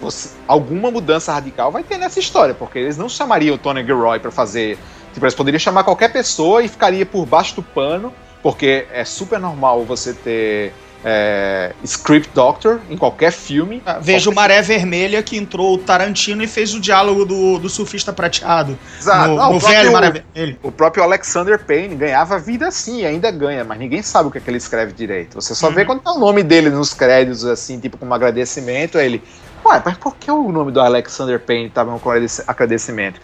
você- 0.00 0.30
alguma 0.48 0.90
mudança 0.90 1.32
radical 1.32 1.70
vai 1.70 1.82
ter 1.82 1.98
nessa 1.98 2.18
história, 2.18 2.54
porque 2.54 2.78
eles 2.78 2.96
não 2.96 3.08
chamariam 3.08 3.54
o 3.56 3.58
Tony 3.58 3.84
Gilroy 3.84 4.18
pra 4.18 4.30
fazer. 4.30 4.78
Tipo, 5.12 5.26
eles 5.26 5.34
poderiam 5.34 5.58
chamar 5.58 5.84
qualquer 5.84 6.10
pessoa 6.12 6.62
e 6.62 6.68
ficaria 6.68 7.04
por 7.04 7.26
baixo 7.26 7.56
do 7.56 7.62
pano, 7.62 8.14
porque 8.42 8.86
é 8.92 9.04
super 9.04 9.38
normal 9.38 9.84
você 9.84 10.14
ter 10.14 10.72
é, 11.04 11.74
script 11.82 12.30
doctor 12.34 12.80
em 12.90 12.96
qualquer 12.96 13.32
filme. 13.32 13.82
Ah, 13.86 13.98
Veja 14.00 14.28
o 14.28 14.32
Qualquer- 14.34 14.48
Maré 14.56 14.62
Vermelha 14.62 15.22
que 15.22 15.36
entrou 15.36 15.74
o 15.74 15.78
Tarantino 15.78 16.42
e 16.42 16.46
fez 16.46 16.74
o 16.74 16.80
diálogo 16.80 17.24
do, 17.24 17.58
do 17.58 17.68
surfista 17.68 18.12
prateado. 18.12 18.78
Exato. 18.98 19.28
no 19.30 19.36
Não, 19.36 19.50
no 19.52 19.56
o 19.56 19.60
próprio- 19.60 19.78
velho 19.78 19.92
Maré 19.92 20.10
Vermelho. 20.10 20.58
O 20.62 20.70
próprio 20.72 21.02
Alexander 21.02 21.58
Payne 21.64 21.94
ganhava 21.94 22.38
vida 22.38 22.68
assim, 22.68 23.00
e 23.00 23.06
ainda 23.06 23.30
ganha, 23.30 23.64
mas 23.64 23.78
ninguém 23.78 24.02
sabe 24.02 24.28
o 24.28 24.30
que, 24.30 24.38
é 24.38 24.40
que 24.40 24.50
ele 24.50 24.58
escreve 24.58 24.92
direito. 24.92 25.34
Você 25.40 25.54
só 25.54 25.68
Uhum. 25.68 25.74
vê 25.74 25.84
quando 25.84 26.00
tá 26.02 26.12
o 26.12 26.18
nome 26.18 26.42
dele 26.42 26.70
nos 26.70 26.92
créditos, 26.92 27.44
assim, 27.46 27.78
tipo, 27.80 27.96
como 27.96 28.12
agradecimento, 28.14 28.98
aí 28.98 29.06
ele. 29.06 29.22
Ué, 29.64 29.82
mas 29.84 29.96
por 29.98 30.16
que 30.16 30.30
o 30.30 30.50
nome 30.52 30.72
do 30.72 30.80
Alexander 30.80 31.38
Payne 31.38 31.68
tava 31.70 31.98
com 31.98 32.10
agradec- 32.10 32.44
agradecimento? 32.46 33.20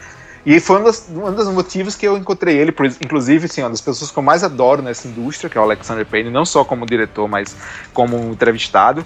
E 0.47 0.61
foi 0.61 0.81
um 0.81 0.85
dos, 0.85 1.09
um 1.09 1.35
dos 1.35 1.49
motivos 1.49 1.97
que 1.97 2.07
eu 2.07 2.17
encontrei 2.17 2.57
ele, 2.57 2.71
por- 2.71 2.87
inclusive, 2.87 3.47
assim, 3.47 3.63
uma 3.63 3.71
das 3.71 3.81
pessoas 3.81 4.13
que 4.13 4.19
eu 4.19 4.23
mais 4.23 4.45
adoro 4.45 4.81
nessa 4.81 5.09
indústria, 5.09 5.51
que 5.51 5.59
é 5.59 5.61
o 5.61 5.65
Alexander 5.65 6.07
Payne, 6.07 6.31
não 6.31 6.47
só 6.47 6.65
como 6.65 6.87
diretor, 6.87 7.27
mas 7.29 7.57
como 7.93 8.17
entrevistado. 8.33 9.05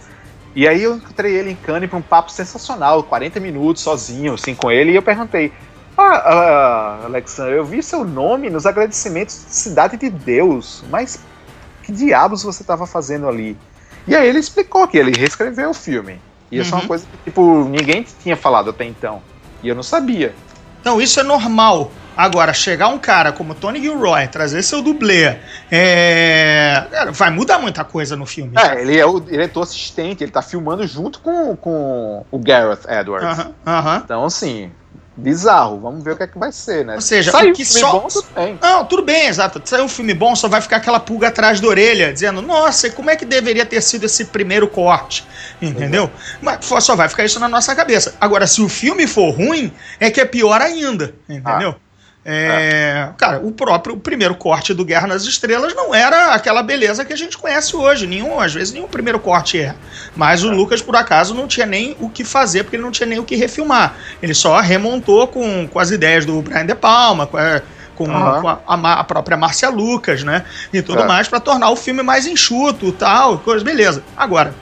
E 0.54 0.68
aí 0.68 0.82
eu 0.82 0.96
encontrei 0.96 1.34
ele 1.34 1.50
em 1.50 1.56
Cannes 1.56 1.88
para 1.88 1.98
um 1.98 2.02
papo 2.02 2.30
sensacional, 2.30 3.04
40 3.04 3.40
minutos 3.40 3.82
sozinho, 3.82 4.34
assim, 4.34 4.54
com 4.54 4.70
ele, 4.70 4.92
e 4.92 4.96
eu 4.96 5.02
perguntei, 5.02 5.54
ah, 5.96 6.02
ah, 6.02 7.04
Alexander, 7.06 7.54
eu 7.54 7.64
vi 7.64 7.82
seu 7.82 8.04
nome 8.04 8.50
nos 8.50 8.66
agradecimentos 8.66 9.46
de 9.46 9.54
Cidade 9.54 9.96
de 9.96 10.10
Deus, 10.10 10.84
mas 10.90 11.26
que 11.82 11.92
diabos 11.92 12.42
você 12.42 12.62
estava 12.62 12.86
fazendo 12.86 13.28
ali? 13.28 13.56
E 14.06 14.14
aí 14.14 14.28
ele 14.28 14.38
explicou 14.38 14.86
que 14.88 14.98
ele 14.98 15.12
reescreveu 15.12 15.70
o 15.70 15.74
filme. 15.74 16.20
E 16.50 16.58
isso 16.58 16.74
é 16.74 16.78
Uhum. 16.78 16.82
uma 16.82 16.86
coisa 16.88 17.06
que, 17.06 17.16
tipo, 17.18 17.64
ninguém 17.68 18.02
tinha 18.02 18.36
falado 18.36 18.70
até 18.70 18.84
então. 18.84 19.22
E 19.62 19.68
eu 19.68 19.74
não 19.74 19.82
sabia. 19.82 20.34
Então, 20.80 21.00
isso 21.00 21.20
é 21.20 21.22
normal. 21.22 21.90
Agora, 22.16 22.52
chegar 22.52 22.88
um 22.88 22.98
cara 22.98 23.32
como 23.32 23.54
Tony 23.54 23.80
Gilroy, 23.80 24.28
trazer 24.28 24.62
seu 24.62 24.82
dublê, 24.82 25.38
é... 25.70 26.84
cara, 26.90 27.12
vai 27.12 27.30
mudar 27.30 27.58
muita 27.58 27.82
coisa 27.82 28.14
no 28.14 28.26
filme. 28.26 28.52
É, 28.58 28.82
ele 28.82 28.98
é 28.98 29.06
o 29.06 29.18
diretor 29.20 29.62
assistente, 29.62 30.22
ele 30.22 30.30
tá 30.30 30.42
filmando 30.42 30.86
junto 30.86 31.20
com, 31.20 31.56
com 31.56 32.24
o 32.30 32.38
Gareth 32.38 32.80
Edwards. 32.88 33.26
Aham, 33.26 33.54
aham. 33.66 34.02
Então, 34.04 34.24
assim, 34.24 34.70
bizarro. 35.20 35.78
Vamos 35.80 36.02
ver 36.02 36.12
o 36.12 36.16
que 36.16 36.22
é 36.22 36.26
que 36.26 36.38
vai 36.38 36.50
ser, 36.50 36.84
né? 36.84 36.94
Ou 36.96 37.00
seja, 37.00 37.30
Saiu 37.30 37.50
o 37.50 37.54
que 37.54 37.64
filme 37.64 37.80
só- 37.80 37.92
bom, 37.92 38.08
tudo 38.08 38.26
bem. 38.34 38.58
Não, 38.60 38.84
tudo 38.84 39.02
bem, 39.02 39.26
exato. 39.26 39.60
Saiu 39.64 39.84
um 39.84 39.88
filme 39.88 40.14
bom, 40.14 40.34
só 40.34 40.48
vai 40.48 40.60
ficar 40.60 40.76
aquela 40.78 40.98
pulga 40.98 41.28
atrás 41.28 41.60
da 41.60 41.68
orelha, 41.68 42.12
dizendo, 42.12 42.40
nossa, 42.42 42.86
e 42.88 42.90
como 42.90 43.10
é 43.10 43.16
que 43.16 43.24
deveria 43.24 43.64
ter 43.66 43.80
sido 43.80 44.06
esse 44.06 44.24
primeiro 44.26 44.66
corte? 44.68 45.26
Entendeu? 45.60 46.10
Mas 46.40 46.64
só 46.64 46.96
vai 46.96 47.08
ficar 47.08 47.24
isso 47.24 47.38
na 47.38 47.48
nossa 47.48 47.74
cabeça. 47.74 48.14
Agora, 48.20 48.46
se 48.46 48.60
o 48.62 48.68
filme 48.68 49.06
for 49.06 49.30
ruim, 49.30 49.72
é 49.98 50.10
que 50.10 50.20
é 50.20 50.24
pior 50.24 50.60
ainda, 50.60 51.14
entendeu? 51.28 51.74
É, 52.24 53.08
Cara, 53.16 53.38
o 53.38 53.50
próprio 53.50 53.94
o 53.94 53.98
primeiro 53.98 54.34
corte 54.34 54.74
do 54.74 54.84
Guerra 54.84 55.06
nas 55.06 55.24
Estrelas 55.24 55.74
não 55.74 55.94
era 55.94 56.34
aquela 56.34 56.62
beleza 56.62 57.04
que 57.04 57.12
a 57.12 57.16
gente 57.16 57.38
conhece 57.38 57.74
hoje. 57.74 58.06
Nenhum, 58.06 58.38
às 58.38 58.52
vezes 58.52 58.72
nenhum 58.74 58.86
primeiro 58.86 59.18
corte 59.18 59.58
é. 59.58 59.74
Mas 60.14 60.44
o 60.44 60.50
Lucas, 60.50 60.82
por 60.82 60.94
acaso, 60.96 61.34
não 61.34 61.48
tinha 61.48 61.64
nem 61.66 61.96
o 61.98 62.10
que 62.10 62.22
fazer, 62.22 62.64
porque 62.64 62.76
ele 62.76 62.82
não 62.82 62.90
tinha 62.90 63.06
nem 63.06 63.18
o 63.18 63.24
que 63.24 63.36
refilmar. 63.36 63.96
Ele 64.22 64.34
só 64.34 64.60
remontou 64.60 65.26
com, 65.28 65.66
com 65.66 65.78
as 65.78 65.90
ideias 65.90 66.26
do 66.26 66.42
Brian 66.42 66.66
De 66.66 66.74
Palma, 66.74 67.26
com 67.26 67.38
a, 67.38 67.62
com, 67.96 68.10
Aham. 68.10 68.40
com 68.42 68.48
a, 68.48 68.60
a 68.66 69.00
a 69.00 69.04
própria 69.04 69.36
Márcia 69.36 69.70
Lucas, 69.70 70.22
né? 70.22 70.44
E 70.72 70.82
tudo 70.82 71.02
É. 71.02 71.06
mais, 71.06 71.26
pra 71.26 71.40
tornar 71.40 71.70
o 71.70 71.76
filme 71.76 72.02
mais 72.02 72.26
enxuto 72.26 72.88
e 72.88 72.92
tal, 72.92 73.38
coisa, 73.38 73.64
beleza. 73.64 74.02
Agora, 74.16 74.54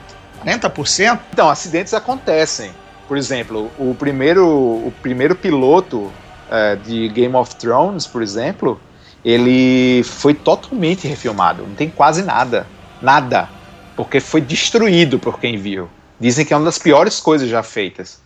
40%? 0.45 1.19
Então, 1.33 1.49
acidentes 1.49 1.93
acontecem. 1.93 2.71
Por 3.07 3.17
exemplo, 3.17 3.71
o 3.77 3.93
primeiro, 3.95 4.45
o 4.47 4.93
primeiro 5.01 5.35
piloto 5.35 6.11
é, 6.49 6.75
de 6.75 7.09
Game 7.09 7.35
of 7.35 7.55
Thrones, 7.55 8.07
por 8.07 8.21
exemplo, 8.21 8.81
ele 9.23 10.03
foi 10.03 10.33
totalmente 10.33 11.07
refilmado. 11.07 11.67
Não 11.67 11.75
tem 11.75 11.89
quase 11.89 12.23
nada. 12.23 12.71
Nada. 13.01 13.53
Porque 13.95 14.19
foi 14.19 14.41
destruído 14.41 15.19
por 15.19 15.39
quem 15.39 15.57
viu. 15.57 15.89
Dizem 16.19 16.45
que 16.45 16.53
é 16.53 16.57
uma 16.57 16.65
das 16.65 16.79
piores 16.79 17.19
coisas 17.19 17.49
já 17.49 17.63
feitas. 17.63 18.21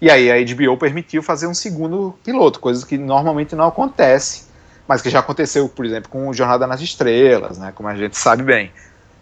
E 0.00 0.10
aí 0.10 0.30
a 0.30 0.54
HBO 0.54 0.76
permitiu 0.78 1.22
fazer 1.22 1.46
um 1.46 1.54
segundo 1.54 2.18
piloto, 2.24 2.60
coisa 2.60 2.84
que 2.86 2.98
normalmente 2.98 3.54
não 3.54 3.66
acontece, 3.68 4.48
mas 4.86 5.00
que 5.00 5.10
já 5.10 5.20
aconteceu, 5.20 5.68
por 5.68 5.84
exemplo, 5.86 6.10
com 6.10 6.32
Jornada 6.32 6.66
nas 6.66 6.80
Estrelas, 6.82 7.58
né, 7.58 7.72
como 7.74 7.88
a 7.88 7.96
gente 7.96 8.16
sabe 8.18 8.42
bem. 8.42 8.72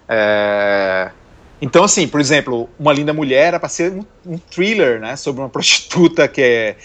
É, 0.08 1.12
Então, 1.60 1.84
assim, 1.84 2.08
por 2.08 2.20
exemplo, 2.20 2.68
Uma 2.78 2.92
Linda 2.92 3.12
Mulher 3.12 3.48
era 3.48 3.60
para 3.60 3.68
ser 3.68 3.92
um, 3.92 4.04
um 4.26 4.38
thriller, 4.38 5.00
né, 5.00 5.16
sobre 5.16 5.42
uma 5.42 5.48
prostituta 5.50 6.26
que 6.28 6.42
é 6.42 6.76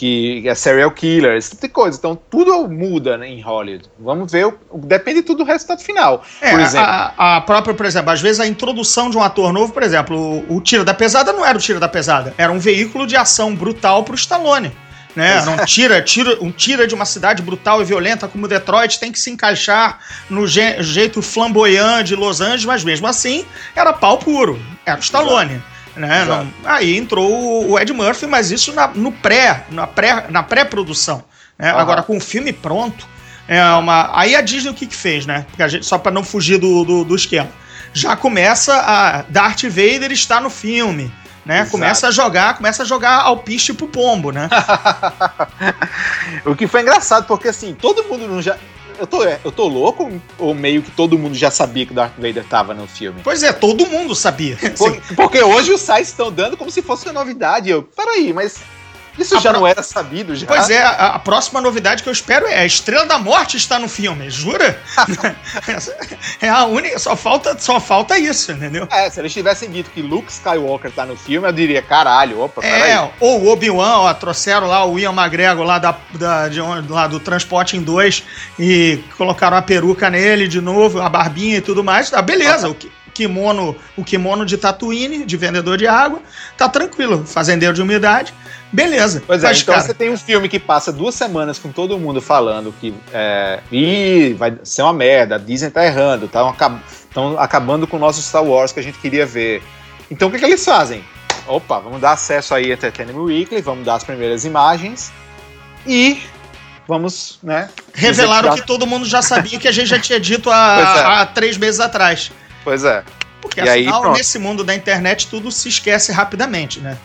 que 0.00 0.48
é 0.48 0.54
serial 0.54 0.90
killer, 0.92 1.36
esse 1.36 1.50
tipo 1.50 1.60
de 1.60 1.68
coisa. 1.68 1.98
Então, 1.98 2.18
tudo 2.30 2.66
muda 2.66 3.18
né, 3.18 3.28
em 3.28 3.42
Hollywood. 3.42 3.84
Vamos 3.98 4.32
ver, 4.32 4.46
o- 4.46 4.56
depende 4.78 5.20
tudo 5.20 5.38
do 5.38 5.44
resultado 5.44 5.82
final. 5.82 6.24
É, 6.40 6.52
por 6.52 6.60
exemplo, 6.60 6.86
a, 7.18 7.36
a 7.36 7.40
própria, 7.42 7.74
por 7.74 7.84
exemplo, 7.84 8.10
às 8.10 8.18
vezes 8.22 8.40
a 8.40 8.46
introdução 8.46 9.10
de 9.10 9.18
um 9.18 9.22
ator 9.22 9.52
novo, 9.52 9.74
por 9.74 9.82
exemplo, 9.82 10.16
o, 10.48 10.56
o 10.56 10.60
Tira 10.62 10.84
da 10.84 10.94
Pesada 10.94 11.34
não 11.34 11.44
era 11.44 11.58
o 11.58 11.60
Tira 11.60 11.78
da 11.78 11.86
Pesada, 11.88 12.32
era 12.38 12.50
um 12.50 12.58
veículo 12.58 13.06
de 13.06 13.14
ação 13.14 13.54
brutal 13.54 14.02
pro 14.02 14.14
Stallone. 14.14 14.72
Né? 15.14 15.34
Um 15.42 15.64
tira, 15.66 16.00
tira, 16.00 16.38
um 16.40 16.50
tira 16.52 16.86
de 16.86 16.94
uma 16.94 17.04
cidade 17.04 17.42
brutal 17.42 17.82
e 17.82 17.84
violenta 17.84 18.26
como 18.28 18.46
Detroit 18.48 18.98
tem 19.00 19.10
que 19.12 19.18
se 19.18 19.28
encaixar 19.28 19.98
no 20.30 20.46
je- 20.46 20.82
jeito 20.82 21.20
flamboyant 21.20 22.04
de 22.04 22.14
Los 22.16 22.40
Angeles, 22.40 22.64
mas 22.64 22.84
mesmo 22.84 23.06
assim 23.08 23.44
era 23.76 23.92
pau 23.92 24.16
puro. 24.18 24.58
Era 24.86 24.96
o 24.98 25.02
Stallone. 25.02 25.60
Né? 25.96 26.24
Não- 26.24 26.48
aí 26.64 26.96
entrou 26.96 27.68
o- 27.70 27.78
Ed 27.78 27.92
Murphy, 27.92 28.26
mas 28.26 28.50
isso 28.50 28.72
na, 28.72 28.88
no 28.88 29.10
pré, 29.12 29.64
na 29.70 29.86
pré, 29.86 30.26
na 30.30 30.42
pré-produção. 30.42 31.24
né? 31.58 31.70
Aham. 31.70 31.80
Agora, 31.80 32.02
com 32.02 32.16
o 32.16 32.20
filme 32.20 32.52
pronto, 32.52 33.06
é 33.48 33.62
uma. 33.74 34.10
Aí 34.18 34.36
a 34.36 34.40
Disney 34.40 34.70
o 34.70 34.74
que, 34.74 34.86
que 34.86 34.96
fez, 34.96 35.26
né? 35.26 35.44
Gente, 35.68 35.84
só 35.84 35.98
para 35.98 36.12
não 36.12 36.22
fugir 36.22 36.58
do, 36.58 36.84
do, 36.84 37.04
do 37.04 37.14
esquema. 37.16 37.48
Já 37.92 38.14
começa 38.16 38.74
a. 38.74 39.22
Darth 39.28 39.64
Vader 39.64 40.12
está 40.12 40.40
no 40.40 40.48
filme. 40.50 41.12
Né? 41.44 41.60
Exato. 41.60 41.70
Começa 41.72 42.08
a 42.08 42.10
jogar, 42.10 42.54
começa 42.58 42.82
a 42.82 42.86
jogar 42.86 43.22
alpiste 43.22 43.72
pro 43.72 43.88
pombo, 43.88 44.30
né? 44.30 44.48
o 46.44 46.54
que 46.54 46.66
foi 46.66 46.82
engraçado, 46.82 47.26
porque 47.26 47.48
assim, 47.48 47.74
todo 47.74 48.04
mundo 48.04 48.40
já. 48.42 48.56
Eu 49.00 49.06
tô, 49.06 49.24
eu 49.24 49.50
tô 49.50 49.66
louco 49.66 50.10
ou 50.38 50.54
meio 50.54 50.82
que 50.82 50.90
todo 50.90 51.18
mundo 51.18 51.34
já 51.34 51.50
sabia 51.50 51.86
que 51.86 51.92
o 51.92 51.94
Darth 51.94 52.12
Vader 52.18 52.44
tava 52.44 52.74
no 52.74 52.86
filme? 52.86 53.22
Pois 53.24 53.42
é, 53.42 53.50
todo 53.50 53.86
mundo 53.86 54.14
sabia. 54.14 54.58
Por- 54.76 55.00
porque 55.16 55.42
hoje 55.42 55.72
os 55.72 55.80
sites 55.80 56.08
estão 56.08 56.30
dando 56.30 56.54
como 56.54 56.70
se 56.70 56.82
fosse 56.82 57.06
uma 57.06 57.14
novidade. 57.14 57.70
Eu, 57.70 57.82
peraí, 57.82 58.30
mas 58.34 58.58
Isso 59.20 59.36
A 59.36 59.40
já 59.40 59.50
pro- 59.50 59.60
não 59.60 59.66
era 59.66 59.82
sabido 59.82 60.34
já? 60.34 60.46
Pois 60.46 60.70
é, 60.70 60.82
a, 60.82 60.90
a 61.14 61.18
próxima 61.18 61.60
novidade 61.60 62.02
que 62.02 62.08
eu 62.08 62.12
espero 62.12 62.46
é 62.46 62.58
a 62.60 62.66
Estrela 62.66 63.06
da 63.06 63.18
Morte 63.18 63.56
está 63.56 63.78
no 63.78 63.88
filme, 63.88 64.28
jura? 64.30 64.80
É 66.40 66.48
a 66.48 66.64
única, 66.64 66.98
só 66.98 67.16
falta, 67.16 67.56
só 67.58 67.78
falta 67.80 68.18
isso, 68.18 68.52
entendeu? 68.52 68.86
É, 68.90 69.10
se 69.10 69.20
eles 69.20 69.32
tivessem 69.32 69.70
dito 69.70 69.90
que 69.90 70.00
Luke 70.02 70.30
Skywalker 70.30 70.90
tá 70.90 71.04
no 71.04 71.16
filme, 71.16 71.46
eu 71.46 71.52
diria, 71.52 71.82
caralho, 71.82 72.40
opa, 72.40 72.60
peraí. 72.60 72.92
É, 72.92 73.10
ou 73.20 73.42
o 73.42 73.48
Obi-Wan, 73.52 73.98
ó, 74.00 74.14
trouxeram 74.14 74.66
lá 74.66 74.84
o 74.84 74.98
Ian 74.98 75.12
McGregor 75.12 75.64
lá, 75.64 75.78
da, 75.78 75.94
da- 76.14 76.48
de 76.48 76.60
lá 76.60 77.06
do 77.06 77.20
Transporte 77.20 77.76
em 77.76 77.82
2 77.82 78.22
e 78.58 79.00
colocaram 79.16 79.56
a 79.56 79.62
peruca 79.62 80.08
nele 80.10 80.48
de 80.48 80.60
novo, 80.60 81.00
a 81.00 81.08
barbinha 81.08 81.58
e 81.58 81.60
tudo 81.60 81.84
mais. 81.84 82.10
Tá, 82.10 82.22
beleza, 82.22 82.68
o 82.68 82.74
ki- 82.74 82.90
kimono, 83.20 83.76
o 83.98 84.02
kimono 84.02 84.46
de 84.46 84.56
Tatooine, 84.56 85.26
de 85.26 85.36
vendedor 85.36 85.76
de 85.76 85.86
água, 85.86 86.20
tá 86.56 86.70
tranquilo, 86.70 87.26
fazendeiro 87.26 87.74
de 87.74 87.82
umidade, 87.82 88.32
beleza. 88.72 89.22
Pois 89.26 89.44
é, 89.44 89.48
Mas, 89.48 89.60
então 89.60 89.74
cara, 89.74 89.86
você 89.86 89.92
tem 89.92 90.08
um 90.08 90.16
filme 90.16 90.48
que 90.48 90.58
passa 90.58 90.90
duas 90.90 91.14
semanas 91.14 91.58
com 91.58 91.70
todo 91.70 91.98
mundo 91.98 92.22
falando 92.22 92.74
que 92.80 92.94
é, 93.12 93.60
Ih, 93.70 94.32
vai 94.32 94.54
ser 94.64 94.80
uma 94.80 94.94
merda, 94.94 95.34
a 95.34 95.38
Disney 95.38 95.70
tá 95.70 95.84
errando, 95.84 96.24
estão 96.24 97.38
acabando 97.38 97.86
com 97.86 97.98
o 97.98 98.00
nosso 98.00 98.22
Star 98.22 98.42
Wars 98.42 98.72
que 98.72 98.80
a 98.80 98.82
gente 98.82 98.98
queria 98.98 99.26
ver. 99.26 99.62
Então 100.10 100.28
o 100.28 100.30
que, 100.30 100.38
que 100.38 100.46
eles 100.46 100.64
fazem? 100.64 101.04
Opa, 101.46 101.78
vamos 101.78 102.00
dar 102.00 102.12
acesso 102.12 102.54
aí 102.54 102.70
a 102.70 102.74
Entertainment 102.74 103.22
Weekly, 103.22 103.60
vamos 103.60 103.84
dar 103.84 103.96
as 103.96 104.04
primeiras 104.04 104.46
imagens 104.46 105.12
e 105.86 106.22
vamos, 106.88 107.38
né? 107.42 107.68
revelaram 107.92 108.50
dizer 108.50 108.62
que 108.62 108.66
todo 108.66 108.86
mundo 108.86 109.04
já 109.04 109.20
sabia 109.20 109.58
que 109.58 109.68
a 109.68 109.72
gente 109.72 109.88
já 109.88 109.98
tinha 109.98 110.18
dito 110.18 110.44
Pois 110.48 110.54
é. 110.54 110.54
há, 110.54 111.20
há 111.20 111.26
três 111.26 111.58
meses 111.58 111.80
atrás. 111.80 112.32
Pois 112.64 112.84
é. 112.84 113.02
Porque 113.40 113.60
E 113.60 113.68
aí, 113.68 113.82
afinal, 113.82 114.02
pronto. 114.02 114.18
nesse 114.18 114.38
mundo 114.38 114.62
da 114.62 114.74
internet, 114.74 115.28
tudo 115.28 115.50
se 115.50 115.68
esquece 115.68 116.12
rapidamente, 116.12 116.80
né? 116.80 116.98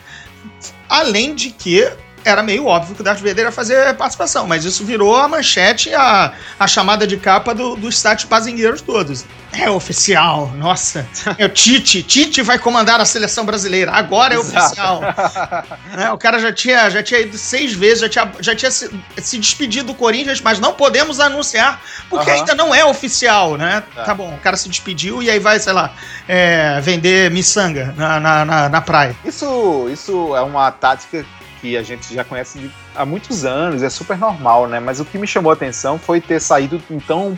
Além 0.89 1.34
de 1.34 1.49
que 1.51 1.89
era 2.26 2.41
meio 2.43 2.65
óbvio 2.65 2.95
que 2.95 3.01
o 3.01 3.03
Darth 3.03 3.19
Vader 3.19 3.45
ia 3.45 3.51
fazer 3.51 3.93
participação, 3.93 4.47
mas 4.47 4.65
isso 4.65 4.84
virou 4.84 5.15
a 5.15 5.28
manchete, 5.28 5.93
a, 5.93 6.34
a 6.59 6.67
chamada 6.67 7.05
de 7.05 7.17
capa 7.17 7.53
do- 7.53 7.76
dos 7.76 7.97
sites 7.99 8.26
bazingueiros 8.26 8.82
todos. 8.82 9.23
É 9.53 9.69
oficial, 9.69 10.51
nossa. 10.57 11.07
É 11.38 11.45
o 11.45 11.49
Tite, 11.49 12.03
Tite 12.03 12.41
vai 12.41 12.59
comandar 12.59 12.99
a 12.99 13.05
seleção 13.05 13.45
brasileira, 13.45 13.91
agora 13.91 14.34
é 14.34 14.38
Exato. 14.38 14.65
oficial. 14.65 15.01
Né, 15.95 16.11
O 16.11 16.17
cara 16.17 16.39
já 16.39 16.51
tinha, 16.51 16.89
já 16.89 17.01
tinha 17.01 17.21
ido 17.21 17.38
seis 17.38 17.71
vezes, 17.73 17.99
já 18.01 18.09
tinha, 18.09 18.32
já 18.41 18.53
tinha 18.55 18.69
se, 18.71 18.89
se 19.17 19.38
despedido 19.38 19.88
do 19.88 19.93
Corinthians, 19.93 20.41
mas 20.41 20.59
não 20.59 20.73
podemos 20.73 21.19
anunciar, 21.21 21.80
porque 22.09 22.30
ainda 22.32 22.53
não 22.53 22.76
é 22.76 22.84
oficial, 22.84 23.55
né? 23.55 23.82
É. 23.95 24.03
Tá 24.03 24.13
bom, 24.13 24.34
o 24.34 24.38
cara 24.39 24.57
se 24.57 24.67
despediu 24.67 25.23
e 25.23 25.30
aí 25.30 25.39
vai, 25.39 25.57
sei 25.59 25.71
lá, 25.71 25.91
é, 26.28 26.82
vender 26.82 27.32
miçanga 27.32 27.93
na, 27.95 28.19
na, 28.19 28.43
na, 28.45 28.69
na 28.69 28.82
praia. 28.82 29.15
Isso, 29.23 29.88
isso 29.89 30.36
é 30.36 30.41
uma 30.41 30.69
tática 30.71 31.26
que 31.66 31.76
a 31.76 31.82
gente 31.82 32.13
já 32.13 32.24
conhece 32.24 32.59
de- 32.59 32.72
há 32.95 33.05
muitos 33.05 33.43
anos, 33.43 33.82
é 33.82 33.89
super 33.89 34.18
normal, 34.18 34.68
né? 34.68 34.80
Mas 34.80 34.99
o 34.99 35.05
que 35.05 35.18
me 35.18 35.26
chamou 35.26 35.49
a 35.49 35.53
atenção 35.53 35.97
foi 35.97 36.22
ter 36.22 36.39
saído 36.39 36.82
em 36.91 36.99
tão 36.99 37.38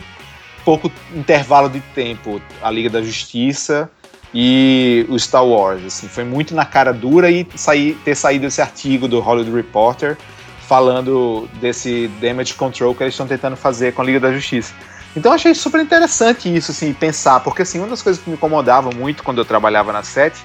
pouco 0.64 0.92
intervalo 1.14 1.70
de 1.70 1.80
tempo 1.80 2.42
a 2.62 2.70
Liga 2.70 2.90
da 2.90 3.00
Justiça 3.00 3.90
e 4.34 5.06
o 5.08 5.18
Star 5.18 5.44
Wars. 5.46 5.82
Assim, 5.86 6.08
foi 6.08 6.24
muito 6.24 6.54
na 6.54 6.66
cara 6.66 6.92
dura 6.92 7.30
e 7.30 7.46
sair, 7.54 7.94
ter 8.04 8.14
saído 8.14 8.44
esse 8.44 8.60
artigo 8.60 9.08
do 9.08 9.18
Hollywood 9.18 9.56
Reporter 9.56 10.18
falando 10.66 11.48
desse 11.54 12.08
damage 12.20 12.52
control 12.52 12.94
que 12.94 13.02
eles 13.02 13.14
estão 13.14 13.26
tentando 13.26 13.56
fazer 13.56 13.94
com 13.94 14.02
a 14.02 14.04
Liga 14.04 14.20
da 14.20 14.30
Justiça. 14.30 14.74
Então 15.16 15.32
achei 15.32 15.54
super 15.54 15.80
interessante 15.80 16.54
isso, 16.54 16.70
assim, 16.70 16.92
pensar, 16.92 17.40
porque 17.40 17.62
assim, 17.62 17.78
uma 17.78 17.88
das 17.88 18.02
coisas 18.02 18.22
que 18.22 18.28
me 18.28 18.36
incomodava 18.36 18.90
muito 18.90 19.22
quando 19.24 19.38
eu 19.38 19.44
trabalhava 19.46 19.90
na 19.90 20.02
SET 20.02 20.36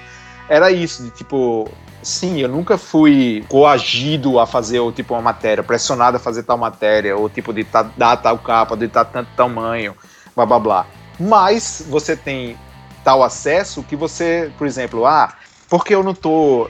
era 0.47 0.71
isso, 0.71 1.03
de 1.03 1.09
tipo, 1.09 1.69
sim, 2.04 2.39
eu 2.39 2.49
nunca 2.49 2.78
fui 2.78 3.43
coagido 3.47 4.39
a 4.39 4.45
fazer 4.45 4.80
ou, 4.80 4.91
tipo 4.91 5.14
uma 5.14 5.22
matéria, 5.22 5.64
pressionado 5.64 6.18
a 6.18 6.20
fazer 6.20 6.43
tal 6.43 6.58
matéria, 6.58 7.16
ou 7.16 7.30
tipo 7.30 7.54
de 7.54 7.66
dar 7.97 8.18
tal 8.18 8.38
capa, 8.39 8.76
de 8.76 8.88
tá 8.88 9.06
tanto 9.06 9.30
tamanho, 9.36 9.95
blá 10.36 10.45
blá 10.45 10.60
blá. 10.60 10.88
Mas 11.20 11.86
você 11.88 12.16
tem 12.16 12.58
tal 13.04 13.24
acesso 13.24 13.84
que 13.84 13.95
você, 13.95 14.51
por 14.58 14.68
exemplo, 14.68 15.06
ah, 15.06 15.34
porque 15.70 15.93
eu 15.93 16.04
não 16.04 16.14
tô. 16.14 16.70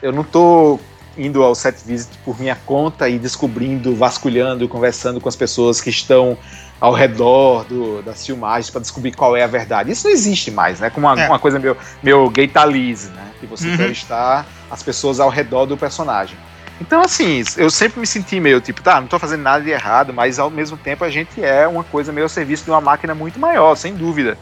Eu 0.00 0.12
não 0.12 0.24
tô 0.24 0.78
indo 1.16 1.42
ao 1.42 1.54
set 1.54 1.84
visit 1.84 2.16
por 2.24 2.38
minha 2.40 2.56
conta 2.56 3.08
e 3.08 3.18
descobrindo, 3.18 3.94
vasculhando, 3.94 4.68
conversando 4.68 5.20
com 5.20 5.28
as 5.28 5.36
pessoas 5.36 5.80
que 5.80 5.90
estão 5.90 6.38
ao 6.82 6.92
redor 6.92 7.64
do, 7.64 8.02
das 8.02 8.26
filmagens 8.26 8.68
para 8.68 8.80
descobrir 8.80 9.12
qual 9.12 9.36
é 9.36 9.44
a 9.44 9.46
verdade. 9.46 9.92
Isso 9.92 10.08
não 10.08 10.12
existe 10.12 10.50
mais, 10.50 10.80
né? 10.80 10.90
Como 10.90 11.06
uma, 11.06 11.22
É. 11.22 11.28
uma 11.28 11.38
coisa 11.38 11.56
meio, 11.56 11.76
meio 12.02 12.28
gaitalize, 12.28 13.08
né? 13.10 13.30
Que 13.38 13.46
você 13.46 13.68
Uhum. 13.68 13.76
quer 13.76 13.90
estar 13.90 14.44
as 14.68 14.82
pessoas 14.82 15.20
ao 15.20 15.28
redor 15.28 15.64
do 15.64 15.76
personagem. 15.76 16.36
Então, 16.80 17.00
assim, 17.00 17.44
eu 17.56 17.70
sempre 17.70 18.00
me 18.00 18.06
senti 18.06 18.40
meio 18.40 18.60
tipo, 18.60 18.82
tá, 18.82 19.00
não 19.00 19.06
tô 19.06 19.16
fazendo 19.16 19.42
nada 19.42 19.62
de 19.62 19.70
errado, 19.70 20.12
mas 20.12 20.40
ao 20.40 20.50
mesmo 20.50 20.76
tempo 20.76 21.04
a 21.04 21.08
gente 21.08 21.40
é 21.40 21.68
uma 21.68 21.84
coisa 21.84 22.12
meio 22.12 22.24
ao 22.24 22.28
serviço 22.28 22.64
de 22.64 22.70
uma 22.70 22.80
máquina 22.80 23.14
muito 23.14 23.38
maior, 23.38 23.76
sem 23.76 23.94
dúvida. 23.94 24.36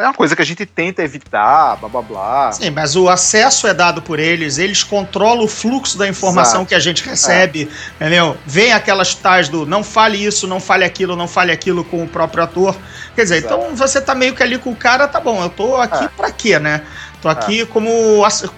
É 0.00 0.04
uma 0.06 0.14
coisa 0.14 0.34
que 0.34 0.42
a 0.42 0.44
gente 0.44 0.64
tenta 0.64 1.02
evitar, 1.02 1.76
blá 1.76 1.88
blá 1.88 2.02
blá. 2.02 2.52
Sim, 2.52 2.70
mas 2.70 2.96
o 2.96 3.08
acesso 3.08 3.66
é 3.66 3.74
dado 3.74 4.00
por 4.02 4.18
eles, 4.18 4.58
eles 4.58 4.82
controlam 4.82 5.44
o 5.44 5.48
fluxo 5.48 5.98
da 5.98 6.08
informação 6.08 6.60
Exato. 6.60 6.66
que 6.68 6.74
a 6.74 6.78
gente 6.80 7.04
recebe, 7.04 7.68
entendeu? 7.96 8.36
Vem 8.46 8.72
aquelas 8.72 9.14
tais 9.14 9.48
do 9.48 9.66
não 9.66 9.84
fale 9.84 10.24
isso, 10.24 10.46
não 10.46 10.60
fale 10.60 10.84
aquilo, 10.84 11.14
não 11.16 11.28
fale 11.28 11.52
aquilo 11.52 11.84
com 11.84 12.02
o 12.02 12.08
próprio 12.08 12.42
ator. 12.44 12.76
Quer 13.14 13.22
dizer, 13.24 13.36
Exato. 13.38 13.54
então 13.54 13.76
você 13.76 14.00
tá 14.00 14.14
meio 14.14 14.34
que 14.34 14.42
ali 14.42 14.58
com 14.58 14.70
o 14.70 14.76
cara, 14.76 15.06
tá 15.06 15.20
bom, 15.20 15.42
eu 15.42 15.50
tô 15.50 15.76
aqui 15.76 16.04
É. 16.04 16.08
pra 16.08 16.30
quê, 16.30 16.58
né? 16.58 16.82
Tô 17.20 17.28
aqui 17.28 17.66
como. 17.66 18.24
ass- 18.24 18.48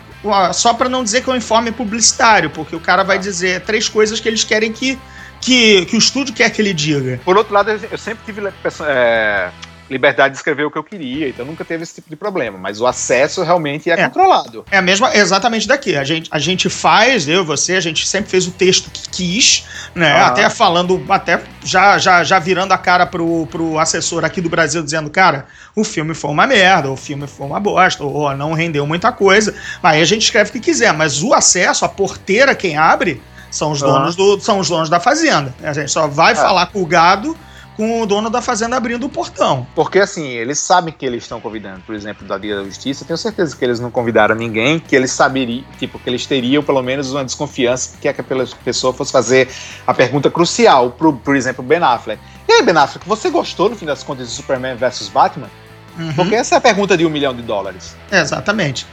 Só 0.52 0.72
pra 0.74 0.88
não 0.88 1.02
dizer 1.02 1.22
que 1.24 1.28
é 1.30 1.32
um 1.32 1.36
informe 1.36 1.72
publicitário, 1.72 2.48
porque 2.50 2.76
o 2.76 2.80
cara 2.80 3.02
vai 3.02 3.18
dizer 3.18 3.62
três 3.62 3.88
coisas 3.88 4.20
que 4.20 4.28
eles 4.28 4.44
querem 4.44 4.72
que, 4.72 4.96
que, 5.40 5.84
que 5.86 5.96
o 5.96 5.98
estúdio 5.98 6.32
quer 6.32 6.48
que 6.50 6.62
ele 6.62 6.72
diga. 6.72 7.20
Por 7.24 7.36
outro 7.36 7.52
lado, 7.52 7.70
eu 7.70 7.98
sempre 7.98 8.22
tive 8.24 8.40
é, 8.86 9.48
liberdade 9.92 10.32
de 10.32 10.38
escrever 10.38 10.64
o 10.64 10.70
que 10.70 10.78
eu 10.78 10.82
queria, 10.82 11.28
então 11.28 11.44
nunca 11.46 11.64
teve 11.64 11.82
esse 11.84 11.94
tipo 11.94 12.10
de 12.10 12.16
problema. 12.16 12.58
Mas 12.58 12.80
o 12.80 12.86
acesso 12.86 13.42
realmente 13.42 13.90
é, 13.90 13.94
É. 13.94 14.04
controlado. 14.06 14.64
É 14.70 14.78
a 14.78 14.82
mesma, 14.82 15.14
exatamente 15.14 15.68
daqui. 15.68 15.96
A 15.96 16.02
gente, 16.04 16.28
a 16.32 16.38
gente 16.38 16.68
faz, 16.68 17.28
eu, 17.28 17.44
você, 17.44 17.74
a 17.74 17.80
gente 17.80 18.06
sempre 18.06 18.30
fez 18.30 18.46
o 18.46 18.50
texto 18.50 18.90
que 18.90 19.08
quis, 19.10 19.64
né? 19.94 20.12
Aham. 20.12 20.26
Até 20.26 20.50
falando, 20.50 21.04
até 21.08 21.40
já, 21.62 21.98
já, 21.98 22.24
já 22.24 22.38
virando 22.38 22.72
a 22.72 22.78
cara 22.78 23.06
pro, 23.06 23.46
pro 23.46 23.78
assessor 23.78 24.24
aqui 24.24 24.40
do 24.40 24.48
Brasil, 24.48 24.82
dizendo, 24.82 25.10
cara, 25.10 25.46
o 25.76 25.84
filme 25.84 26.14
foi 26.14 26.30
uma 26.30 26.46
merda, 26.46 26.90
o 26.90 26.96
filme 26.96 27.26
foi 27.26 27.46
uma 27.46 27.60
bosta, 27.60 28.02
ou 28.02 28.34
não 28.36 28.52
rendeu 28.52 28.86
muita 28.86 29.12
coisa. 29.12 29.54
Aí 29.82 30.00
a 30.00 30.04
gente 30.04 30.22
escreve 30.22 30.50
o 30.50 30.52
que 30.54 30.60
quiser, 30.60 30.92
mas 30.92 31.22
o 31.22 31.32
acesso, 31.34 31.84
a 31.84 31.88
porteira, 31.88 32.54
quem 32.54 32.76
abre, 32.76 33.22
são 33.50 33.70
os 33.70 33.82
Aham. 33.82 33.92
donos, 33.92 34.16
do, 34.16 34.40
são 34.40 34.58
os 34.58 34.68
donos 34.68 34.88
da 34.88 34.98
fazenda. 34.98 35.54
A 35.62 35.72
gente 35.74 35.90
só 35.92 36.08
vai 36.08 36.34
falar 36.34 36.66
com 36.66 36.80
o 36.82 36.86
gado 36.86 37.36
com 37.76 38.02
o 38.02 38.06
dono 38.06 38.28
da 38.28 38.42
fazenda 38.42 38.76
abrindo 38.76 39.06
o 39.06 39.08
portão. 39.08 39.66
Porque 39.74 39.98
assim, 39.98 40.26
eles 40.26 40.58
sabem 40.58 40.92
que 40.92 41.04
eles 41.04 41.24
estão 41.24 41.40
convidando, 41.40 41.80
por 41.80 41.94
exemplo, 41.94 42.26
da 42.26 42.36
Liga 42.36 42.56
da 42.56 42.64
Justiça, 42.64 43.02
eu 43.02 43.06
tenho 43.06 43.18
certeza 43.18 43.56
que 43.56 43.64
eles 43.64 43.80
não 43.80 43.90
convidaram 43.90 44.34
ninguém, 44.34 44.78
que 44.78 44.94
eles 44.94 45.10
saberiam, 45.10 45.64
tipo, 45.78 45.98
que 45.98 46.08
eles 46.08 46.26
teriam 46.26 46.62
pelo 46.62 46.82
menos 46.82 47.12
uma 47.12 47.24
desconfiança 47.24 47.96
que 48.00 48.08
aquela 48.08 48.46
pessoa 48.64 48.92
fosse 48.92 49.12
fazer 49.12 49.48
a 49.86 49.94
pergunta 49.94 50.30
crucial, 50.30 50.90
pro, 50.90 51.12
por 51.12 51.36
exemplo, 51.36 51.62
Ben 51.62 51.82
Affleck. 51.82 52.20
E 52.48 52.52
aí, 52.52 52.62
Ben 52.62 52.76
Affleck, 52.76 53.06
você 53.08 53.30
gostou 53.30 53.70
no 53.70 53.76
fim 53.76 53.86
das 53.86 54.02
contas 54.02 54.28
de 54.28 54.34
Superman 54.34 54.76
vs 54.76 55.08
Batman? 55.08 55.50
Uhum. 55.98 56.12
Porque 56.14 56.34
essa 56.34 56.54
é 56.54 56.58
a 56.58 56.60
pergunta 56.60 56.96
de 56.96 57.04
um 57.04 57.10
milhão 57.10 57.34
de 57.34 57.42
dólares. 57.42 57.94
Exatamente. 58.10 58.86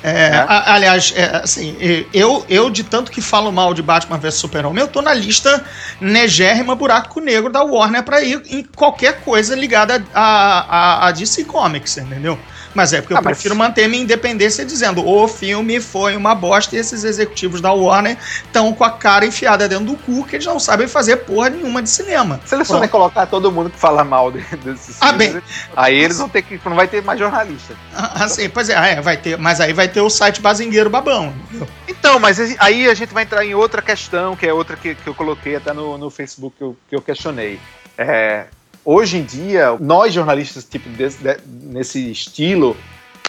É, 0.00 0.30
Né? 0.30 0.46
a- 0.48 0.74
aliás, 0.74 1.12
é, 1.16 1.40
assim, 1.42 1.76
eu, 2.12 2.44
eu 2.48 2.70
de 2.70 2.84
tanto 2.84 3.10
que 3.10 3.20
falo 3.20 3.50
mal 3.50 3.74
de 3.74 3.82
Batman 3.82 4.18
vs 4.18 4.34
Super-Homem, 4.36 4.80
eu 4.82 4.88
tô 4.88 5.02
na 5.02 5.12
lista 5.12 5.64
negérrima 6.00 6.76
buraco 6.76 7.20
negro 7.20 7.50
da 7.50 7.62
Warner 7.64 8.04
pra 8.04 8.22
ir 8.22 8.40
em 8.46 8.62
qualquer 8.62 9.20
coisa 9.20 9.56
ligada 9.56 10.04
a, 10.14 11.02
a, 11.04 11.08
a 11.08 11.12
DC 11.12 11.44
Comics, 11.44 11.96
entendeu? 11.96 12.44
Mas 12.78 12.92
é 12.92 13.00
porque 13.00 13.12
eu 13.12 13.16
Ah, 13.18 13.22
mas- 13.24 13.32
prefiro 13.36 13.56
manter 13.56 13.88
minha 13.88 14.04
independência 14.04 14.64
dizendo 14.64 15.04
o 15.04 15.26
filme 15.26 15.80
foi 15.80 16.14
uma 16.14 16.32
bosta 16.32 16.76
e 16.76 16.78
esses 16.78 17.02
executivos 17.02 17.60
da 17.60 17.72
Warner 17.72 18.16
estão 18.44 18.72
com 18.72 18.84
a 18.84 18.90
cara 18.92 19.26
enfiada 19.26 19.68
dentro 19.68 19.86
do 19.86 19.96
cu 19.96 20.24
que 20.24 20.36
eles 20.36 20.46
não 20.46 20.60
sabem 20.60 20.86
fazer 20.86 21.16
porra 21.16 21.50
nenhuma 21.50 21.82
de 21.82 21.90
cinema. 21.90 22.40
Se 22.46 22.54
eles 22.54 22.68
forem 22.68 22.88
colocar 22.88 23.26
todo 23.26 23.50
mundo 23.50 23.68
que 23.68 23.76
fala 23.76 24.04
mal 24.04 24.30
de- 24.30 24.38
desses 24.58 24.96
Ah, 25.00 25.08
filmes, 25.08 25.42
aí 25.74 25.96
eles 25.96 26.18
vão 26.18 26.28
ter 26.28 26.42
que. 26.42 26.60
Não 26.64 26.76
vai 26.76 26.86
ter 26.86 27.02
mais 27.02 27.18
jornalista. 27.18 27.74
Ah, 27.92 28.24
Assim, 28.24 28.48
pois 28.48 28.68
é, 28.68 28.76
ah, 28.76 28.86
é, 28.86 29.00
vai 29.00 29.16
ter, 29.16 29.36
mas 29.36 29.60
aí 29.60 29.72
vai 29.72 29.88
ter 29.88 30.00
o 30.00 30.08
site 30.08 30.40
bazingueiro 30.40 30.88
babão. 30.88 31.34
entendeu? 31.48 31.66
Então, 31.88 32.20
mas 32.20 32.38
aí 32.60 32.88
a 32.88 32.94
gente 32.94 33.12
vai 33.12 33.24
entrar 33.24 33.44
em 33.44 33.54
outra 33.56 33.82
questão, 33.82 34.36
que 34.36 34.46
é 34.46 34.52
outra 34.52 34.76
que, 34.76 34.94
que 34.94 35.08
eu 35.08 35.14
coloquei 35.16 35.56
até 35.56 35.72
no, 35.72 35.98
no 35.98 36.10
Facebook 36.10 36.54
que 36.56 36.62
eu, 36.62 36.76
que 36.88 36.94
eu 36.94 37.02
questionei. 37.02 37.58
É, 37.96 38.46
hoje 38.90 39.18
em 39.18 39.22
dia, 39.22 39.76
nós 39.78 40.14
jornalistas 40.14 40.64
tipo 40.64 40.88
desse- 40.88 41.22
de- 41.22 41.36
nesse 41.62 42.10
estilo 42.10 42.74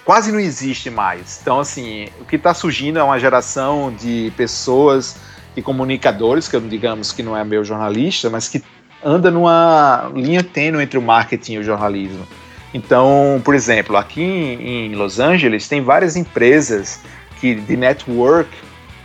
quase 0.05 0.31
não 0.31 0.39
existe 0.39 0.89
mais. 0.89 1.39
Então, 1.41 1.59
assim, 1.59 2.07
o 2.21 2.25
que 2.25 2.37
está 2.37 2.53
surgindo 2.53 2.97
é 2.97 3.03
uma 3.03 3.19
geração 3.19 3.93
de 3.93 4.31
pessoas 4.37 5.17
e 5.57 5.61
comunicadores, 5.61 6.47
que 6.47 6.57
digamos 6.61 7.11
que 7.11 7.21
não 7.21 7.35
é 7.35 7.43
meu 7.43 7.65
jornalista, 7.65 8.29
mas 8.29 8.47
que 8.47 8.63
anda 9.03 9.29
numa 9.29 10.09
linha 10.15 10.41
tênue 10.43 10.81
entre 10.81 10.97
o 10.97 11.01
marketing 11.01 11.53
e 11.55 11.59
o 11.59 11.63
jornalismo. 11.63 12.25
Então, 12.73 13.41
por 13.43 13.53
exemplo, 13.53 13.97
aqui 13.97 14.21
em 14.21 14.95
Los 14.95 15.19
Angeles 15.19 15.67
tem 15.67 15.81
várias 15.81 16.15
empresas 16.15 17.01
que, 17.39 17.55
de 17.55 17.75
network 17.75 18.49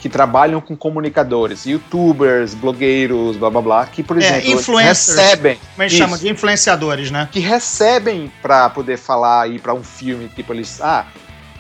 que 0.05 0.09
trabalham 0.11 0.61
com 0.61 0.77
comunicadores, 0.77 1.65
youtubers, 1.65 2.53
blogueiros, 2.53 3.39
blá 3.39 3.49
blá 3.49 3.63
blá, 3.63 3.87
que, 3.87 4.03
por 4.03 4.21
É, 4.21 4.39
exemplo, 4.39 4.77
recebem. 4.77 5.57
Como 5.57 5.83
eles 5.83 5.93
Isso. 5.95 6.03
chamam 6.03 6.19
de 6.19 6.29
influenciadores, 6.29 7.11
né? 7.11 7.27
que 7.33 7.41
recebem 7.41 8.31
pra 8.43 8.69
poder 8.69 8.99
falar 8.99 9.45
aí 9.45 9.59
pra 9.59 9.73
um 9.73 9.83
filme, 9.83 10.29
tipo 10.29 10.53
eles, 10.53 10.79
ah, 10.83 11.07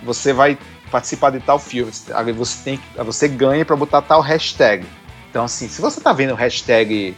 você 0.02 0.34
vai 0.34 0.58
participar 0.90 1.30
de 1.30 1.40
tal 1.40 1.58
filme, 1.58 1.90
você 2.36 2.58
tem, 2.62 2.78
você 2.98 3.26
ganha 3.28 3.64
pra 3.64 3.74
botar 3.76 4.02
tal 4.02 4.20
hashtag. 4.20 4.84
Então 5.30 5.44
assim, 5.46 5.66
se 5.66 5.80
você 5.80 5.98
tá 5.98 6.12
vendo 6.12 6.34
hashtag 6.34 7.16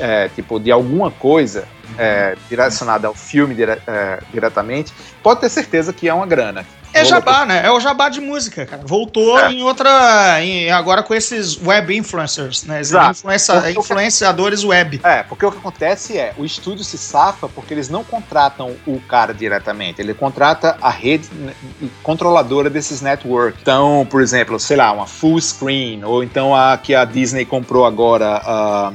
é, 0.00 0.30
tipo 0.30 0.58
de 0.58 0.72
alguma 0.72 1.10
coisa 1.10 1.68
é, 1.98 2.34
direcionada 2.48 3.08
ao 3.08 3.14
filme 3.14 3.54
dire- 3.54 3.78
é, 3.86 4.20
diretamente, 4.32 4.90
pode 5.22 5.40
ter 5.42 5.50
certeza 5.50 5.92
que 5.92 6.08
é 6.08 6.14
uma 6.14 6.24
grana. 6.26 6.64
É 6.94 7.04
jabá, 7.04 7.46
né? 7.46 7.62
É 7.64 7.70
o 7.70 7.80
jabá 7.80 8.08
de 8.08 8.20
música, 8.20 8.66
cara. 8.66 8.82
Voltou 8.84 9.38
É. 9.38 9.50
em 9.52 9.62
outra. 9.62 10.42
em- 10.42 10.70
agora 10.70 11.02
com 11.02 11.14
esses 11.14 11.58
web 11.62 11.96
influencers, 11.96 12.64
né? 12.64 12.80
Esses 12.80 12.92
influencia- 12.94 13.70
influenciadores 13.70 14.62
web. 14.64 15.00
É, 15.02 15.22
porque 15.22 15.44
o 15.46 15.50
que 15.50 15.58
acontece 15.58 16.18
é, 16.18 16.32
o 16.36 16.44
estúdio 16.44 16.84
se 16.84 16.98
safa 16.98 17.48
porque 17.48 17.72
eles 17.74 17.88
não 17.88 18.04
contratam 18.04 18.76
o 18.86 19.00
cara 19.00 19.32
diretamente, 19.32 20.00
ele 20.00 20.14
contrata 20.14 20.76
a 20.80 20.90
rede 20.90 21.28
controladora 22.02 22.68
desses 22.68 23.00
networks. 23.00 23.60
Então, 23.62 24.06
por 24.10 24.20
exemplo, 24.20 24.58
sei 24.60 24.76
lá, 24.76 24.92
uma 24.92 25.06
full 25.06 25.40
screen, 25.40 26.04
ou 26.04 26.22
então 26.22 26.54
a 26.54 26.76
que 26.76 26.94
a 26.94 27.04
Disney 27.04 27.44
comprou 27.44 27.84
agora, 27.86 28.40
a... 28.44 28.92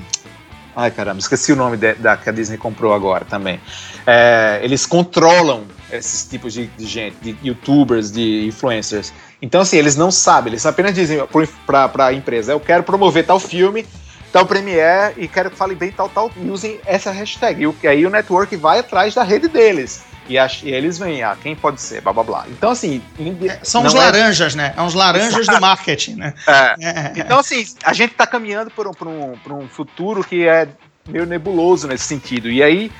Ai, 0.75 0.91
caramba, 0.91 1.19
esqueci 1.19 1.51
o 1.51 1.55
nome 1.55 1.75
de- 1.77 1.95
da 1.95 2.15
que 2.15 2.29
a 2.29 2.31
Disney 2.31 2.57
comprou 2.57 2.93
agora 2.93 3.25
também. 3.25 3.59
É, 4.05 4.59
eles 4.61 4.85
controlam 4.85 5.63
esses 5.91 6.25
tipos 6.25 6.53
de, 6.53 6.67
de 6.67 6.85
gente, 6.85 7.15
de 7.21 7.37
youtubers, 7.43 8.11
de 8.11 8.45
influencers. 8.47 9.13
Então, 9.41 9.61
assim, 9.61 9.77
eles 9.77 9.95
não 9.95 10.11
sabem, 10.11 10.51
eles 10.51 10.65
apenas 10.65 10.93
dizem 10.93 11.19
para 11.65 12.05
a 12.07 12.13
empresa: 12.13 12.51
eu 12.51 12.59
quero 12.59 12.83
promover 12.83 13.25
tal 13.25 13.39
filme, 13.39 13.85
tal 14.31 14.45
Premiere 14.45 15.13
e 15.17 15.27
quero 15.27 15.49
que 15.49 15.55
fale 15.55 15.75
bem 15.75 15.91
tal, 15.91 16.09
tal, 16.09 16.31
e 16.35 16.49
usem 16.49 16.79
essa 16.85 17.11
hashtag. 17.11 17.63
E 17.83 17.87
aí 17.87 18.05
o 18.05 18.09
network 18.09 18.55
vai 18.55 18.79
atrás 18.79 19.13
da 19.15 19.23
rede 19.23 19.47
deles. 19.47 20.03
E, 20.29 20.37
ach- 20.37 20.61
e 20.63 20.71
eles 20.71 20.97
vêm, 20.97 21.23
ah, 21.23 21.37
quem 21.41 21.55
pode 21.55 21.79
ser, 21.79 22.01
blá 22.01 22.11
blá 22.11 22.21
blá. 22.23 22.45
Então, 22.49 22.71
assim. 22.71 23.01
É, 23.47 23.59
São 23.63 23.85
os 23.85 23.95
é- 23.95 23.97
laranjas, 23.97 24.55
né? 24.55 24.73
É 24.75 24.81
uns 24.81 24.93
laranjas 24.93 25.47
do 25.47 25.57
marketing, 25.61 26.15
né? 26.15 26.33
é. 26.45 26.75
É, 26.81 27.13
Então, 27.15 27.39
assim, 27.39 27.65
a 27.81 27.93
gente 27.93 28.13
tá 28.13 28.27
caminhando 28.27 28.69
por 28.69 28.87
um, 28.87 28.91
por 28.91 29.07
um, 29.07 29.37
por 29.37 29.53
um 29.53 29.67
futuro 29.69 30.21
que 30.25 30.45
é 30.45 30.67
meio 31.07 31.25
nebuloso 31.25 31.87
nesse 31.87 32.03
sentido. 32.03 32.49
E 32.51 32.61
aí 32.61 32.91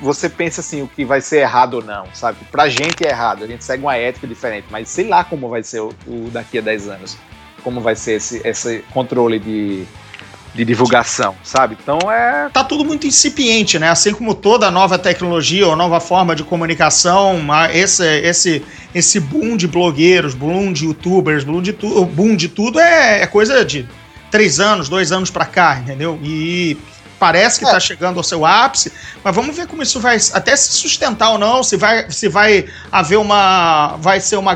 você 0.00 0.28
pensa 0.28 0.60
assim, 0.60 0.82
o 0.82 0.88
que 0.88 1.04
vai 1.04 1.20
ser 1.20 1.38
errado 1.38 1.74
ou 1.74 1.84
não, 1.84 2.06
sabe? 2.12 2.38
Pra 2.50 2.68
gente 2.68 3.04
é 3.06 3.10
errado, 3.10 3.44
a 3.44 3.46
gente 3.46 3.64
segue 3.64 3.82
uma 3.82 3.96
ética 3.96 4.26
diferente, 4.26 4.66
mas 4.70 4.88
sei 4.88 5.08
lá 5.08 5.24
como 5.24 5.48
vai 5.48 5.62
ser 5.62 5.80
o, 5.80 5.94
o 6.06 6.30
daqui 6.30 6.58
a 6.58 6.60
10 6.60 6.88
anos. 6.88 7.16
Como 7.62 7.80
vai 7.80 7.96
ser 7.96 8.12
esse, 8.12 8.40
esse 8.44 8.84
controle 8.92 9.40
de, 9.40 9.84
de 10.54 10.64
divulgação, 10.64 11.34
sabe? 11.42 11.76
Então 11.80 11.98
é. 12.10 12.48
Tá 12.52 12.62
tudo 12.62 12.84
muito 12.84 13.06
incipiente, 13.06 13.78
né? 13.78 13.90
Assim 13.90 14.12
como 14.12 14.34
toda 14.34 14.70
nova 14.70 14.98
tecnologia 14.98 15.66
ou 15.66 15.74
nova 15.74 15.98
forma 15.98 16.36
de 16.36 16.44
comunicação, 16.44 17.40
esse, 17.72 18.04
esse, 18.20 18.64
esse 18.94 19.18
boom 19.18 19.56
de 19.56 19.66
blogueiros, 19.66 20.34
boom 20.34 20.72
de 20.72 20.84
youtubers, 20.84 21.42
boom 21.42 21.60
de, 21.60 21.72
tu, 21.72 22.04
boom 22.04 22.36
de 22.36 22.48
tudo 22.48 22.78
é, 22.78 23.22
é 23.22 23.26
coisa 23.26 23.64
de 23.64 23.88
três 24.30 24.60
anos, 24.60 24.88
dois 24.88 25.12
anos 25.12 25.30
pra 25.30 25.44
cá, 25.44 25.78
entendeu? 25.78 26.18
E 26.22 26.76
parece 27.18 27.58
que 27.60 27.66
É. 27.66 27.70
tá 27.70 27.80
chegando 27.80 28.18
ao 28.18 28.22
seu 28.24 28.44
ápice, 28.44 28.92
mas 29.24 29.34
vamos 29.34 29.56
ver 29.56 29.66
como 29.66 29.82
isso 29.82 29.98
vai 30.00 30.16
até 30.32 30.54
se 30.56 30.72
sustentar 30.72 31.30
ou 31.30 31.38
não, 31.38 31.62
se 31.62 31.76
vai, 31.76 32.10
se 32.10 32.28
vai 32.28 32.66
haver 32.92 33.16
uma. 33.18 33.96
Vai 33.98 34.20
ser 34.20 34.36
uma. 34.36 34.54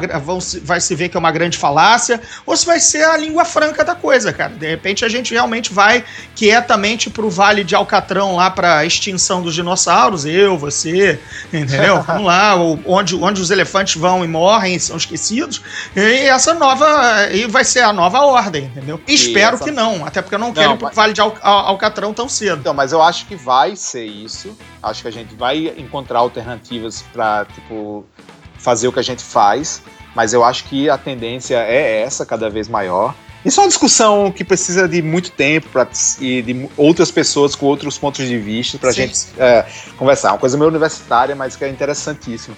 vai 0.62 0.80
se 0.80 0.94
ver 0.94 1.08
que 1.08 1.16
é 1.16 1.20
uma 1.20 1.30
grande 1.32 1.56
falácia, 1.58 2.20
ou 2.46 2.56
se 2.56 2.66
vai 2.66 2.78
ser 2.80 3.04
a 3.04 3.16
língua 3.16 3.44
franca 3.44 3.84
da 3.84 3.94
coisa, 3.94 4.32
cara. 4.32 4.52
De 4.54 4.66
repente 4.68 5.04
a 5.04 5.08
gente 5.08 5.32
realmente 5.32 5.72
vai 5.72 6.04
quietamente 6.34 7.10
pro 7.10 7.28
Vale 7.30 7.62
de 7.64 7.74
Alcatrão, 7.74 8.36
lá 8.36 8.50
pra 8.50 8.84
extinção 8.84 9.42
dos 9.42 9.54
dinossauros, 9.54 10.24
eu, 10.24 10.56
você, 10.56 11.20
entendeu? 11.52 12.02
Vamos 12.10 12.24
lá, 12.24 12.56
o- 12.56 12.80
onde, 12.86 13.14
onde 13.16 13.40
os 13.40 13.50
elefantes 13.50 13.96
vão 14.00 14.24
e 14.24 14.28
morrem, 14.28 14.78
são 14.78 14.96
esquecidos, 14.96 15.60
e 15.94 16.00
essa 16.26 16.54
nova, 16.54 17.28
e 17.30 17.46
vai 17.46 17.64
ser 17.64 17.80
a 17.80 17.92
nova 17.92 18.20
ordem, 18.22 18.64
entendeu? 18.64 19.00
Espero 19.06 19.56
essa- 19.56 19.64
que 19.64 19.70
não, 19.70 20.04
até 20.04 20.22
porque 20.22 20.34
eu 20.34 20.38
não, 20.38 20.48
Não, 20.48 20.54
quero 20.54 20.72
ir 20.72 20.76
pro 20.78 20.86
mas- 20.86 20.96
Vale 20.96 21.12
de 21.12 21.20
Al- 21.20 21.36
Al- 21.42 21.66
Alcatrão 21.66 22.12
tão 22.14 22.28
cedo. 22.28 22.49
Então, 22.58 22.74
mas 22.74 22.92
eu 22.92 23.02
acho 23.02 23.26
que 23.26 23.36
vai 23.36 23.76
ser 23.76 24.04
isso. 24.04 24.56
Acho 24.82 25.02
que 25.02 25.08
a 25.08 25.12
gente 25.12 25.34
vai 25.34 25.74
encontrar 25.76 26.20
alternativas 26.20 27.02
pra, 27.12 27.46
tipo, 27.46 28.04
fazer 28.58 28.88
o 28.88 28.92
que 28.92 29.00
a 29.00 29.02
gente 29.02 29.22
faz. 29.22 29.82
Mas 30.14 30.32
eu 30.32 30.44
acho 30.44 30.64
que 30.64 30.90
a 30.90 30.98
tendência 30.98 31.56
é 31.56 32.02
essa, 32.02 32.26
cada 32.26 32.50
vez 32.50 32.68
maior. 32.68 33.14
Isso 33.44 33.58
é 33.58 33.62
uma 33.62 33.68
discussão 33.68 34.30
que 34.30 34.44
precisa 34.44 34.86
de 34.86 35.00
muito 35.00 35.30
tempo 35.30 35.68
pra, 35.70 35.88
e 36.20 36.42
de 36.42 36.68
outras 36.76 37.10
pessoas 37.10 37.54
com 37.54 37.66
outros 37.66 37.96
pontos 37.96 38.26
de 38.26 38.36
vista 38.36 38.76
pra 38.76 38.92
Sim, 38.92 39.06
gente 39.06 39.28
é, 39.38 39.66
conversar. 39.96 40.32
Uma 40.32 40.38
coisa 40.38 40.58
meio 40.58 40.68
universitária, 40.68 41.34
mas 41.34 41.56
que 41.56 41.64
é 41.64 41.68
interessantíssimo. 41.68 42.54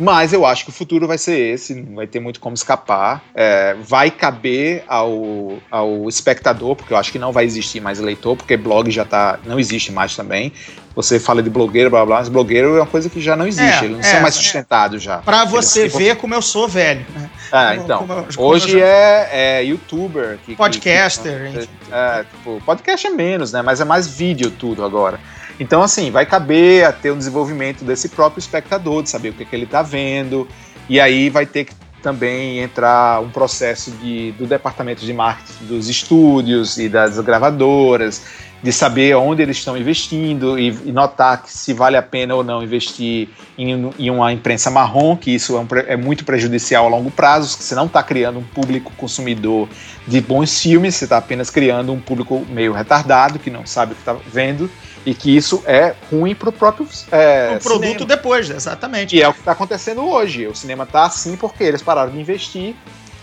Mas 0.00 0.32
eu 0.32 0.46
acho 0.46 0.64
que 0.64 0.70
o 0.70 0.72
futuro 0.72 1.06
vai 1.06 1.18
ser 1.18 1.38
esse, 1.38 1.74
não 1.74 1.96
vai 1.96 2.06
ter 2.06 2.18
muito 2.20 2.40
como 2.40 2.54
escapar. 2.54 3.22
É, 3.34 3.76
vai 3.82 4.10
caber 4.10 4.82
ao, 4.88 5.58
ao 5.70 6.08
espectador, 6.08 6.74
porque 6.74 6.92
eu 6.92 6.96
acho 6.96 7.12
que 7.12 7.18
não 7.18 7.32
vai 7.32 7.44
existir 7.44 7.80
mais 7.80 8.00
eleitor, 8.00 8.34
porque 8.36 8.56
blog 8.56 8.90
já 8.90 9.04
tá. 9.04 9.38
não 9.44 9.60
existe 9.60 9.92
mais 9.92 10.16
também. 10.16 10.52
Você 10.96 11.20
fala 11.20 11.42
de 11.42 11.48
blogueiro, 11.50 11.88
blá 11.90 12.04
blá, 12.04 12.16
mas 12.18 12.28
blogueiro 12.28 12.76
é 12.76 12.80
uma 12.80 12.86
coisa 12.86 13.08
que 13.08 13.20
já 13.20 13.36
não 13.36 13.46
existe, 13.46 13.82
É, 13.82 13.84
eles 13.84 13.92
não 13.98 14.00
é, 14.00 14.02
são 14.10 14.20
mais 14.22 14.34
é. 14.34 14.38
sustentados 14.38 15.02
já. 15.02 15.18
Pra 15.18 15.44
você 15.44 15.82
Eles- 15.82 15.94
ver 15.96 16.16
como 16.16 16.34
eu 16.34 16.42
sou 16.42 16.66
velho, 16.66 17.04
né? 17.14 17.30
É, 17.52 17.70
Como- 17.76 17.82
então. 17.84 17.98
como 17.98 18.12
eu- 18.14 18.26
como 18.34 18.48
Hoje 18.48 18.72
já- 18.72 18.78
é, 18.86 19.28
é 19.60 19.64
youtuber. 19.64 20.38
Que, 20.38 20.52
que- 20.52 20.56
Podcaster, 20.56 21.52
que- 21.52 21.58
enfim. 21.58 21.68
é, 21.92 22.24
tipo, 22.24 22.60
podcast 22.66 23.06
é 23.06 23.10
menos, 23.10 23.52
né? 23.52 23.62
Mas 23.62 23.80
é 23.80 23.84
mais 23.84 24.08
vídeo 24.08 24.50
tudo 24.50 24.84
agora. 24.84 25.20
Então, 25.60 25.82
assim, 25.82 26.10
vai 26.10 26.24
caber 26.24 26.86
a 26.86 26.92
ter 26.92 27.12
um 27.12 27.18
desenvolvimento 27.18 27.84
desse 27.84 28.08
próprio 28.08 28.40
espectador, 28.40 29.02
de 29.02 29.10
saber 29.10 29.28
o 29.28 29.32
que, 29.34 29.44
que 29.44 29.54
ele 29.54 29.66
tá 29.66 29.82
vendo. 29.82 30.48
E 30.88 30.98
aí 30.98 31.28
vai 31.28 31.44
ter 31.44 31.66
que 31.66 31.74
também 32.02 32.60
entrar 32.60 33.20
um 33.20 33.28
processo 33.28 33.90
de, 33.90 34.32
do 34.32 34.46
departamento 34.46 35.04
de 35.04 35.12
marketing 35.12 35.66
dos 35.66 35.86
estúdios 35.86 36.78
e 36.78 36.88
das 36.88 37.20
gravadoras, 37.20 38.22
de 38.62 38.72
saber 38.72 39.14
onde 39.16 39.42
eles 39.42 39.58
estão 39.58 39.76
investindo 39.76 40.58
e, 40.58 40.68
e 40.84 40.92
notar 40.92 41.42
que 41.42 41.52
se 41.52 41.72
vale 41.74 41.96
a 41.96 42.02
pena 42.02 42.34
ou 42.34 42.42
não 42.42 42.62
investir 42.62 43.28
em, 43.56 43.90
em 43.98 44.10
uma 44.10 44.32
imprensa 44.32 44.70
marrom, 44.70 45.14
que 45.16 45.30
isso 45.30 45.56
é, 45.56 45.60
um 45.60 45.66
é 45.86 45.96
muito 45.96 46.24
prejudicial 46.24 46.86
a 46.86 46.88
longo 46.88 47.10
prazo, 47.10 47.56
que 47.56 47.64
você 47.64 47.74
não 47.74 47.86
está 47.86 48.02
criando 48.02 48.38
um 48.38 48.44
público 48.44 48.92
consumidor 48.96 49.68
de 50.06 50.20
bons 50.20 50.60
filmes, 50.60 50.94
você 50.94 51.04
está 51.04 51.18
apenas 51.18 51.50
criando 51.50 51.92
um 51.92 52.00
público 52.00 52.46
meio 52.48 52.72
retardado, 52.72 53.38
que 53.38 53.50
não 53.50 53.66
sabe 53.66 53.92
o 53.92 53.94
que 53.94 54.02
está 54.02 54.16
vendo, 54.30 54.70
e 55.04 55.14
que 55.14 55.34
isso 55.34 55.62
é 55.66 55.94
ruim 56.10 56.34
para 56.34 56.50
o 56.50 56.52
próprio 56.52 56.86
é, 57.10 57.56
o 57.56 57.62
produto 57.62 57.86
cinema. 57.86 58.06
depois, 58.06 58.50
exatamente. 58.50 59.16
E 59.16 59.22
é 59.22 59.28
o 59.28 59.32
que 59.32 59.38
está 59.38 59.52
acontecendo 59.52 60.02
hoje. 60.02 60.46
O 60.46 60.54
cinema 60.54 60.84
está 60.84 61.04
assim 61.04 61.36
porque 61.36 61.64
eles 61.64 61.82
pararam 61.82 62.12
de 62.12 62.20
investir 62.20 62.74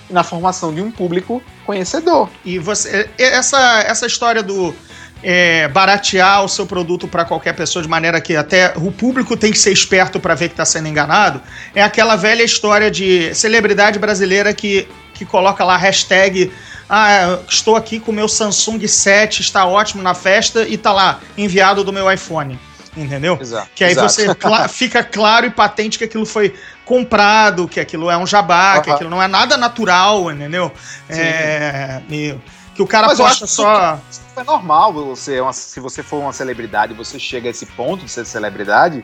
na 0.09 0.23
formação 0.23 0.73
de 0.73 0.81
um 0.81 0.89
público 0.89 1.41
conhecedor. 1.65 2.29
E 2.43 2.57
você, 2.57 3.09
essa, 3.17 3.81
essa 3.81 4.07
história 4.07 4.41
do 4.41 4.73
é, 5.21 5.67
baratear 5.67 6.43
o 6.43 6.49
seu 6.49 6.65
produto 6.65 7.07
para 7.07 7.25
qualquer 7.25 7.53
pessoa 7.53 7.83
de 7.83 7.89
maneira 7.89 8.21
que 8.21 8.35
até 8.35 8.73
o 8.75 8.91
público 8.91 9.35
tem 9.35 9.51
que 9.51 9.57
ser 9.57 9.71
esperto 9.71 10.19
para 10.19 10.35
ver 10.35 10.49
que 10.49 10.53
está 10.53 10.65
sendo 10.65 10.87
enganado, 10.87 11.41
é 11.73 11.81
aquela 11.81 12.15
velha 12.15 12.43
história 12.43 12.89
de 12.89 13.33
celebridade 13.33 13.99
brasileira 13.99 14.53
que, 14.53 14.87
que 15.13 15.25
coloca 15.25 15.63
lá 15.63 15.77
hashtag 15.77 16.51
ah, 16.89 17.39
estou 17.49 17.75
aqui 17.75 17.99
com 17.99 18.11
o 18.11 18.13
meu 18.13 18.27
Samsung 18.27 18.85
7, 18.87 19.41
está 19.41 19.65
ótimo 19.65 20.01
na 20.01 20.13
festa 20.13 20.67
e 20.67 20.77
tá 20.77 20.91
lá, 20.91 21.19
enviado 21.37 21.83
do 21.83 21.91
meu 21.93 22.11
iPhone. 22.11 22.59
Entendeu? 22.95 23.37
Exato. 23.39 23.69
Que 23.75 23.83
aí 23.83 23.91
Exato. 23.91 24.11
você 24.11 24.35
cla- 24.35 24.67
fica 24.69 25.03
claro 25.03 25.45
e 25.45 25.51
patente 25.51 25.99
que 25.99 26.03
aquilo 26.03 26.25
foi 26.25 26.55
comprado, 26.83 27.67
que 27.67 27.79
aquilo 27.79 28.09
é 28.09 28.17
um 28.17 28.25
jabá, 28.25 28.81
que 28.81 28.89
aquilo 28.89 29.09
não 29.09 29.21
é 29.21 29.27
nada 29.27 29.55
natural, 29.55 30.31
entendeu? 30.31 30.71
Sim. 31.09 31.19
É, 31.21 32.01
que 32.77 32.81
o 32.83 32.87
cara 32.87 33.07
Mas 33.07 33.17
posta 33.17 33.47
só. 33.47 33.99
É 34.35 34.43
normal 34.43 34.93
você, 34.93 35.41
é 35.41 35.51
se 35.51 35.79
você 35.79 36.03
for 36.03 36.17
uma 36.19 36.31
celebridade, 36.31 36.93
você 36.93 37.19
chega 37.19 37.47
a 37.47 37.51
esse 37.51 37.65
ponto 37.65 38.05
de 38.05 38.11
ser 38.11 38.23
celebridade, 38.25 39.03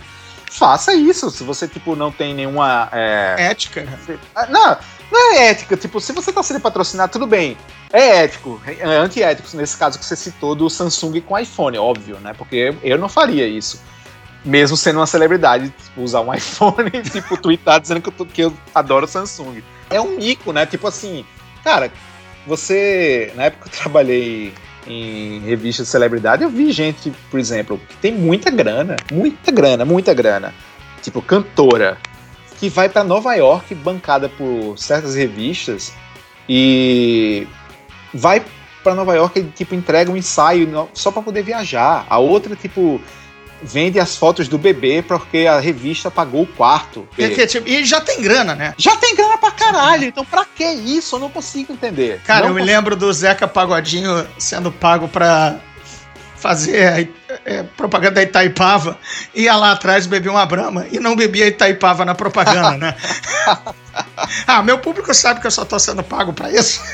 faça 0.51 0.93
isso. 0.93 1.29
Se 1.31 1.43
você, 1.43 1.67
tipo, 1.67 1.95
não 1.95 2.11
tem 2.11 2.35
nenhuma. 2.35 2.87
é, 2.91 3.35
Ética. 3.39 3.87
Ah, 4.35 4.45
Não, 4.45 4.77
não 5.13 5.33
é 5.33 5.49
ética. 5.49 5.77
Tipo, 5.77 6.01
se 6.01 6.11
você 6.11 6.33
tá 6.33 6.41
sendo 6.43 6.59
patrocinado, 6.59 7.11
tudo 7.11 7.27
bem. 7.27 7.55
É 7.91 8.23
ético. 8.23 8.59
É 8.65 8.85
antiético, 8.95 9.55
nesse 9.55 9.77
caso 9.77 9.99
que 9.99 10.05
você 10.05 10.15
citou 10.15 10.55
do 10.55 10.69
Samsung 10.69 11.21
com 11.21 11.37
iPhone, 11.37 11.77
óbvio, 11.77 12.17
né? 12.19 12.33
Porque 12.37 12.73
eu, 12.83 12.97
não 12.97 13.07
faria 13.07 13.47
isso. 13.47 13.81
Mesmo 14.43 14.75
sendo 14.75 14.99
uma 14.99 15.07
celebridade, 15.07 15.69
tipo, 15.69 16.01
usar 16.01 16.21
um 16.21 16.33
iPhone 16.35 16.89
e, 16.91 17.01
tipo, 17.01 17.37
twittar 17.37 17.79
dizendo 17.79 18.01
que 18.01 18.09
eu, 18.09 18.13
tô- 18.13 18.25
que 18.25 18.41
eu 18.41 18.53
adoro 18.73 19.07
Samsung. 19.07 19.61
É 19.89 20.01
um 20.01 20.17
mico, 20.17 20.51
né? 20.51 20.65
Tipo 20.65 20.87
assim, 20.87 21.23
cara, 21.63 21.91
você. 22.47 23.31
Na 23.35 23.43
época 23.45 23.69
que 23.69 23.75
eu 23.77 23.81
trabalhei 23.81 24.53
em 24.85 25.39
revista 25.41 25.83
de 25.83 25.89
celebridade, 25.89 26.43
eu 26.43 26.49
vi 26.49 26.71
gente, 26.71 27.13
por 27.31 27.39
exemplo, 27.39 27.79
que 27.87 27.95
tem 27.97 28.11
muita 28.11 28.51
grana, 28.51 28.97
muita 29.11 29.51
grana, 29.51 29.85
muita 29.85 30.13
grana. 30.13 30.53
Tipo, 31.01 31.21
cantora, 31.21 31.97
que 32.63 32.69
vai 32.69 32.87
pra 32.87 33.03
Nova 33.03 33.35
York 33.35 33.75
bancada 33.75 34.29
por 34.29 34.77
certas 34.77 35.15
revistas 35.15 35.91
e 36.47 37.45
vai 38.13 38.41
para 38.81 38.95
Nova 38.95 39.13
York 39.13 39.37
e 39.37 39.43
tipo 39.43 39.75
entrega 39.75 40.09
um 40.09 40.15
ensaio 40.15 40.87
só 40.93 41.11
para 41.11 41.21
poder 41.21 41.43
viajar. 41.43 42.05
A 42.09 42.19
outra 42.19 42.55
tipo 42.55 43.01
vende 43.61 43.99
as 43.99 44.15
fotos 44.15 44.47
do 44.47 44.57
bebê 44.57 45.03
porque 45.05 45.39
a 45.39 45.59
revista 45.59 46.09
pagou 46.09 46.43
o 46.43 46.47
quarto. 46.47 47.05
E, 47.17 47.47
tipo, 47.47 47.67
e 47.67 47.83
já 47.83 47.99
tem 47.99 48.21
grana, 48.21 48.55
né? 48.55 48.73
Já 48.77 48.95
tem 48.95 49.13
grana 49.13 49.37
pra 49.37 49.51
caralho, 49.51 50.05
então 50.05 50.23
pra 50.23 50.45
que 50.45 50.63
isso? 50.63 51.17
Eu 51.17 51.19
não 51.19 51.29
consigo 51.29 51.73
entender. 51.73 52.21
Cara, 52.25 52.43
Não 52.47 52.47
eu 52.47 52.53
me 52.53 52.61
lembro 52.63 52.95
do 52.95 53.11
Zeca 53.11 53.45
Pagodinho 53.45 54.25
sendo 54.37 54.71
pago 54.71 55.09
pra 55.09 55.59
fazer 56.43 57.09
é, 57.45 57.63
propaganda 57.77 58.15
da 58.15 58.23
Itaipava, 58.23 58.99
ia 59.33 59.55
lá 59.55 59.71
atrás 59.71 60.05
beber 60.05 60.27
uma 60.27 60.45
brama 60.45 60.85
e 60.91 60.99
não 60.99 61.15
bebia 61.15 61.47
Itaipava 61.47 62.03
na 62.03 62.13
propaganda, 62.13 62.77
né? 62.77 62.95
ah, 64.45 64.61
meu 64.61 64.77
público 64.77 65.13
sabe 65.13 65.39
que 65.39 65.47
eu 65.47 65.51
só 65.51 65.63
tô 65.63 65.79
sendo 65.79 66.03
pago 66.03 66.33
pra 66.33 66.51
isso. 66.51 66.81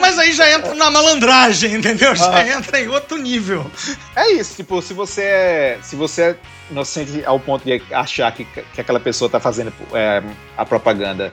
Mas 0.00 0.18
aí 0.18 0.32
já 0.32 0.50
entra 0.50 0.74
na 0.74 0.90
malandragem, 0.90 1.74
entendeu? 1.74 2.16
Já 2.16 2.38
Ah. 2.38 2.48
entra 2.48 2.80
em 2.80 2.88
outro 2.88 3.16
nível. 3.16 3.70
É 4.16 4.32
isso, 4.32 4.56
tipo, 4.56 4.82
se 4.82 4.92
você 4.92 5.22
é, 5.22 5.78
se 5.80 5.94
você 5.94 6.22
é 6.22 6.36
inocente 6.72 7.22
ao 7.24 7.38
ponto 7.38 7.64
de 7.64 7.80
achar 7.92 8.32
que, 8.32 8.44
que 8.44 8.80
aquela 8.80 8.98
pessoa 8.98 9.30
tá 9.30 9.38
fazendo 9.38 9.72
é, 9.92 10.20
a 10.56 10.66
propaganda 10.66 11.32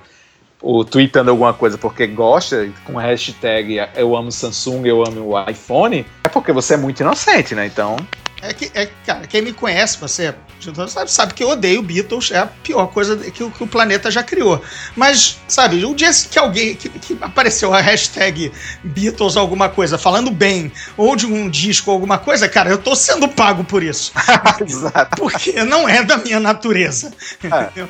ou 0.62 0.84
tweetando 0.84 1.30
alguma 1.32 1.54
coisa 1.54 1.78
porque 1.78 2.08
gosta, 2.08 2.70
com 2.84 2.96
hashtag 2.98 3.80
eu 3.96 4.16
amo 4.16 4.32
Samsung, 4.32 4.86
eu 4.88 5.06
amo 5.06 5.34
o 5.34 5.50
iPhone, 5.50 6.06
é 6.24 6.30
porque 6.30 6.52
você 6.52 6.74
é 6.74 6.78
muito 6.78 7.00
inocente, 7.02 7.54
né? 7.56 7.66
Então, 7.66 7.96
É 8.42 8.54
que, 8.54 8.70
é, 8.76 8.88
cara, 9.06 9.26
quem 9.28 9.42
me 9.42 9.52
conhece, 9.52 9.98
você 10.00 10.34
sabe, 10.88 11.12
sabe 11.12 11.34
que 11.34 11.44
eu 11.44 11.50
odeio 11.50 11.82
Beatles, 11.82 12.32
é 12.32 12.38
a 12.40 12.46
pior 12.46 12.88
coisa 12.88 13.16
que, 13.18 13.44
o- 13.44 13.50
que 13.52 13.64
o 13.64 13.68
planeta 13.68 14.10
já 14.12 14.22
criou. 14.24 14.62
Mas, 14.96 15.38
sabe, 15.48 15.84
o 15.86 15.94
dia 15.96 16.10
que 16.30 16.38
alguém 16.38 16.76
que, 16.76 16.90
que 16.90 17.18
apareceu 17.22 17.74
a 17.74 17.82
hashtag 17.82 18.52
Beatles 18.84 19.38
alguma 19.38 19.70
coisa, 19.70 19.98
falando 19.98 20.30
bem, 20.32 20.72
ou 20.96 21.16
de 21.16 21.26
um 21.26 21.50
disco 21.50 21.90
ou 21.90 21.96
alguma 21.96 22.18
coisa, 22.18 22.48
cara, 22.48 22.70
eu 22.70 22.78
tô 22.78 22.96
sendo 22.96 23.28
pago 23.28 23.64
por 23.64 23.82
isso. 23.84 24.12
exato. 24.62 25.16
Porque 25.18 25.64
não 25.64 25.88
é 25.90 26.04
da 26.04 26.18
minha 26.18 26.40
natureza. 26.40 27.12
Entendeu? 27.44 27.88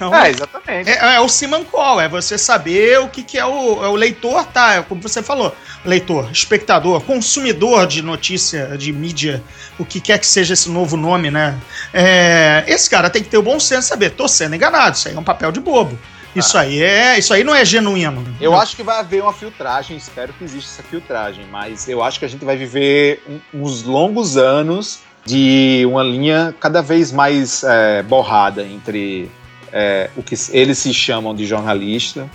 Não 0.00 0.14
É, 0.14 0.30
exatamente. 0.30 0.90
é, 0.90 1.16
é 1.16 1.20
o 1.20 1.28
Siman 1.28 1.64
Call, 1.64 2.00
é 2.00 2.08
você 2.08 2.38
saber 2.38 3.00
o 3.00 3.08
que, 3.08 3.22
que 3.22 3.38
é, 3.38 3.44
o, 3.44 3.84
é 3.84 3.88
o 3.88 3.94
leitor, 3.94 4.44
tá? 4.46 4.74
É 4.74 4.82
como 4.82 5.02
você 5.02 5.22
falou, 5.22 5.54
leitor, 5.84 6.30
espectador, 6.30 7.00
consumidor 7.02 7.86
de 7.86 8.02
notícia, 8.02 8.76
de 8.78 8.92
mídia, 8.92 9.42
o 9.78 9.84
que 9.84 10.00
quer 10.00 10.18
que 10.18 10.26
seja 10.26 10.54
esse 10.54 10.70
novo 10.70 10.96
nome, 10.96 11.30
né? 11.30 11.58
É, 11.92 12.64
esse 12.66 12.88
cara 12.88 13.10
tem 13.10 13.22
que 13.22 13.28
ter 13.28 13.38
o 13.38 13.42
bom 13.42 13.58
senso 13.58 13.82
de 13.82 13.86
saber, 13.86 14.10
tô 14.10 14.28
sendo 14.28 14.54
enganado, 14.54 14.96
isso 14.96 15.08
aí 15.08 15.14
é 15.14 15.18
um 15.18 15.24
papel 15.24 15.50
de 15.50 15.60
bobo. 15.60 15.98
Isso 16.36 16.56
aí 16.56 16.80
é, 16.80 17.18
isso 17.18 17.32
aí 17.34 17.42
não 17.42 17.54
é 17.54 17.64
genuíno. 17.64 18.24
Eu 18.40 18.54
acho 18.54 18.76
que 18.76 18.82
vai 18.82 18.98
haver 18.98 19.22
uma 19.22 19.32
filtragem, 19.32 19.96
espero 19.96 20.32
que 20.32 20.44
exista 20.44 20.80
essa 20.80 20.88
filtragem, 20.88 21.46
mas 21.50 21.88
eu 21.88 22.02
acho 22.02 22.18
que 22.18 22.24
a 22.24 22.28
gente 22.28 22.44
vai 22.44 22.56
viver 22.56 23.22
uns 23.52 23.82
longos 23.82 24.36
anos 24.36 25.00
de 25.24 25.84
uma 25.86 26.02
linha 26.02 26.54
cada 26.60 26.80
vez 26.80 27.10
mais 27.10 27.64
é, 27.64 28.02
borrada 28.02 28.62
entre 28.62 29.30
é, 29.72 30.10
o 30.16 30.22
que 30.22 30.34
eles 30.50 30.78
se 30.78 30.92
chamam 30.94 31.34
de 31.34 31.46
jornalista 31.46 32.28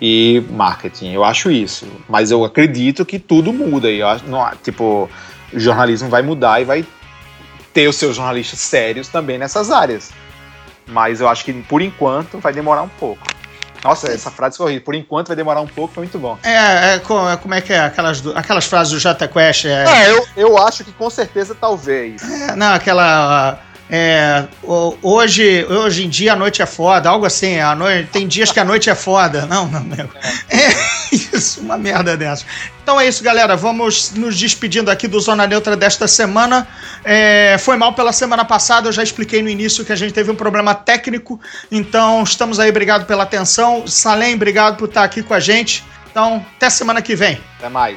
e 0.00 0.42
marketing. 0.50 1.12
Eu 1.12 1.24
acho 1.24 1.50
isso, 1.50 1.86
mas 2.08 2.30
eu 2.30 2.44
acredito 2.44 3.04
que 3.04 3.18
tudo 3.18 3.52
muda 3.52 3.90
e 3.90 3.98
eu 4.00 4.08
acho, 4.08 4.24
não, 4.26 4.48
tipo, 4.62 5.08
o 5.52 5.58
jornalismo 5.58 6.08
vai 6.08 6.22
mudar 6.22 6.60
e 6.60 6.64
vai 6.64 6.84
ter 7.72 7.88
os 7.88 7.96
seus 7.96 8.16
jornalistas 8.16 8.60
sérios 8.60 9.08
também 9.08 9.38
nessas 9.38 9.70
áreas. 9.70 10.10
Mas 10.86 11.20
eu 11.20 11.28
acho 11.28 11.44
que 11.44 11.52
por 11.52 11.82
enquanto 11.82 12.38
vai 12.38 12.52
demorar 12.52 12.82
um 12.82 12.88
pouco. 12.88 13.26
Nossa, 13.84 14.10
essa 14.10 14.30
frase 14.30 14.60
horrível. 14.60 14.82
Por 14.82 14.94
enquanto 14.94 15.28
vai 15.28 15.36
demorar 15.36 15.60
um 15.60 15.66
pouco, 15.66 15.94
foi 15.94 16.02
muito 16.02 16.18
bom. 16.18 16.36
É, 16.42 16.50
é, 16.54 16.94
é, 16.94 16.98
como 16.98 17.54
é 17.54 17.60
que 17.60 17.72
é? 17.72 17.78
Aquelas, 17.80 18.20
do- 18.20 18.36
aquelas 18.36 18.64
frases 18.66 18.92
do 18.92 18.98
Jota 18.98 19.28
Quest, 19.28 19.66
é, 19.66 19.84
É, 19.86 20.10
eu, 20.10 20.26
eu 20.36 20.58
acho 20.58 20.82
que 20.82 20.90
com 20.92 21.08
certeza 21.08 21.54
talvez. 21.54 22.20
É, 22.22 22.56
não, 22.56 22.72
aquela. 22.72 23.60
É, 23.90 24.44
hoje, 25.02 25.64
hoje 25.64 26.04
em 26.04 26.08
dia 26.08 26.34
a 26.34 26.36
noite 26.36 26.60
é 26.60 26.66
foda, 26.66 27.08
algo 27.08 27.24
assim. 27.24 27.58
A 27.58 27.74
noite, 27.74 28.10
tem 28.10 28.28
dias 28.28 28.52
que 28.52 28.60
a 28.60 28.64
noite 28.64 28.90
é 28.90 28.94
foda. 28.94 29.46
Não, 29.46 29.66
não, 29.66 29.82
meu. 29.82 30.08
É 30.50 30.68
isso, 31.14 31.60
uma 31.60 31.78
merda 31.78 32.16
dessa. 32.16 32.44
Então 32.82 33.00
é 33.00 33.08
isso, 33.08 33.22
galera. 33.22 33.56
Vamos 33.56 34.12
nos 34.12 34.36
despedindo 34.36 34.90
aqui 34.90 35.08
do 35.08 35.18
Zona 35.20 35.46
Neutra 35.46 35.76
desta 35.76 36.06
semana. 36.06 36.68
É, 37.02 37.56
foi 37.58 37.76
mal 37.76 37.94
pela 37.94 38.12
semana 38.12 38.44
passada, 38.44 38.88
eu 38.88 38.92
já 38.92 39.02
expliquei 39.02 39.42
no 39.42 39.48
início 39.48 39.84
que 39.84 39.92
a 39.92 39.96
gente 39.96 40.12
teve 40.12 40.30
um 40.30 40.36
problema 40.36 40.74
técnico. 40.74 41.40
Então 41.70 42.22
estamos 42.22 42.60
aí, 42.60 42.68
obrigado 42.68 43.06
pela 43.06 43.22
atenção. 43.22 43.86
Salem, 43.86 44.34
obrigado 44.34 44.76
por 44.76 44.88
estar 44.88 45.04
aqui 45.04 45.22
com 45.22 45.32
a 45.32 45.40
gente. 45.40 45.84
Então, 46.10 46.44
até 46.56 46.68
semana 46.68 47.00
que 47.00 47.14
vem. 47.14 47.40
Até 47.58 47.68
mais. 47.68 47.96